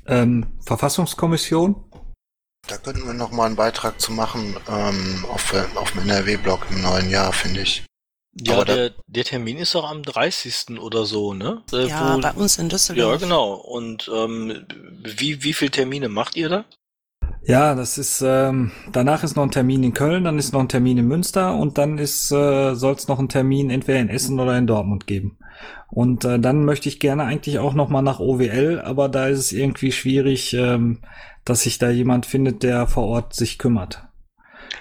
Ähm, 0.07 0.47
Verfassungskommission? 0.63 1.91
Da 2.69 2.77
könnten 2.77 3.07
wir 3.07 3.15
noch 3.15 3.31
mal 3.31 3.47
einen 3.47 3.57
Beitrag 3.57 3.99
zu 3.99 4.13
machen 4.13 4.59
ähm, 4.69 5.25
auf, 5.31 5.55
auf 5.75 5.93
dem 5.93 6.03
NRW-Blog 6.03 6.67
im 6.69 6.83
neuen 6.83 7.09
Jahr, 7.09 7.33
finde 7.33 7.63
ich. 7.63 7.83
Ja, 8.39 8.57
Aber 8.57 8.67
der, 8.67 8.91
der 9.07 9.25
Termin 9.25 9.57
ist 9.57 9.75
doch 9.75 9.89
am 9.89 10.03
30. 10.03 10.79
oder 10.81 11.07
so, 11.07 11.33
ne? 11.33 11.63
Äh, 11.73 11.87
ja, 11.89 12.15
wo- 12.17 12.21
bei 12.21 12.33
uns 12.33 12.59
in 12.59 12.69
Düsseldorf. 12.69 13.21
ja, 13.23 13.27
genau. 13.27 13.55
Und 13.55 14.11
ähm, 14.15 14.67
wie, 15.03 15.43
wie 15.45 15.55
viele 15.55 15.71
Termine 15.71 16.11
macht 16.11 16.37
ihr 16.37 16.51
da? 16.51 16.65
Ja, 17.45 17.75
das 17.75 17.99
ist, 17.99 18.23
ähm, 18.25 18.71
danach 18.93 19.25
ist 19.25 19.35
noch 19.35 19.43
ein 19.43 19.51
Termin 19.51 19.83
in 19.83 19.95
Köln, 19.95 20.25
dann 20.25 20.39
ist 20.39 20.53
noch 20.53 20.61
ein 20.61 20.69
Termin 20.69 20.99
in 20.99 21.09
Münster 21.09 21.57
und 21.57 21.77
dann 21.77 21.99
ist, 21.99 22.31
äh, 22.31 22.75
soll 22.75 22.95
es 22.95 23.09
noch 23.09 23.19
einen 23.19 23.29
Termin 23.29 23.71
entweder 23.71 23.99
in 23.99 24.09
Essen 24.09 24.39
oder 24.39 24.57
in 24.57 24.69
Dortmund 24.69 25.07
geben. 25.07 25.39
Und 25.89 26.25
äh, 26.25 26.39
dann 26.39 26.65
möchte 26.65 26.89
ich 26.89 27.01
gerne 27.01 27.25
eigentlich 27.25 27.59
auch 27.59 27.75
noch 27.75 27.89
mal 27.89 28.03
nach 28.03 28.21
OWL, 28.21 28.81
aber 28.85 29.09
da 29.09 29.27
ist 29.27 29.39
es 29.41 29.53
irgendwie 29.53 29.91
schwierig, 29.93 30.55
ähm, 30.55 31.01
dass 31.45 31.63
sich 31.63 31.79
da 31.79 31.91
jemand 31.91 32.27
findet, 32.27 32.63
der 32.63 32.87
vor 32.87 33.05
Ort 33.07 33.35
sich 33.35 33.59
kümmert. 33.59 34.05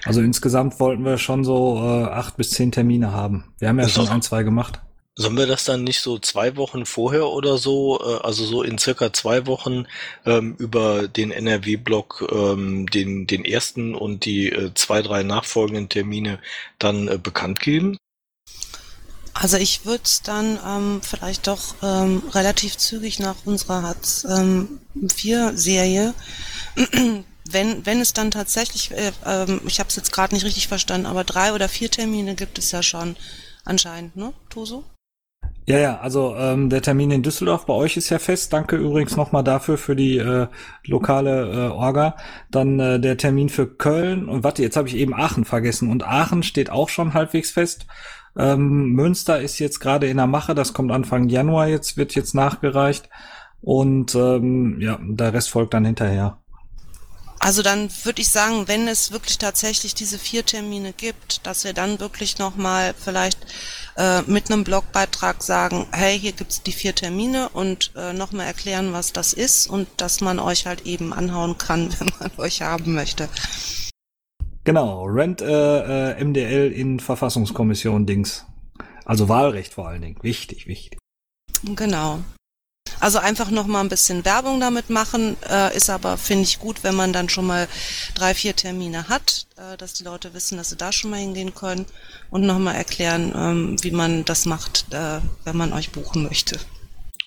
Also 0.06 0.22
insgesamt 0.22 0.80
wollten 0.80 1.04
wir 1.04 1.18
schon 1.18 1.44
so 1.44 1.78
äh, 1.78 2.04
acht 2.06 2.38
bis 2.38 2.52
zehn 2.52 2.72
Termine 2.72 3.12
haben. 3.12 3.54
Wir 3.58 3.70
haben 3.70 3.80
ja 3.80 3.90
schon 3.90 4.08
ein, 4.08 4.22
zwei 4.22 4.44
gemacht. 4.44 4.82
Sollen 5.22 5.38
wir 5.38 5.46
das 5.46 5.66
dann 5.66 5.84
nicht 5.84 6.02
so 6.02 6.18
zwei 6.18 6.56
Wochen 6.58 6.88
vorher 6.88 7.28
oder 7.28 7.60
so, 7.60 8.00
äh, 8.02 8.26
also 8.26 8.44
so 8.44 8.64
in 8.64 8.80
circa 8.80 9.14
zwei 9.14 9.46
Wochen 9.46 9.86
ähm, 10.26 10.56
über 10.58 11.08
den 11.08 11.32
NRW-Block 11.32 12.28
ähm, 12.32 12.88
den, 12.88 13.28
den 13.28 13.46
ersten 13.46 13.94
und 13.94 14.26
die 14.26 14.50
äh, 14.50 14.74
zwei, 14.74 15.04
drei 15.04 15.22
nachfolgenden 15.22 15.90
Termine 15.90 16.40
dann 16.80 17.08
äh, 17.08 17.20
bekannt 17.20 17.60
geben? 17.60 17.98
Also 19.34 19.58
ich 19.58 19.86
würde 19.86 20.04
es 20.04 20.24
dann 20.24 20.60
ähm, 20.66 21.02
vielleicht 21.04 21.46
doch 21.46 21.76
ähm, 21.84 22.24
relativ 22.32 22.78
zügig 22.78 23.20
nach 23.20 23.36
unserer 23.46 23.84
Hartz 23.84 24.26
ähm, 24.28 24.82
4 25.16 25.56
Serie, 25.56 26.16
wenn 27.46 27.86
wenn 27.86 28.02
es 28.02 28.14
dann 28.14 28.32
tatsächlich, 28.32 28.90
äh, 28.92 29.12
ähm, 29.26 29.62
ich 29.68 29.80
habe 29.80 29.90
es 29.90 29.96
jetzt 29.96 30.12
gerade 30.12 30.34
nicht 30.34 30.46
richtig 30.46 30.68
verstanden, 30.68 31.06
aber 31.06 31.24
drei 31.24 31.54
oder 31.54 31.70
vier 31.70 31.92
Termine 31.92 32.34
gibt 32.34 32.58
es 32.58 32.72
ja 32.72 32.82
schon 32.82 33.16
anscheinend, 33.64 34.16
ne, 34.16 34.34
Toso? 34.50 34.84
Ja, 35.72 35.80
ja, 35.80 36.00
also 36.02 36.36
ähm, 36.38 36.70
der 36.70 36.82
Termin 36.82 37.12
in 37.12 37.24
Düsseldorf 37.24 37.66
bei 37.66 37.74
euch 37.74 37.96
ist 37.96 38.10
ja 38.10 38.20
fest. 38.20 38.52
Danke 38.52 38.76
übrigens 38.76 39.16
nochmal 39.16 39.46
dafür 39.46 39.78
für 39.78 39.96
die 39.96 40.18
äh, 40.18 40.48
lokale 40.86 41.50
äh, 41.50 41.70
Orga. 41.70 42.18
Dann 42.50 42.78
äh, 42.82 43.00
der 43.00 43.16
Termin 43.16 43.48
für 43.48 43.68
Köln 43.68 44.28
und 44.28 44.44
warte, 44.44 44.64
jetzt 44.64 44.76
habe 44.76 44.90
ich 44.90 44.98
eben 44.98 45.14
Aachen 45.14 45.46
vergessen 45.46 45.90
und 45.90 46.06
Aachen 46.06 46.44
steht 46.44 46.70
auch 46.70 46.90
schon 46.90 47.14
halbwegs 47.14 47.52
fest. 47.52 47.86
Ähm, 48.38 48.92
Münster 48.92 49.40
ist 49.40 49.60
jetzt 49.60 49.80
gerade 49.80 50.08
in 50.08 50.18
der 50.18 50.28
Mache, 50.28 50.56
das 50.56 50.74
kommt 50.74 50.92
Anfang 50.92 51.30
Januar 51.30 51.70
jetzt, 51.70 51.96
wird 51.96 52.16
jetzt 52.16 52.36
nachgereicht 52.36 53.08
und 53.62 54.14
ähm, 54.14 54.82
ja, 54.82 55.00
der 55.02 55.34
Rest 55.34 55.52
folgt 55.52 55.74
dann 55.74 55.86
hinterher. 55.86 56.38
Also 57.44 57.64
dann 57.64 57.90
würde 58.04 58.22
ich 58.22 58.30
sagen, 58.30 58.68
wenn 58.68 58.88
es 58.88 59.12
wirklich 59.12 59.40
tatsächlich 59.40 59.96
diese 59.96 60.20
vier 60.20 60.46
Termine 60.46 60.94
gibt, 60.94 61.46
dass 61.48 61.64
wir 61.64 61.74
dann 61.74 62.00
wirklich 62.00 62.38
nochmal 62.38 62.94
vielleicht 62.96 63.40
äh, 63.98 64.22
mit 64.24 64.52
einem 64.52 64.64
Blogbeitrag 64.64 65.42
sagen, 65.42 65.88
hey, 65.92 66.20
hier 66.20 66.34
gibt's 66.34 66.62
die 66.62 66.72
vier 66.72 66.94
Termine 66.94 67.50
und 67.50 67.94
äh, 67.96 68.14
nochmal 68.14 68.46
erklären, 68.46 68.94
was 68.94 69.12
das 69.12 69.34
ist 69.34 69.66
und 69.66 69.88
dass 69.98 70.22
man 70.22 70.38
euch 70.38 70.68
halt 70.68 70.86
eben 70.86 71.14
anhauen 71.14 71.58
kann, 71.58 71.92
wenn 72.00 72.12
man 72.20 72.32
euch 72.38 72.62
haben 72.62 72.94
möchte. 72.94 73.28
Genau, 74.64 75.06
Rent 75.06 75.42
äh, 75.42 76.12
äh, 76.12 76.24
MDL 76.24 76.72
in 76.72 77.00
Verfassungskommission 77.00 78.06
Dings. 78.06 78.46
Also 79.04 79.30
Wahlrecht 79.30 79.74
vor 79.74 79.88
allen 79.88 80.04
Dingen. 80.04 80.18
Wichtig, 80.22 80.68
wichtig. 80.68 81.00
Genau. 81.64 82.20
Also 83.02 83.18
einfach 83.18 83.50
noch 83.50 83.66
mal 83.66 83.82
ein 83.82 83.90
bisschen 83.90 84.24
Werbung 84.26 84.60
damit 84.60 84.92
machen, 84.92 85.36
äh, 85.50 85.76
ist 85.76 85.90
aber, 85.90 86.18
finde 86.18 86.44
ich, 86.44 86.60
gut, 86.60 86.84
wenn 86.84 86.94
man 86.94 87.12
dann 87.12 87.30
schon 87.30 87.48
mal 87.48 87.68
drei, 88.14 88.36
vier 88.36 88.56
Termine 88.56 89.10
hat, 89.10 89.48
äh, 89.58 89.76
dass 89.76 89.94
die 89.94 90.04
Leute 90.04 90.36
wissen, 90.36 90.56
dass 90.56 90.70
sie 90.70 90.76
da 90.76 90.92
schon 90.92 91.10
mal 91.10 91.20
hingehen 91.20 91.56
können 91.56 91.88
und 92.30 92.46
noch 92.46 92.60
mal 92.60 92.76
erklären, 92.76 93.34
ähm, 93.36 93.76
wie 93.82 93.90
man 93.90 94.24
das 94.24 94.46
macht, 94.46 94.86
äh, 94.94 95.20
wenn 95.46 95.58
man 95.58 95.74
euch 95.74 95.92
buchen 95.92 96.24
möchte. 96.24 96.60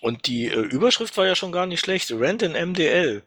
Und 0.00 0.28
die 0.28 0.46
äh, 0.46 0.60
Überschrift 0.60 1.16
war 1.16 1.26
ja 1.26 1.34
schon 1.34 1.50
gar 1.50 1.66
nicht 1.66 1.80
schlecht. 1.80 2.08
Rent 2.12 2.42
in 2.42 2.52
MDL. 2.52 3.24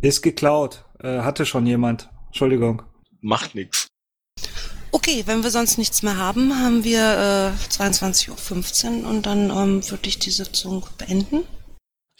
Ist 0.00 0.22
geklaut. 0.22 0.84
Äh, 0.98 1.20
hatte 1.20 1.46
schon 1.46 1.66
jemand. 1.66 2.08
Entschuldigung. 2.26 2.82
Macht 3.20 3.54
nix. 3.54 3.86
Okay, 4.90 5.22
wenn 5.26 5.44
wir 5.44 5.50
sonst 5.50 5.78
nichts 5.78 6.02
mehr 6.02 6.16
haben, 6.16 6.58
haben 6.60 6.82
wir 6.82 7.54
äh, 7.54 7.72
22.15 7.72 9.02
Uhr 9.04 9.08
und 9.08 9.26
dann 9.26 9.50
ähm, 9.50 9.88
würde 9.88 10.08
ich 10.08 10.18
die 10.18 10.32
Sitzung 10.32 10.84
beenden. 10.98 11.44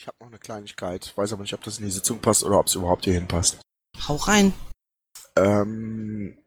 Ich 0.00 0.06
habe 0.06 0.16
noch 0.20 0.28
eine 0.28 0.38
Kleinigkeit, 0.38 1.12
weiß 1.14 1.34
aber 1.34 1.42
nicht, 1.42 1.52
ob 1.52 1.62
das 1.62 1.78
in 1.78 1.84
die 1.84 1.90
Sitzung 1.90 2.20
passt 2.20 2.42
oder 2.42 2.58
ob 2.58 2.68
es 2.68 2.74
überhaupt 2.74 3.04
hierhin 3.04 3.28
passt. 3.28 3.58
Hau 4.08 4.16
rein. 4.16 4.54
Ähm, 5.36 6.38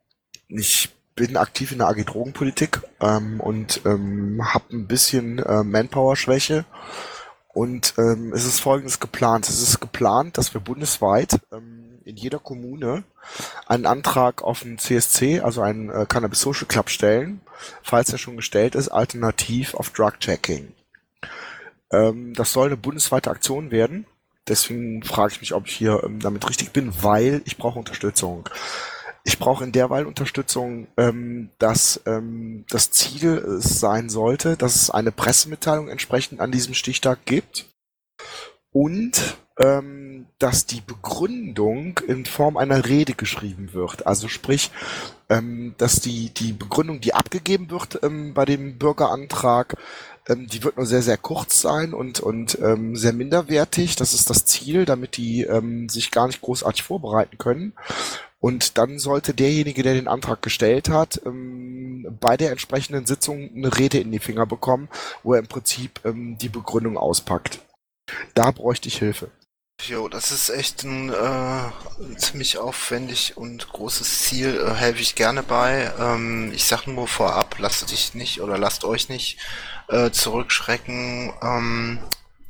ich 0.47 0.89
bin 1.13 1.37
aktiv 1.37 1.71
in 1.71 1.77
der 1.77 1.87
AG 1.87 2.03
Drogenpolitik 2.03 2.81
ähm, 2.99 3.39
und 3.39 3.81
ähm, 3.85 4.41
habe 4.43 4.75
ein 4.75 4.87
bisschen 4.87 5.37
äh, 5.37 5.63
Manpower-Schwäche. 5.63 6.65
Und 7.53 7.93
ähm, 7.99 8.33
es 8.33 8.43
ist 8.45 8.59
folgendes 8.59 8.99
geplant. 8.99 9.47
Es 9.47 9.61
ist 9.61 9.79
geplant, 9.79 10.39
dass 10.39 10.55
wir 10.55 10.61
bundesweit 10.61 11.39
ähm, 11.51 11.99
in 12.05 12.15
jeder 12.15 12.39
Kommune 12.39 13.03
einen 13.67 13.85
Antrag 13.85 14.41
auf 14.41 14.63
einen 14.63 14.79
CSC, 14.79 15.41
also 15.41 15.61
einen 15.61 15.91
äh, 15.91 16.07
Cannabis 16.09 16.41
Social 16.41 16.65
Club 16.65 16.89
stellen, 16.89 17.39
falls 17.83 18.11
er 18.11 18.17
schon 18.17 18.35
gestellt 18.35 18.73
ist, 18.73 18.89
alternativ 18.89 19.75
auf 19.75 19.91
Drug 19.91 20.13
Checking. 20.19 20.73
Ähm, 21.93 22.33
das 22.33 22.51
soll 22.51 22.67
eine 22.67 22.77
bundesweite 22.77 23.29
Aktion 23.29 23.71
werden. 23.71 24.05
Deswegen 24.47 25.03
frage 25.03 25.33
ich 25.33 25.41
mich, 25.41 25.53
ob 25.53 25.67
ich 25.67 25.73
hier 25.73 26.03
ähm, 26.03 26.19
damit 26.19 26.49
richtig 26.49 26.71
bin, 26.71 26.91
weil 27.01 27.41
ich 27.45 27.57
brauche 27.57 27.79
Unterstützung. 27.79 28.49
Ich 29.23 29.39
brauche 29.39 29.63
in 29.63 29.71
derweil 29.71 30.05
Unterstützung, 30.05 30.87
ähm, 30.97 31.49
dass 31.57 32.01
ähm, 32.05 32.65
das 32.69 32.91
Ziel 32.91 33.37
es 33.37 33.79
sein 33.79 34.09
sollte, 34.09 34.57
dass 34.57 34.75
es 34.75 34.89
eine 34.89 35.13
Pressemitteilung 35.13 35.87
entsprechend 35.87 36.41
an 36.41 36.51
diesem 36.51 36.73
Stichtag 36.73 37.19
gibt 37.25 37.67
und 38.73 39.37
ähm, 39.59 40.25
dass 40.39 40.65
die 40.65 40.81
Begründung 40.81 41.99
in 42.07 42.25
Form 42.25 42.57
einer 42.57 42.85
Rede 42.85 43.13
geschrieben 43.13 43.73
wird. 43.73 44.07
Also 44.07 44.27
sprich, 44.27 44.71
ähm, 45.29 45.75
dass 45.77 46.01
die, 46.01 46.31
die 46.33 46.53
Begründung, 46.53 46.99
die 46.99 47.13
abgegeben 47.13 47.69
wird 47.69 47.99
ähm, 48.03 48.33
bei 48.33 48.45
dem 48.45 48.77
Bürgerantrag, 48.77 49.77
ähm, 50.27 50.47
die 50.47 50.63
wird 50.63 50.77
nur 50.77 50.85
sehr, 50.85 51.01
sehr 51.01 51.17
kurz 51.17 51.61
sein 51.61 51.93
und, 51.93 52.19
und 52.19 52.57
ähm, 52.61 52.95
sehr 52.95 53.13
minderwertig. 53.13 53.95
Das 53.95 54.13
ist 54.13 54.29
das 54.29 54.45
Ziel, 54.45 54.85
damit 54.85 55.17
die 55.17 55.43
ähm, 55.43 55.89
sich 55.89 56.11
gar 56.11 56.27
nicht 56.27 56.41
großartig 56.41 56.83
vorbereiten 56.83 57.37
können. 57.37 57.73
Und 58.39 58.77
dann 58.77 58.99
sollte 58.99 59.33
derjenige, 59.33 59.83
der 59.83 59.93
den 59.93 60.09
Antrag 60.09 60.41
gestellt 60.41 60.89
hat, 60.89 61.21
ähm, 61.25 62.17
bei 62.19 62.35
der 62.35 62.51
entsprechenden 62.51 63.05
Sitzung 63.05 63.49
eine 63.55 63.77
Rede 63.77 63.99
in 63.99 64.11
die 64.11 64.19
Finger 64.19 64.45
bekommen, 64.45 64.89
wo 65.23 65.33
er 65.33 65.39
im 65.39 65.47
Prinzip 65.47 66.01
ähm, 66.03 66.37
die 66.37 66.49
Begründung 66.49 66.97
auspackt. 66.97 67.59
Da 68.33 68.51
bräuchte 68.51 68.89
ich 68.89 68.97
Hilfe. 68.97 69.31
Jo, 69.81 70.07
das 70.07 70.31
ist 70.31 70.49
echt 70.49 70.83
ein 70.83 71.09
äh, 71.09 72.17
ziemlich 72.17 72.57
aufwendig 72.57 73.35
und 73.35 73.67
großes 73.69 74.23
Ziel. 74.23 74.55
Äh, 74.55 74.73
helfe 74.73 75.01
ich 75.01 75.15
gerne 75.15 75.43
bei. 75.43 75.91
Ähm, 75.99 76.51
ich 76.53 76.65
sag 76.65 76.87
nur 76.87 77.07
vorab, 77.07 77.55
lasst 77.59 77.91
dich 77.91 78.13
nicht 78.13 78.41
oder 78.41 78.57
lasst 78.57 78.85
euch 78.85 79.09
nicht 79.09 79.39
äh, 79.89 80.11
zurückschrecken 80.11 81.33
ähm, 81.41 81.99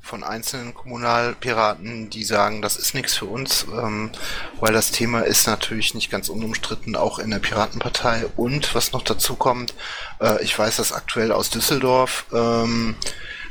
von 0.02 0.24
einzelnen 0.24 0.74
Kommunalpiraten, 0.74 2.10
die 2.10 2.26
sagen, 2.26 2.62
das 2.62 2.76
ist 2.76 2.94
nichts 2.94 3.14
für 3.14 3.26
uns, 3.26 3.66
ähm, 3.72 4.12
weil 4.60 4.74
das 4.74 4.92
Thema 4.92 5.22
ist 5.22 5.48
natürlich 5.48 5.94
nicht 5.94 6.12
ganz 6.12 6.28
unumstritten, 6.28 6.98
auch 6.98 7.20
in 7.20 7.32
der 7.32 7.40
Piratenpartei. 7.40 8.26
Und 8.36 8.76
was 8.76 8.92
noch 8.92 9.04
dazu 9.04 9.36
kommt, 9.36 9.74
äh, 10.20 10.44
ich 10.44 10.60
weiß 10.60 10.76
das 10.76 10.92
aktuell 10.92 11.32
aus 11.32 11.50
Düsseldorf. 11.50 12.26
Ähm, 12.34 12.96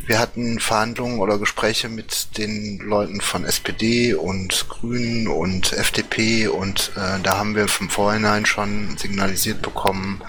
wir 0.04 0.18
hatten 0.18 0.58
Verhandlungen 0.58 1.20
oder 1.20 1.38
Gespräche 1.38 1.88
mit 1.88 2.36
den 2.36 2.78
Leuten 2.78 3.20
von 3.20 3.44
SPD 3.44 4.14
und 4.14 4.68
Grünen 4.68 5.28
und 5.28 5.72
FDP 5.72 6.48
und 6.48 6.92
äh, 6.96 7.20
da 7.22 7.38
haben 7.38 7.54
wir 7.54 7.68
vom 7.68 7.88
Vorhinein 7.88 8.44
schon 8.44 8.96
signalisiert 8.98 9.62
bekommen, 9.62 10.20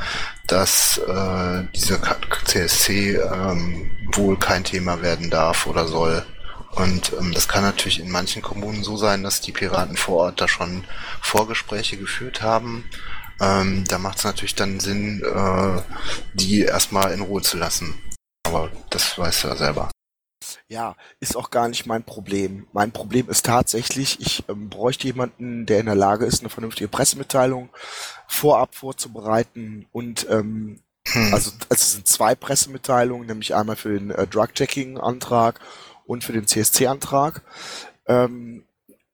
dass 0.54 1.00
äh, 1.00 1.64
dieser 1.76 2.00
CSC 2.46 3.16
ähm, 3.16 3.92
wohl 4.14 4.38
kein 4.38 4.64
Thema 4.64 5.02
werden 5.02 5.30
darf 5.30 5.68
oder 5.68 5.88
soll. 5.88 6.26
Und 6.76 7.14
ähm, 7.20 7.34
das 7.34 7.48
kann 7.48 7.64
natürlich 7.64 8.00
in 8.00 8.12
manchen 8.12 8.42
Kommunen 8.42 8.84
so 8.84 8.98
sein, 8.98 9.24
dass 9.24 9.42
die 9.42 9.52
Piraten 9.52 9.98
vor 9.98 10.18
Ort 10.18 10.42
da 10.42 10.48
schon 10.48 10.84
Vorgespräche 11.22 11.98
geführt 11.98 12.42
haben. 12.42 12.90
Ähm, 13.42 13.84
da 13.88 13.98
macht 13.98 14.20
es 14.20 14.24
natürlich 14.24 14.56
dann 14.56 14.80
Sinn, 14.80 15.24
äh, 15.24 15.82
die 16.34 16.62
erstmal 16.62 17.12
in 17.14 17.22
Ruhe 17.22 17.42
zu 17.42 17.58
lassen 17.58 17.96
aber 18.54 18.70
das 18.90 19.18
weißt 19.18 19.44
du 19.44 19.48
ja 19.50 19.56
selber. 19.56 19.92
Ja, 20.68 20.96
ist 21.20 21.36
auch 21.36 21.50
gar 21.50 21.68
nicht 21.68 21.86
mein 21.86 22.04
Problem. 22.04 22.68
Mein 22.74 22.92
Problem 22.92 23.30
ist 23.30 23.46
tatsächlich, 23.46 24.20
ich 24.20 24.44
ähm, 24.50 24.70
bräuchte 24.70 25.08
jemanden, 25.08 25.66
der 25.66 25.80
in 25.80 25.86
der 25.86 25.96
Lage 25.96 26.26
ist, 26.26 26.42
eine 26.42 26.50
vernünftige 26.50 26.88
Pressemitteilung 26.88 27.70
vorab 28.28 28.76
vorzubereiten 28.76 29.88
und 29.92 30.28
ähm, 30.30 30.82
hm. 31.08 31.34
also, 31.34 31.52
also 31.52 31.66
es 31.70 31.94
sind 31.94 32.08
zwei 32.08 32.36
Pressemitteilungen, 32.36 33.28
nämlich 33.28 33.54
einmal 33.56 33.76
für 33.76 33.98
den 33.98 34.12
äh, 34.12 34.26
Drug-Checking-Antrag 34.28 35.60
und 36.06 36.24
für 36.24 36.34
den 36.34 36.48
CSC-Antrag. 36.48 37.42
Ähm, 38.08 38.66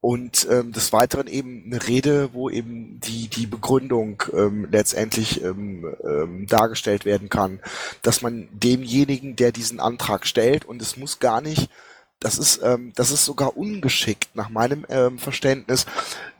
und 0.01 0.47
ähm, 0.49 0.71
des 0.71 0.93
Weiteren 0.93 1.27
eben 1.27 1.63
eine 1.65 1.85
Rede, 1.87 2.33
wo 2.33 2.49
eben 2.49 2.99
die 3.01 3.27
die 3.27 3.45
Begründung 3.45 4.23
ähm, 4.33 4.67
letztendlich 4.71 5.43
ähm, 5.43 5.93
ähm, 6.03 6.47
dargestellt 6.47 7.05
werden 7.05 7.29
kann, 7.29 7.59
dass 8.01 8.21
man 8.21 8.47
demjenigen, 8.51 9.35
der 9.35 9.51
diesen 9.51 9.79
Antrag 9.79 10.25
stellt, 10.25 10.65
und 10.65 10.81
es 10.81 10.95
muss 10.95 11.19
gar 11.19 11.41
nicht, 11.41 11.69
das 12.19 12.37
ist 12.37 12.61
ähm, 12.63 12.93
das 12.95 13.11
ist 13.11 13.25
sogar 13.25 13.57
ungeschickt 13.57 14.35
nach 14.35 14.49
meinem 14.49 14.85
ähm, 14.89 15.19
Verständnis, 15.19 15.85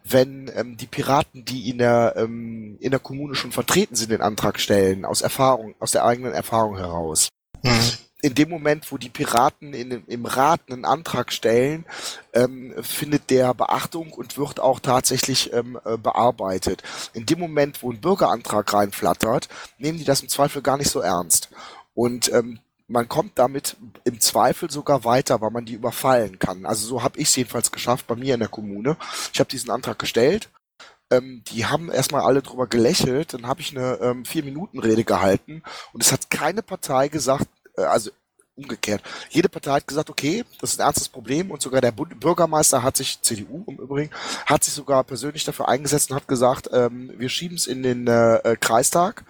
wenn 0.05 0.49
ähm, 0.55 0.77
die 0.77 0.87
Piraten, 0.87 1.43
die 1.43 1.69
in 1.69 1.79
der 1.79 2.13
ähm, 2.15 2.77
in 2.79 2.91
der 2.91 2.99
Kommune 2.99 3.35
schon 3.35 3.51
vertreten 3.51 3.95
sind, 3.95 4.11
den 4.11 4.21
Antrag 4.21 4.59
stellen 4.59 5.03
aus 5.03 5.21
Erfahrung 5.21 5.75
aus 5.79 5.91
der 5.91 6.05
eigenen 6.05 6.33
Erfahrung 6.33 6.77
heraus. 6.77 7.27
Mhm 7.63 8.08
in 8.21 8.35
dem 8.35 8.49
Moment, 8.49 8.91
wo 8.91 8.97
die 8.97 9.09
Piraten 9.09 9.73
in, 9.73 10.03
im 10.07 10.25
Rat 10.25 10.61
einen 10.69 10.85
Antrag 10.85 11.31
stellen, 11.31 11.85
ähm, 12.33 12.73
findet 12.81 13.29
der 13.29 13.53
Beachtung 13.53 14.11
und 14.11 14.37
wird 14.37 14.59
auch 14.59 14.79
tatsächlich 14.79 15.53
ähm, 15.53 15.79
äh, 15.85 15.97
bearbeitet. 15.97 16.83
In 17.13 17.25
dem 17.25 17.39
Moment, 17.39 17.81
wo 17.81 17.91
ein 17.91 18.01
Bürgerantrag 18.01 18.73
reinflattert, 18.73 19.47
nehmen 19.77 19.97
die 19.97 20.03
das 20.03 20.21
im 20.21 20.29
Zweifel 20.29 20.61
gar 20.61 20.77
nicht 20.77 20.91
so 20.91 20.99
ernst. 20.99 21.49
Und 21.93 22.31
ähm, 22.33 22.59
man 22.89 23.07
kommt 23.07 23.37
damit 23.37 23.77
im 24.03 24.19
Zweifel 24.19 24.69
sogar 24.69 25.05
weiter, 25.05 25.41
weil 25.41 25.51
man 25.51 25.65
die 25.65 25.73
überfallen 25.73 26.39
kann. 26.39 26.65
Also 26.65 26.87
so 26.87 27.03
habe 27.03 27.19
ich 27.19 27.29
es 27.29 27.35
jedenfalls 27.35 27.71
geschafft 27.71 28.07
bei 28.07 28.15
mir 28.15 28.33
in 28.33 28.39
der 28.39 28.49
Kommune. 28.49 28.97
Ich 29.31 29.39
habe 29.39 29.49
diesen 29.49 29.69
Antrag 29.69 29.99
gestellt. 29.99 30.49
Ähm, 31.11 31.43
die 31.47 31.65
haben 31.65 31.89
erstmal 31.91 32.21
alle 32.21 32.41
drüber 32.41 32.67
gelächelt. 32.67 33.33
Dann 33.33 33.47
habe 33.47 33.61
ich 33.61 33.75
eine 33.77 33.99
ähm, 34.01 34.25
Vier-Minuten-Rede 34.25 35.03
gehalten 35.03 35.63
und 35.93 36.03
es 36.03 36.11
hat 36.11 36.29
keine 36.29 36.63
Partei 36.63 37.07
gesagt, 37.07 37.47
also 37.85 38.11
umgekehrt. 38.59 39.01
Jede 39.29 39.49
Partei 39.49 39.71
hat 39.71 39.87
gesagt, 39.87 40.09
okay, 40.09 40.43
das 40.59 40.73
ist 40.73 40.79
ein 40.79 40.85
ernstes 40.85 41.09
Problem 41.09 41.49
und 41.49 41.61
sogar 41.61 41.81
der 41.81 41.91
Bürgermeister 41.91 42.83
hat 42.83 42.97
sich, 42.97 43.21
CDU 43.21 43.63
im 43.67 43.77
Übrigen, 43.77 44.11
hat 44.45 44.63
sich 44.63 44.73
sogar 44.73 45.03
persönlich 45.03 45.45
dafür 45.45 45.69
eingesetzt 45.69 46.11
und 46.11 46.17
hat 46.17 46.27
gesagt, 46.27 46.69
ähm, 46.73 47.11
wir 47.17 47.29
schieben 47.29 47.55
es 47.55 47.67
in 47.67 47.83
den 47.83 48.07
äh, 48.07 48.57
Kreistag 48.59 49.23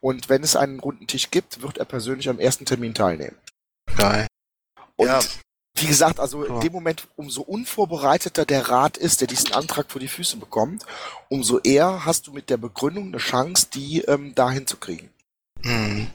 und 0.00 0.28
wenn 0.28 0.42
es 0.42 0.54
einen 0.54 0.80
runden 0.80 1.06
Tisch 1.06 1.30
gibt, 1.30 1.62
wird 1.62 1.78
er 1.78 1.86
persönlich 1.86 2.28
am 2.28 2.38
ersten 2.38 2.66
Termin 2.66 2.94
teilnehmen. 2.94 3.36
Geil. 3.96 4.26
Und 4.96 5.06
ja. 5.06 5.20
wie 5.78 5.86
gesagt, 5.86 6.20
also 6.20 6.44
in 6.44 6.60
dem 6.60 6.72
Moment, 6.72 7.08
umso 7.16 7.42
unvorbereiteter 7.42 8.44
der 8.44 8.68
Rat 8.68 8.96
ist, 8.96 9.20
der 9.20 9.28
diesen 9.28 9.52
Antrag 9.52 9.90
vor 9.90 10.00
die 10.00 10.08
Füße 10.08 10.36
bekommt, 10.36 10.84
umso 11.28 11.58
eher 11.58 12.04
hast 12.04 12.26
du 12.26 12.32
mit 12.32 12.50
der 12.50 12.58
Begründung 12.58 13.08
eine 13.08 13.16
Chance, 13.16 13.68
die 13.72 14.02
ähm, 14.02 14.34
da 14.34 14.50
hinzukriegen. 14.50 15.08
Mhm. 15.62 16.10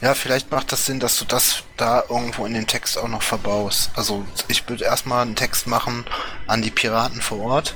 Ja, 0.00 0.14
vielleicht 0.14 0.50
macht 0.50 0.72
das 0.72 0.86
Sinn, 0.86 0.98
dass 0.98 1.18
du 1.18 1.26
das 1.26 1.62
da 1.76 2.04
irgendwo 2.08 2.46
in 2.46 2.54
den 2.54 2.66
Text 2.66 2.96
auch 2.96 3.08
noch 3.08 3.22
verbaust. 3.22 3.90
Also 3.96 4.24
ich 4.48 4.66
würde 4.66 4.84
erstmal 4.84 5.22
einen 5.22 5.36
Text 5.36 5.66
machen 5.66 6.06
an 6.46 6.62
die 6.62 6.70
Piraten 6.70 7.20
vor 7.20 7.40
Ort 7.40 7.74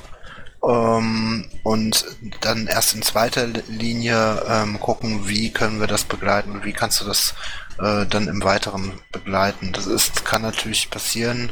ähm, 0.63 1.47
und 1.61 2.03
dann 2.41 2.65
erst 2.65 2.95
in 2.95 3.03
zweiter 3.03 3.45
Linie 3.67 4.43
ähm, 4.47 4.79
gucken, 4.79 5.27
wie 5.27 5.51
können 5.51 5.79
wir 5.79 5.87
das 5.87 6.03
begleiten 6.03 6.51
und 6.51 6.65
wie 6.65 6.73
kannst 6.73 6.99
du 6.99 7.05
das 7.05 7.35
äh, 7.79 8.07
dann 8.07 8.27
im 8.27 8.43
Weiteren 8.43 8.99
begleiten. 9.11 9.71
Das 9.71 9.85
ist, 9.85 10.25
kann 10.25 10.41
natürlich 10.41 10.89
passieren, 10.89 11.51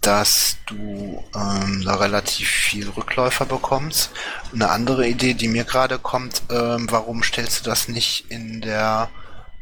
dass 0.00 0.58
du 0.66 1.24
ähm, 1.34 1.82
da 1.84 1.96
relativ 1.96 2.48
viel 2.48 2.88
Rückläufer 2.88 3.46
bekommst. 3.46 4.10
Eine 4.54 4.70
andere 4.70 5.08
Idee, 5.08 5.34
die 5.34 5.48
mir 5.48 5.64
gerade 5.64 5.98
kommt, 5.98 6.42
ähm, 6.50 6.86
warum 6.88 7.24
stellst 7.24 7.66
du 7.66 7.70
das 7.70 7.88
nicht 7.88 8.26
in 8.30 8.60
der 8.60 9.10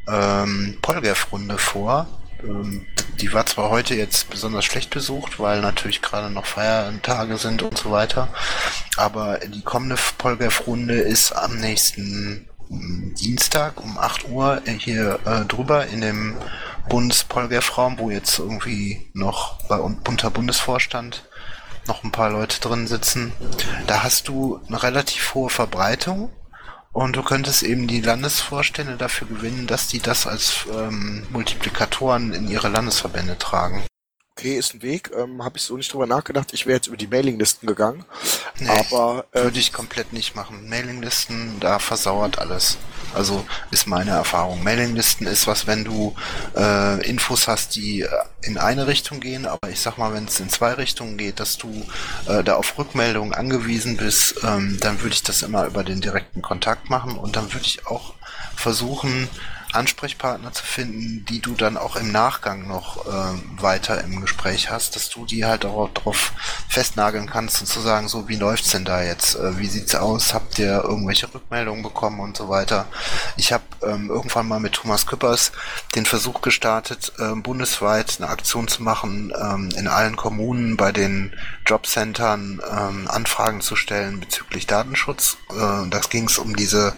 ähm, 0.07 0.77
Polgef-Runde 0.81 1.57
vor. 1.57 2.07
Ähm, 2.43 2.85
die 3.19 3.33
war 3.33 3.45
zwar 3.45 3.69
heute 3.69 3.95
jetzt 3.95 4.29
besonders 4.29 4.65
schlecht 4.65 4.91
besucht, 4.91 5.39
weil 5.39 5.61
natürlich 5.61 6.01
gerade 6.01 6.29
noch 6.29 6.45
Feiertage 6.45 7.37
sind 7.37 7.63
und 7.63 7.77
so 7.77 7.91
weiter, 7.91 8.27
aber 8.95 9.39
die 9.39 9.63
kommende 9.63 9.95
Polgef-Runde 10.17 10.99
ist 10.99 11.31
am 11.31 11.57
nächsten 11.57 12.47
hm, 12.69 13.15
Dienstag 13.15 13.81
um 13.83 13.97
8 13.97 14.29
Uhr 14.29 14.61
hier 14.77 15.19
äh, 15.25 15.45
drüber 15.45 15.87
in 15.87 16.01
dem 16.01 16.37
Bundespolgef-Raum, 16.89 17.97
wo 17.97 18.11
jetzt 18.11 18.37
irgendwie 18.39 19.09
noch 19.13 19.59
bei 19.67 19.77
bunter 19.77 20.29
Bundesvorstand 20.29 21.27
noch 21.87 22.03
ein 22.03 22.11
paar 22.11 22.29
Leute 22.29 22.59
drin 22.59 22.87
sitzen. 22.87 23.31
Da 23.87 24.03
hast 24.03 24.27
du 24.27 24.59
eine 24.67 24.83
relativ 24.83 25.33
hohe 25.33 25.49
Verbreitung 25.49 26.29
und 26.97 27.15
du 27.15 27.21
könntest 27.21 27.61
eben 27.61 27.85
die 27.85 28.01
Landesvorstände 28.01 28.97
dafür 28.97 29.27
gewinnen, 29.27 29.67
dass 29.67 29.87
die 29.87 29.99
das 29.99 30.25
als 30.25 30.65
ähm, 30.73 31.27
Multiplikatoren 31.29 32.33
in 32.33 32.47
ihre 32.47 32.69
Landesverbände 32.69 33.37
tragen. 33.37 33.83
Okay, 34.37 34.55
ist 34.55 34.75
ein 34.75 34.83
Weg. 34.83 35.09
Ähm, 35.17 35.43
Habe 35.43 35.57
ich 35.57 35.63
so 35.63 35.75
nicht 35.75 35.91
drüber 35.91 36.05
nachgedacht. 36.05 36.53
Ich 36.53 36.67
wäre 36.67 36.75
jetzt 36.75 36.85
über 36.85 36.95
die 36.95 37.07
Mailinglisten 37.07 37.65
gegangen. 37.65 38.05
Nee, 38.59 38.69
aber 38.69 39.25
äh, 39.31 39.41
würde 39.41 39.57
ich 39.57 39.73
komplett 39.73 40.13
nicht 40.13 40.35
machen. 40.35 40.69
Mailinglisten, 40.69 41.59
da 41.59 41.79
versauert 41.79 42.37
alles. 42.37 42.77
Also 43.15 43.47
ist 43.71 43.87
meine 43.87 44.11
Erfahrung. 44.11 44.61
Mailinglisten 44.61 45.25
ist 45.25 45.47
was, 45.47 45.65
wenn 45.65 45.83
du 45.83 46.13
äh, 46.55 47.03
Infos 47.09 47.47
hast, 47.47 47.75
die 47.75 48.01
äh, 48.01 48.09
in 48.43 48.59
eine 48.59 48.85
Richtung 48.85 49.21
gehen, 49.21 49.47
aber 49.47 49.71
ich 49.71 49.79
sag 49.79 49.97
mal, 49.97 50.13
wenn 50.13 50.25
es 50.25 50.39
in 50.39 50.51
zwei 50.51 50.73
Richtungen 50.73 51.17
geht, 51.17 51.39
dass 51.39 51.57
du 51.57 51.87
äh, 52.27 52.43
da 52.43 52.57
auf 52.57 52.77
Rückmeldungen 52.77 53.33
angewiesen 53.33 53.97
bist, 53.97 54.35
ähm, 54.43 54.77
dann 54.79 55.01
würde 55.01 55.15
ich 55.15 55.23
das 55.23 55.41
immer 55.41 55.65
über 55.65 55.83
den 55.83 55.99
direkten 55.99 56.43
Kontakt 56.43 56.91
machen 56.91 57.17
und 57.17 57.35
dann 57.35 57.51
würde 57.53 57.65
ich 57.65 57.87
auch 57.87 58.13
versuchen, 58.55 59.29
Ansprechpartner 59.73 60.53
zu 60.53 60.63
finden, 60.63 61.25
die 61.25 61.41
du 61.41 61.53
dann 61.53 61.77
auch 61.77 61.95
im 61.95 62.11
Nachgang 62.11 62.67
noch 62.67 63.05
äh, 63.05 63.61
weiter 63.61 64.03
im 64.03 64.21
Gespräch 64.21 64.69
hast, 64.69 64.95
dass 64.95 65.09
du 65.09 65.25
die 65.25 65.45
halt 65.45 65.65
auch 65.65 65.89
darauf 65.93 66.33
festnageln 66.69 67.29
kannst 67.29 67.61
und 67.61 67.67
zu 67.67 67.81
sagen, 67.81 68.07
so 68.07 68.27
wie 68.27 68.35
läuft's 68.35 68.71
denn 68.71 68.85
da 68.85 69.03
jetzt? 69.03 69.35
Äh, 69.35 69.59
wie 69.59 69.67
sieht's 69.67 69.95
aus? 69.95 70.33
Habt 70.33 70.57
ihr 70.59 70.83
irgendwelche 70.83 71.33
Rückmeldungen 71.33 71.83
bekommen 71.83 72.19
und 72.19 72.37
so 72.37 72.49
weiter? 72.49 72.87
Ich 73.35 73.51
habe 73.51 73.63
ähm, 73.83 74.09
irgendwann 74.09 74.47
mal 74.47 74.59
mit 74.59 74.73
Thomas 74.73 75.05
Küppers 75.05 75.51
den 75.95 76.05
Versuch 76.05 76.41
gestartet, 76.41 77.13
äh, 77.19 77.35
bundesweit 77.35 78.17
eine 78.19 78.29
Aktion 78.29 78.67
zu 78.67 78.83
machen, 78.83 79.33
ähm, 79.39 79.69
in 79.75 79.87
allen 79.87 80.15
Kommunen 80.15 80.77
bei 80.77 80.91
den 80.91 81.33
Jobcentern 81.65 82.61
ähm, 82.69 83.07
Anfragen 83.07 83.61
zu 83.61 83.75
stellen 83.75 84.19
bezüglich 84.19 84.67
Datenschutz. 84.67 85.37
Äh, 85.51 85.89
das 85.89 86.09
ging 86.09 86.27
es 86.27 86.37
um 86.37 86.55
diese, 86.55 86.95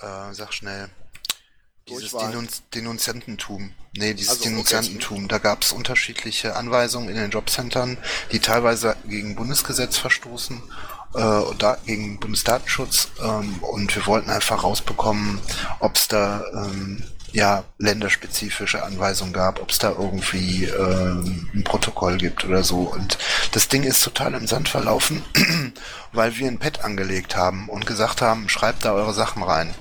äh, 0.00 0.34
sag 0.34 0.52
schnell, 0.52 0.90
dieses 1.88 2.12
Denunz 2.12 2.62
Denunziantentum. 2.74 3.70
Nee, 3.96 4.14
dieses 4.14 4.30
also, 4.30 4.44
Denunziantentum. 4.44 5.18
Okay. 5.18 5.28
Da 5.28 5.38
gab 5.38 5.62
es 5.62 5.72
unterschiedliche 5.72 6.56
Anweisungen 6.56 7.08
in 7.08 7.16
den 7.16 7.30
Jobcentern, 7.30 7.98
die 8.32 8.40
teilweise 8.40 8.96
gegen 9.08 9.36
Bundesgesetz 9.36 9.96
verstoßen 9.96 10.62
äh, 11.14 11.20
und 11.20 11.62
da, 11.62 11.78
gegen 11.86 12.18
Bundesdatenschutz 12.18 13.08
ähm, 13.22 13.58
und 13.60 13.94
wir 13.94 14.06
wollten 14.06 14.30
einfach 14.30 14.64
rausbekommen, 14.64 15.38
ob 15.78 15.96
es 15.96 16.08
da 16.08 16.44
ähm, 16.52 17.04
ja 17.32 17.64
länderspezifische 17.78 18.82
Anweisungen 18.82 19.32
gab, 19.32 19.60
ob 19.60 19.70
es 19.70 19.78
da 19.78 19.90
irgendwie 19.90 20.64
ähm, 20.64 21.50
ein 21.54 21.64
Protokoll 21.64 22.18
gibt 22.18 22.44
oder 22.44 22.64
so. 22.64 22.80
Und 22.80 23.16
das 23.52 23.68
Ding 23.68 23.84
ist 23.84 24.02
total 24.02 24.34
im 24.34 24.46
Sand 24.46 24.68
verlaufen, 24.68 25.22
weil 26.12 26.36
wir 26.36 26.48
ein 26.48 26.58
Pad 26.58 26.84
angelegt 26.84 27.36
haben 27.36 27.68
und 27.68 27.86
gesagt 27.86 28.22
haben, 28.22 28.48
schreibt 28.48 28.84
da 28.84 28.92
eure 28.92 29.14
Sachen 29.14 29.42
rein. 29.42 29.74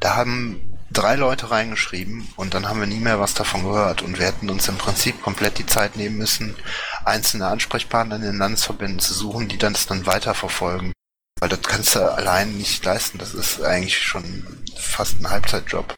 Da 0.00 0.16
haben 0.16 0.60
drei 0.90 1.16
Leute 1.16 1.50
reingeschrieben 1.50 2.28
und 2.36 2.54
dann 2.54 2.68
haben 2.68 2.80
wir 2.80 2.86
nie 2.86 3.00
mehr 3.00 3.20
was 3.20 3.34
davon 3.34 3.64
gehört 3.64 4.02
und 4.02 4.18
wir 4.18 4.26
hätten 4.26 4.50
uns 4.50 4.68
im 4.68 4.78
Prinzip 4.78 5.20
komplett 5.22 5.58
die 5.58 5.66
Zeit 5.66 5.96
nehmen 5.96 6.16
müssen, 6.16 6.56
einzelne 7.04 7.46
Ansprechpartner 7.46 8.16
in 8.16 8.22
den 8.22 8.38
Landesverbänden 8.38 9.00
zu 9.00 9.14
suchen, 9.14 9.48
die 9.48 9.58
dann 9.58 9.72
das 9.72 9.86
dann 9.86 10.06
weiterverfolgen. 10.06 10.92
Weil 11.38 11.50
das 11.50 11.62
kannst 11.62 11.94
du 11.94 12.00
allein 12.00 12.56
nicht 12.56 12.84
leisten. 12.84 13.18
Das 13.18 13.34
ist 13.34 13.60
eigentlich 13.60 13.98
schon 13.98 14.64
fast 14.74 15.20
ein 15.20 15.28
Halbzeitjob. 15.28 15.94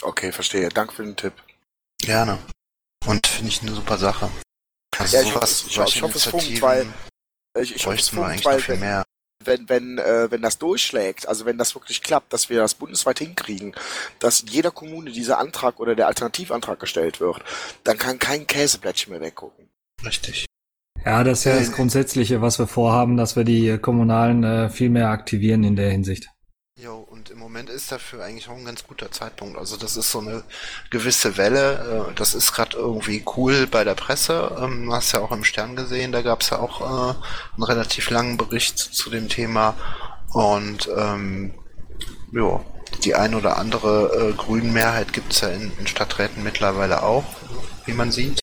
Okay, 0.00 0.32
verstehe. 0.32 0.68
Danke 0.70 0.94
für 0.94 1.04
den 1.04 1.16
Tipp. 1.16 1.34
Gerne. 2.00 2.38
Und 3.06 3.26
finde 3.26 3.50
ich 3.50 3.60
eine 3.62 3.74
super 3.74 3.98
Sache. 3.98 4.30
Also 4.96 5.16
ja, 5.16 5.22
ich, 5.22 5.32
sowas, 5.32 5.64
ich, 5.66 5.78
ich, 5.78 5.96
ich 5.96 6.02
hoffe, 6.02 6.16
es 6.16 6.24
funkt, 6.24 6.62
weil 6.62 6.86
ich, 7.60 7.76
ich 7.76 7.86
hoffe, 7.86 7.96
es 7.96 8.08
funkt, 8.08 8.44
weil 8.44 8.66
wenn, 8.68 8.80
mehr. 8.80 9.04
Wenn, 9.48 9.68
wenn, 9.68 9.98
äh, 9.98 10.30
wenn 10.30 10.42
das 10.42 10.58
durchschlägt, 10.58 11.26
also 11.26 11.44
wenn 11.44 11.58
das 11.58 11.74
wirklich 11.74 12.02
klappt, 12.02 12.32
dass 12.32 12.48
wir 12.48 12.58
das 12.58 12.74
bundesweit 12.74 13.18
hinkriegen, 13.18 13.74
dass 14.18 14.40
in 14.40 14.48
jeder 14.48 14.70
Kommune 14.70 15.10
dieser 15.10 15.38
Antrag 15.38 15.80
oder 15.80 15.96
der 15.96 16.06
Alternativantrag 16.06 16.78
gestellt 16.78 17.20
wird, 17.20 17.42
dann 17.84 17.98
kann 17.98 18.18
kein 18.18 18.46
Käseblättchen 18.46 19.12
mehr 19.12 19.20
weggucken. 19.20 19.68
Richtig. 20.04 20.46
Ja, 21.04 21.24
das 21.24 21.40
ist 21.40 21.44
ja 21.44 21.58
das 21.58 21.72
Grundsätzliche, 21.72 22.42
was 22.42 22.58
wir 22.58 22.66
vorhaben, 22.66 23.16
dass 23.16 23.36
wir 23.36 23.44
die 23.44 23.78
Kommunalen 23.78 24.44
äh, 24.44 24.68
viel 24.68 24.90
mehr 24.90 25.08
aktivieren 25.08 25.64
in 25.64 25.76
der 25.76 25.90
Hinsicht. 25.90 26.30
Moment 27.48 27.70
ist 27.70 27.90
dafür 27.90 28.22
eigentlich 28.22 28.46
auch 28.50 28.56
ein 28.58 28.66
ganz 28.66 28.86
guter 28.86 29.10
Zeitpunkt. 29.10 29.56
Also 29.56 29.78
das 29.78 29.96
ist 29.96 30.10
so 30.10 30.18
eine 30.18 30.44
gewisse 30.90 31.38
Welle. 31.38 32.10
Äh, 32.10 32.14
das 32.14 32.34
ist 32.34 32.52
gerade 32.52 32.76
irgendwie 32.76 33.24
cool 33.36 33.66
bei 33.66 33.84
der 33.84 33.94
Presse. 33.94 34.54
Ähm, 34.60 34.84
du 34.84 34.92
hast 34.92 35.12
ja 35.12 35.20
auch 35.20 35.32
im 35.32 35.44
Stern 35.44 35.74
gesehen, 35.74 36.12
da 36.12 36.20
gab 36.20 36.42
es 36.42 36.50
ja 36.50 36.58
auch 36.58 36.82
äh, 36.82 37.14
einen 37.54 37.62
relativ 37.62 38.10
langen 38.10 38.36
Bericht 38.36 38.78
zu 38.78 39.08
dem 39.08 39.30
Thema. 39.30 39.78
Und 40.34 40.90
ähm, 40.94 41.54
ja, 42.32 42.62
die 43.02 43.14
ein 43.14 43.34
oder 43.34 43.56
andere 43.56 44.28
äh, 44.28 44.32
grünen 44.34 44.74
Mehrheit 44.74 45.14
gibt 45.14 45.32
es 45.32 45.40
ja 45.40 45.48
in, 45.48 45.72
in, 45.78 45.86
Stadträten 45.86 46.42
mittlerweile 46.42 47.02
auch, 47.02 47.24
wie 47.86 47.94
man 47.94 48.12
sieht. 48.12 48.40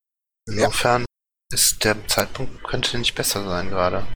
Insofern 0.48 1.02
ja. 1.02 1.56
ist 1.56 1.84
der 1.84 2.08
Zeitpunkt 2.08 2.64
könnte 2.64 2.98
nicht 2.98 3.14
besser 3.14 3.44
sein 3.44 3.70
gerade. 3.70 4.08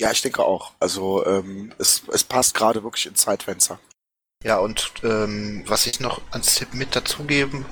Ja, 0.00 0.10
ich 0.12 0.22
denke 0.22 0.42
auch. 0.42 0.72
Also 0.80 1.26
ähm, 1.26 1.74
es, 1.76 2.04
es 2.10 2.24
passt 2.24 2.54
gerade 2.54 2.82
wirklich 2.82 3.04
ins 3.04 3.20
Zeitfenster. 3.20 3.78
Ja, 4.42 4.56
und 4.56 4.92
ähm, 5.02 5.64
was 5.66 5.86
ich 5.86 6.00
noch 6.00 6.22
als 6.30 6.54
Tipp 6.54 6.72
mit 6.72 6.96
dazugeben 6.96 7.66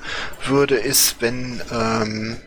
würde, 0.45 0.75
ist, 0.75 1.19
wenn 1.19 1.63
ähm, 1.71 2.39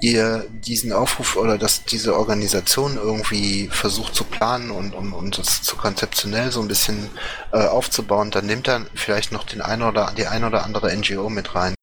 ihr 0.00 0.46
diesen 0.50 0.92
Aufruf 0.92 1.36
oder 1.36 1.56
dass 1.56 1.84
diese 1.84 2.16
Organisation 2.16 2.96
irgendwie 2.96 3.68
versucht 3.68 4.16
zu 4.16 4.24
planen 4.24 4.72
und, 4.72 4.94
und, 4.94 5.12
und 5.12 5.38
das 5.38 5.62
zu 5.62 5.76
konzeptionell 5.76 6.50
so 6.50 6.60
ein 6.60 6.66
bisschen 6.66 7.08
äh, 7.52 7.66
aufzubauen, 7.66 8.32
dann 8.32 8.46
nehmt 8.46 8.66
dann 8.66 8.90
vielleicht 8.94 9.30
noch 9.30 9.44
den 9.44 9.62
ein 9.62 9.82
oder 9.82 10.12
die 10.16 10.26
ein 10.26 10.42
oder 10.42 10.64
andere 10.64 10.94
NGO 10.94 11.30
mit 11.30 11.54
rein. 11.54 11.74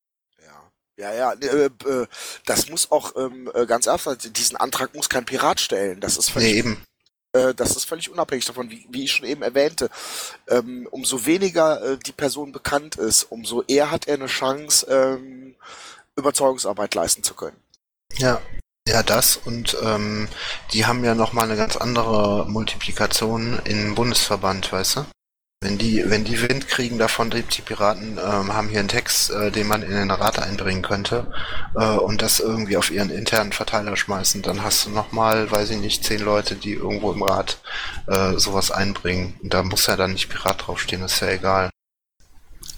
Ja, 0.97 1.11
ja, 1.13 1.33
äh, 1.33 1.65
äh, 1.65 2.07
das 2.45 2.69
muss 2.69 2.91
auch 2.91 3.15
ähm, 3.15 3.49
äh, 3.53 3.65
ganz 3.65 3.87
einfach, 3.87 4.15
diesen 4.15 4.57
Antrag 4.57 4.93
muss 4.93 5.09
kein 5.09 5.25
Pirat 5.25 5.59
stellen. 5.59 5.99
Das 5.99 6.17
ist 6.17 6.29
völlig, 6.29 6.51
nee, 6.51 6.59
eben. 6.59 6.83
Äh, 7.33 7.53
das 7.53 7.75
ist 7.75 7.85
völlig 7.85 8.09
unabhängig 8.09 8.45
davon, 8.45 8.69
wie, 8.69 8.85
wie 8.89 9.03
ich 9.03 9.11
schon 9.11 9.25
eben 9.25 9.41
erwähnte. 9.41 9.89
Ähm, 10.47 10.87
umso 10.91 11.25
weniger 11.25 11.81
äh, 11.81 11.97
die 11.97 12.11
Person 12.11 12.51
bekannt 12.51 12.95
ist, 12.95 13.23
umso 13.23 13.63
eher 13.63 13.91
hat 13.91 14.07
er 14.07 14.15
eine 14.15 14.27
Chance, 14.27 14.87
ähm, 14.89 15.55
Überzeugungsarbeit 16.15 16.93
leisten 16.95 17.23
zu 17.23 17.33
können. 17.33 17.57
Ja, 18.17 18.39
ja, 18.87 19.01
das 19.01 19.37
und 19.37 19.75
ähm, 19.81 20.27
die 20.73 20.85
haben 20.85 21.03
ja 21.03 21.15
nochmal 21.15 21.45
eine 21.45 21.55
ganz 21.55 21.77
andere 21.77 22.45
Multiplikation 22.47 23.59
im 23.65 23.95
Bundesverband, 23.95 24.71
weißt 24.71 24.97
du? 24.97 25.05
Wenn 25.63 25.77
die, 25.77 26.03
wenn 26.09 26.25
die 26.25 26.41
Wind 26.41 26.67
kriegen 26.67 26.97
davon, 26.97 27.29
die, 27.29 27.41
die 27.41 27.61
Piraten 27.61 28.17
ähm, 28.17 28.53
haben 28.53 28.67
hier 28.67 28.79
einen 28.79 28.89
Text, 28.89 29.31
äh, 29.31 29.49
den 29.49 29.67
man 29.67 29.81
in 29.81 29.91
den 29.91 30.11
Rat 30.11 30.37
einbringen 30.39 30.81
könnte 30.81 31.31
äh, 31.75 31.85
und 31.85 32.21
das 32.21 32.41
irgendwie 32.41 32.75
auf 32.75 32.91
ihren 32.91 33.09
internen 33.09 33.53
Verteiler 33.53 33.95
schmeißen, 33.95 34.41
dann 34.41 34.61
hast 34.61 34.85
du 34.85 34.89
nochmal, 34.89 35.49
weiß 35.49 35.69
ich 35.69 35.77
nicht, 35.77 36.03
zehn 36.03 36.19
Leute, 36.19 36.55
die 36.55 36.73
irgendwo 36.73 37.13
im 37.13 37.23
Rat 37.23 37.59
äh, 38.07 38.33
sowas 38.37 38.71
einbringen. 38.71 39.35
Und 39.41 39.53
da 39.53 39.63
muss 39.63 39.87
ja 39.87 39.95
dann 39.95 40.11
nicht 40.11 40.27
Pirat 40.29 40.67
draufstehen, 40.67 41.01
ist 41.01 41.21
ja 41.21 41.29
egal. 41.29 41.69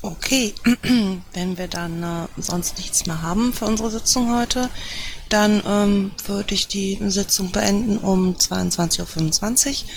Okay, 0.04 0.54
wenn 1.34 1.58
wir 1.58 1.68
dann 1.68 2.04
äh, 2.04 2.28
sonst 2.38 2.78
nichts 2.78 3.08
mehr 3.08 3.24
haben 3.24 3.52
für 3.52 3.66
unsere 3.66 3.90
Sitzung 3.90 4.38
heute, 4.38 4.70
dann 5.30 5.64
ähm, 5.68 6.12
würde 6.28 6.54
ich 6.54 6.68
die 6.68 7.00
Sitzung 7.08 7.52
beenden 7.52 7.98
um 7.98 8.36
22.25 8.36 9.70
Uhr. 9.70 9.90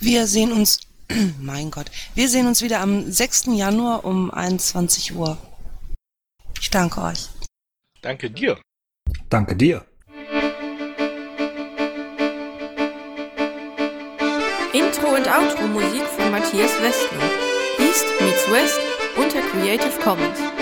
Wir 0.00 0.26
sehen 0.26 0.50
uns 0.50 0.80
mein 1.40 1.70
Gott. 1.70 1.90
Wir 2.14 2.28
sehen 2.28 2.46
uns 2.46 2.62
wieder 2.62 2.80
am 2.80 3.10
6. 3.10 3.46
Januar 3.54 4.04
um 4.04 4.30
21 4.30 5.14
Uhr. 5.14 5.38
Ich 6.60 6.70
danke 6.70 7.02
euch. 7.02 7.28
Danke 8.00 8.30
dir. 8.30 8.58
Danke 9.28 9.56
dir. 9.56 9.84
Intro 14.72 15.14
und 15.14 15.28
Outro 15.28 15.66
Musik 15.68 16.02
von 16.16 16.30
Matthias 16.30 16.72
Westner. 16.82 17.30
East 17.78 18.06
meets 18.20 18.50
West 18.50 18.80
unter 19.16 19.40
Creative 19.40 20.00
Commons. 20.02 20.53